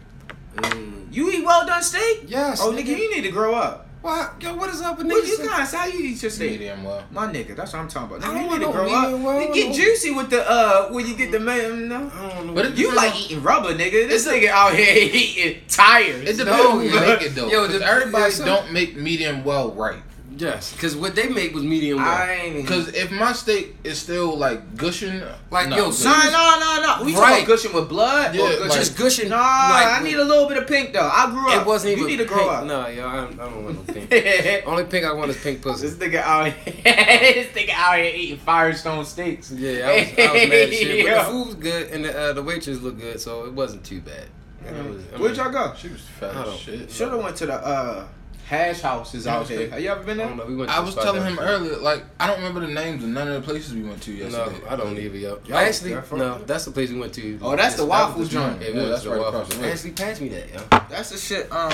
mm, 0.56 1.08
you 1.12 1.32
eat 1.32 1.46
well 1.46 1.66
done 1.66 1.84
steak? 1.84 2.24
Yes. 2.28 2.60
Oh, 2.62 2.72
nigga, 2.72 2.88
you 2.88 3.14
need 3.16 3.22
to 3.24 3.32
grow 3.32 3.54
up. 3.54 3.86
Why? 4.02 4.30
Yo, 4.40 4.56
what 4.56 4.70
is 4.70 4.80
up 4.82 4.98
with 5.00 5.08
What 5.08 5.26
you 5.28 5.38
guys? 5.40 5.74
How 5.74 5.86
you 5.88 6.00
eat 6.00 6.22
your 6.22 6.30
steak? 6.32 6.52
medium 6.52 6.84
well. 6.84 7.04
My 7.12 7.28
nigga, 7.32 7.56
that's 7.56 7.74
what 7.74 7.80
I'm 7.80 7.88
talking 7.88 8.16
about. 8.18 8.30
I 8.30 8.32
Nigga, 8.32 8.36
don't 8.36 8.52
you 8.54 8.60
need 8.60 8.66
to 8.66 8.72
grow 8.72 8.94
up. 8.94 9.20
well, 9.22 9.42
You 9.42 9.54
get 9.54 9.76
juicy 9.76 10.12
with 10.12 10.30
the 10.30 10.50
uh 10.50 10.90
when 10.90 11.06
you 11.08 11.16
get 11.16 11.32
the 11.32 11.40
man. 11.40 11.90
No. 11.90 12.10
I 12.14 12.30
don't 12.36 12.48
know. 12.48 12.54
But 12.54 12.66
it- 12.68 12.78
You 12.78 12.94
like 12.96 13.20
eating 13.20 13.42
rubber, 13.44 13.74
nigga. 13.74 14.08
This 14.08 14.28
nigga 14.28 14.50
out 14.50 14.74
here 14.76 14.96
eating 15.14 15.62
tires. 15.68 16.22
It 16.30 16.38
depends 16.38 16.46
No, 16.64 16.80
who 16.80 16.84
yo. 16.84 17.00
make 17.02 17.22
it 17.24 17.36
though. 17.36 17.50
Yo, 17.50 17.68
the- 17.68 17.84
everybody 17.86 18.24
yeah, 18.26 18.30
so- 18.30 18.46
don't 18.46 18.72
make 18.72 18.96
medium 18.96 19.44
well 19.44 19.72
right. 19.74 20.02
Yes, 20.38 20.72
because 20.74 20.96
what 20.96 21.16
they 21.16 21.30
make 21.30 21.54
was 21.54 21.64
medium 21.64 21.98
well. 21.98 22.08
I 22.08 22.32
ain't 22.34 22.48
even. 22.48 22.62
Because 22.62 22.90
if 22.90 23.10
my 23.12 23.34
steak 23.34 23.76
is 23.84 23.98
still 24.00 24.38
like 24.38 24.76
gushing, 24.78 25.22
Like, 25.50 25.70
no, 25.70 25.76
yo, 25.78 25.86
good. 25.86 25.94
son- 25.96 26.32
No, 26.32 26.60
no, 26.60 26.82
no, 26.82 26.98
no. 27.00 27.06
We 27.06 27.16
Right. 27.16 27.30
talking 27.32 27.46
gushing 27.46 27.74
with 27.74 27.90
blood? 27.90 28.36
Yeah, 28.36 28.42
or 28.42 28.50
like- 28.50 28.60
gushing? 28.60 28.74
just 28.80 28.98
gushing. 28.98 29.30
Nah, 29.30 29.38
like, 29.38 30.00
I 30.00 30.04
need 30.04 30.16
a 30.16 30.24
little 30.24 30.48
bit 30.48 30.58
of 30.58 30.68
pink 30.68 30.94
though. 30.94 31.10
I 31.12 31.30
grew 31.32 31.50
up. 31.52 31.62
It 31.62 31.66
wasn't 31.68 31.94
even. 31.94 32.04
You 32.04 32.10
need 32.10 32.18
to 32.18 32.26
grow 32.26 32.38
pink. 32.40 32.52
up. 32.52 32.66
No, 32.66 32.88
yo, 32.88 33.08
I 33.08 33.16
don't, 33.16 33.40
I 33.40 33.46
don't 33.46 33.64
want 33.64 33.88
no 33.88 33.94
pink. 33.94 34.64
Only 34.68 34.84
pink 34.86 35.06
I 35.06 35.14
want 35.14 35.32
is 35.32 35.38
pink 35.38 35.62
pussy. 35.62 35.88
This 35.88 35.96
nigga 35.96 36.22
out 36.22 36.52
here, 36.52 36.74
this 36.84 37.48
nigga 37.56 37.70
out 37.74 37.98
here 37.98 38.12
eating 38.16 38.38
Firestone 38.40 39.06
steaks. 39.06 39.52
Yeah, 39.52 39.88
I 39.90 39.94
was, 40.00 40.08
I 40.30 40.32
was 40.34 40.50
mad 40.50 40.74
shit. 40.74 41.06
But 41.06 41.12
Yo. 41.12 41.18
the 41.18 41.24
food 41.32 41.46
was 41.48 41.56
good 41.56 41.92
and 41.92 42.06
the, 42.06 42.20
uh, 42.20 42.34
the 42.34 42.44
waitress 42.44 42.80
looked 42.82 43.00
good, 43.00 43.20
so 43.20 43.46
it 43.46 43.54
wasn't 43.54 43.84
too 43.84 44.02
bad. 44.02 44.26
And 44.68 44.94
was- 44.96 45.04
I 45.16 45.18
Where'd 45.18 45.38
mean, 45.38 45.44
y'all 45.46 45.52
go? 45.52 45.74
She 45.78 45.88
was 45.88 46.02
fat 46.02 46.36
I 46.36 46.42
as 46.42 46.46
don't- 46.46 46.60
shit. 46.60 46.92
Should 46.92 47.10
have 47.12 47.24
went 47.24 47.36
to 47.38 47.46
the 47.46 47.54
uh 47.54 48.06
hash 48.48 48.80
houses 48.80 49.28
out 49.28 49.48
here. 49.48 49.70
Have 49.70 49.80
you 49.82 49.90
ever 49.90 50.04
been 50.04 50.12
I 50.20 50.24
there? 50.24 50.28
don't 50.28 50.38
know. 50.38 50.46
We 50.46 50.56
went. 50.56 50.70
To 50.72 50.78
I 50.78 50.80
was 50.80 50.96
telling 50.96 51.22
him 51.24 51.36
was- 51.36 51.46
earlier, 51.46 51.76
like 51.78 52.04
I 52.20 52.28
don't 52.28 52.38
remember 52.38 52.62
the 52.62 52.68
names 52.74 53.04
of 53.04 53.10
none 53.10 53.28
of 53.28 53.34
the 53.34 53.42
places 53.42 53.74
we 53.74 53.84
went 53.84 54.02
to 54.04 54.12
No, 54.12 54.18
yesterday. 54.26 54.68
I 54.70 54.76
don't 54.78 54.98
either, 54.98 55.18
yo. 55.18 55.40
Y'all- 55.46 55.58
Actually, 55.58 55.96
no, 56.18 56.38
that's 56.46 56.64
the 56.66 56.72
place 56.72 56.90
we 56.90 56.98
went 57.00 57.14
to. 57.16 57.38
Oh, 57.42 57.56
that's 57.56 57.76
the 57.76 57.86
waffle 57.86 58.22
the 58.24 58.28
joint. 58.30 58.62
Yeah, 58.62 58.70
Yeah, 58.70 58.86
that's 58.86 59.04
the 59.04 59.10
right 59.10 59.20
waffle 59.20 59.42
across 59.42 59.48
the 59.50 59.54
joint. 59.56 59.66
way. 59.66 59.72
Actually, 59.74 59.92
pass 59.92 60.22
me 60.22 60.30
that, 60.30 60.54
yo. 60.54 60.80
That's 60.90 61.10
the 61.10 61.18
shit. 61.18 61.52
Um, 61.52 61.72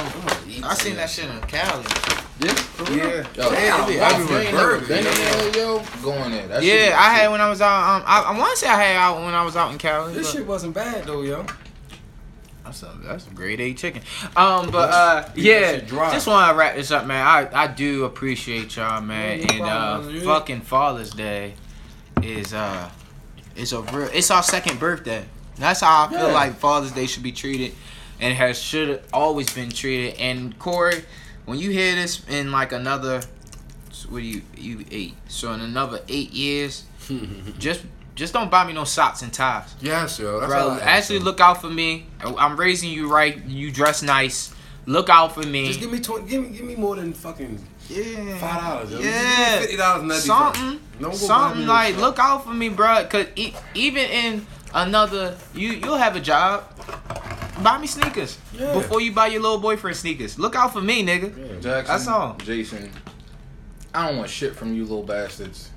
I 0.64 0.74
seen 0.74 0.96
that 0.96 1.10
shit 1.10 1.26
in 1.30 1.40
Cali. 1.42 1.84
Yeah. 2.40 2.52
Yeah. 2.90 3.28
Yo, 3.36 3.52
Damn, 3.52 3.88
if 3.88 3.96
you 3.96 4.00
everywhere 4.02 4.42
ain't 4.42 4.54
never 4.54 4.80
burgers, 4.80 4.88
been 4.88 4.98
in 4.98 5.04
yo. 5.06 5.12
there, 5.14 5.56
yo, 5.58 5.84
go 6.02 6.14
in 6.24 6.32
there. 6.32 6.48
That 6.48 6.64
Yeah, 6.64 6.96
I 7.00 7.14
had 7.14 7.30
when 7.32 7.40
I 7.40 7.50
was 7.50 7.62
out. 7.62 7.98
Um, 7.98 8.04
I, 8.08 8.22
I 8.24 8.38
want 8.38 8.52
to 8.52 8.58
say 8.58 8.68
I 8.68 8.82
had 8.84 8.96
out 8.98 9.24
when 9.24 9.34
I 9.36 9.44
was 9.46 9.56
out 9.56 9.72
in 9.72 9.78
Cali. 9.78 10.14
This 10.14 10.28
but- 10.32 10.38
shit 10.40 10.48
wasn't 10.48 10.74
bad 10.74 11.04
though, 11.06 11.22
yo. 11.22 11.46
That's 12.82 12.96
a 12.96 12.98
that's 13.08 13.28
a 13.28 13.30
grade 13.32 13.60
A 13.60 13.74
chicken. 13.76 14.02
Um, 14.36 14.72
but 14.72 14.90
uh, 14.90 15.30
yeah, 15.36 15.78
just 15.82 16.26
want 16.26 16.50
to 16.52 16.58
wrap 16.58 16.76
this 16.76 16.90
up, 16.90 17.06
man. 17.06 17.26
I 17.26 17.64
I 17.64 17.68
do 17.68 18.06
appreciate 18.06 18.76
y'all, 18.76 19.00
man. 19.02 19.42
And 19.52 19.62
uh, 19.62 20.02
fucking 20.24 20.62
Father's 20.62 21.12
Day 21.12 21.54
is 22.24 22.52
uh, 22.54 22.90
it's 23.56 23.74
a 23.74 23.82
real. 23.82 24.10
It's 24.12 24.32
our 24.32 24.42
second 24.42 24.80
birthday. 24.80 25.24
That's 25.58 25.82
how 25.82 26.06
I 26.06 26.10
feel 26.10 26.28
Yeah. 26.30 26.34
like 26.34 26.56
Father's 26.56 26.92
Day 26.94 27.06
should 27.06 27.22
be 27.22 27.32
treated, 27.32 27.74
and 28.20 28.34
has 28.34 28.60
should 28.60 29.04
always 29.14 29.54
been 29.54 29.70
treated. 29.70 30.16
And 30.20 30.58
Corey, 30.58 31.04
when 31.46 31.60
you 31.60 31.70
hear 31.70 31.94
this 31.96 32.28
in 32.28 32.52
like 32.52 32.72
another, 32.72 33.22
what 34.10 34.20
do 34.20 34.26
you 34.26 34.42
you 34.58 34.84
eight? 34.90 35.14
So 35.28 35.52
in 35.54 35.62
another 35.62 36.00
eight 36.08 36.32
years, 36.34 36.86
just 37.60 37.82
just 38.16 38.34
don't 38.34 38.52
buy 38.52 38.66
me 38.66 38.74
no 38.74 38.84
socks 38.84 39.22
and 39.22 39.34
ties. 39.34 39.74
Yes, 39.82 40.20
yo. 40.20 40.40
That's 40.40 40.52
all 40.54 40.70
Bro, 40.76 40.80
I 40.86 40.92
actually 40.92 41.20
look 41.20 41.40
out 41.40 41.62
for 41.62 41.70
me. 41.70 42.06
I'm 42.24 42.58
raising 42.58 42.92
you 42.92 43.12
right. 43.12 43.44
You 43.46 43.72
dress 43.72 44.02
nice. 44.04 44.54
Look 44.86 45.10
out 45.10 45.34
for 45.34 45.44
me. 45.44 45.68
Just 45.68 45.80
give 45.80 45.92
me 45.92 46.00
twenty. 46.00 46.30
Give 46.30 46.44
me, 46.44 46.50
give 46.58 46.66
me 46.66 46.76
more 46.76 46.96
than 46.96 47.14
fucking 47.14 47.60
yeah, 47.90 48.38
five 48.38 48.62
dollars. 48.62 48.92
yo. 48.92 49.00
Yeah, 49.00 49.60
fifty 49.60 49.78
dollars 49.78 50.02
and 50.02 50.12
that'd 50.12 50.24
something, 50.24 50.62
fine. 50.62 50.80
Don't 51.00 51.12
go 51.12 51.16
something 51.18 51.66
like 51.68 51.98
look 51.98 52.20
out 52.20 52.44
for 52.44 52.54
me, 52.54 52.70
bro. 52.70 53.06
Cause 53.10 53.28
e- 53.36 53.54
even 53.74 54.04
in 54.10 54.48
another, 54.74 55.38
you 55.54 55.70
you'll 55.70 55.98
have 55.98 56.16
a 56.16 56.20
job. 56.20 56.66
Buy 57.62 57.78
me 57.78 57.88
sneakers 57.88 58.38
Yeah. 58.54 58.74
before 58.74 59.00
you 59.00 59.12
buy 59.14 59.28
your 59.28 59.42
little 59.42 59.60
boyfriend 59.60 59.96
sneakers. 59.96 60.38
Look 60.40 60.56
out 60.56 60.74
for 60.74 60.82
me, 60.82 61.06
nigga. 61.06 61.62
Jackson, 61.62 61.94
That's 61.96 62.08
all. 62.08 62.36
Jason, 62.44 62.92
I 63.94 64.08
don't 64.08 64.18
want 64.18 64.30
shit 64.30 64.56
from 64.56 64.74
you 64.74 64.84
little 64.84 65.04
bastards. 65.04 65.70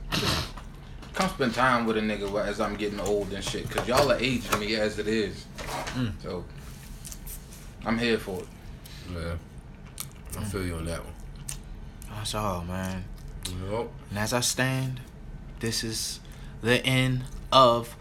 Just 1.17 1.29
Come 1.29 1.37
spend 1.37 1.55
time 1.55 1.87
with 1.87 1.97
a 1.97 2.01
nigga 2.01 2.45
as 2.45 2.61
I'm 2.61 2.77
getting 2.77 3.01
old 3.01 3.33
and 3.33 3.43
shit, 3.43 3.71
cause 3.71 3.89
y'all 3.89 4.13
are 4.13 4.19
aging 4.19 4.61
me 4.61 4.77
as 4.77 4.99
it 4.99 5.09
is. 5.09 5.47
Mm. 5.95 6.13
So 6.23 6.45
I'm 7.87 7.99
here 7.99 8.19
for 8.19 8.41
it. 8.41 8.49
Yeah. 9.15 9.37
I 10.39 10.45
feel 10.45 10.67
you 10.67 10.75
on 10.75 10.85
that 10.85 11.03
one. 11.03 11.15
That's 12.11 12.35
all, 12.35 12.65
man. 12.65 13.05
Yup. 13.71 13.91
And 14.11 14.19
as 14.19 14.35
I 14.35 14.41
stand, 14.41 15.01
this 15.61 15.83
is 15.83 16.21
the 16.61 16.85
end 16.85 17.25
of 17.51 17.97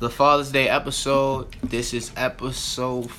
the 0.00 0.10
Father's 0.10 0.50
Day 0.50 0.68
episode. 0.68 1.54
This 1.62 1.94
is 1.94 2.10
episode 2.16 3.12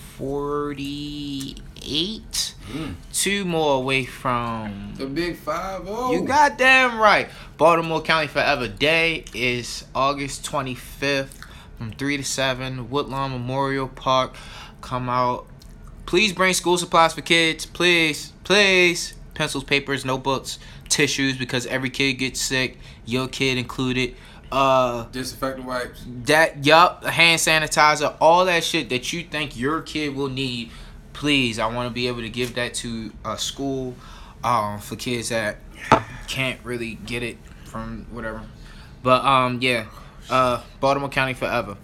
forty-eight. 1.87 2.53
Mm. 2.71 2.95
Two 3.13 3.45
more 3.45 3.77
away 3.77 4.05
from 4.05 4.93
The 4.97 5.05
big 5.05 5.37
five 5.37 5.83
oh. 5.87 6.11
You 6.13 6.23
goddamn 6.23 6.99
right. 6.99 7.29
Baltimore 7.57 8.01
County 8.01 8.27
Forever 8.27 8.67
Day 8.67 9.23
is 9.33 9.85
August 9.95 10.45
25th 10.45 11.29
from 11.77 11.91
3 11.91 12.17
to 12.17 12.23
7. 12.23 12.89
Woodlawn 12.89 13.31
Memorial 13.31 13.87
Park. 13.87 14.35
Come 14.81 15.09
out. 15.09 15.47
Please 16.05 16.33
bring 16.33 16.53
school 16.53 16.77
supplies 16.77 17.13
for 17.13 17.21
kids. 17.21 17.65
Please. 17.65 18.33
Please. 18.43 19.13
Pencils, 19.33 19.63
papers, 19.63 20.03
notebooks, 20.03 20.57
tissues 20.89 21.37
because 21.37 21.65
every 21.67 21.89
kid 21.89 22.13
gets 22.13 22.41
sick. 22.41 22.77
Your 23.05 23.27
kid 23.27 23.57
included. 23.57 24.15
Uh 24.51 25.03
disinfectant 25.11 25.67
wipes. 25.67 26.05
that 26.23 26.65
yup, 26.65 27.03
hand 27.03 27.37
sanitizer, 27.37 28.15
all 28.21 28.45
that 28.45 28.63
shit 28.63 28.87
that 28.87 29.11
you 29.11 29.23
think 29.23 29.57
your 29.57 29.81
kid 29.81 30.15
will 30.15 30.29
need. 30.29 30.71
Please, 31.17 31.57
I 31.57 31.65
want 31.65 31.89
to 31.89 31.93
be 31.93 32.07
able 32.07 32.21
to 32.21 32.29
give 32.29 32.53
that 32.55 32.75
to 32.75 33.11
a 33.25 33.39
school 33.39 33.95
um, 34.43 34.77
for 34.79 34.95
kids 34.95 35.29
that 35.29 35.57
can't 36.27 36.59
really 36.63 36.93
get 36.93 37.23
it 37.23 37.37
from 37.65 38.05
whatever. 38.11 38.43
But 39.01 39.25
um, 39.25 39.57
yeah, 39.59 39.87
uh, 40.29 40.61
Baltimore 40.79 41.09
County 41.09 41.33
forever. 41.33 41.75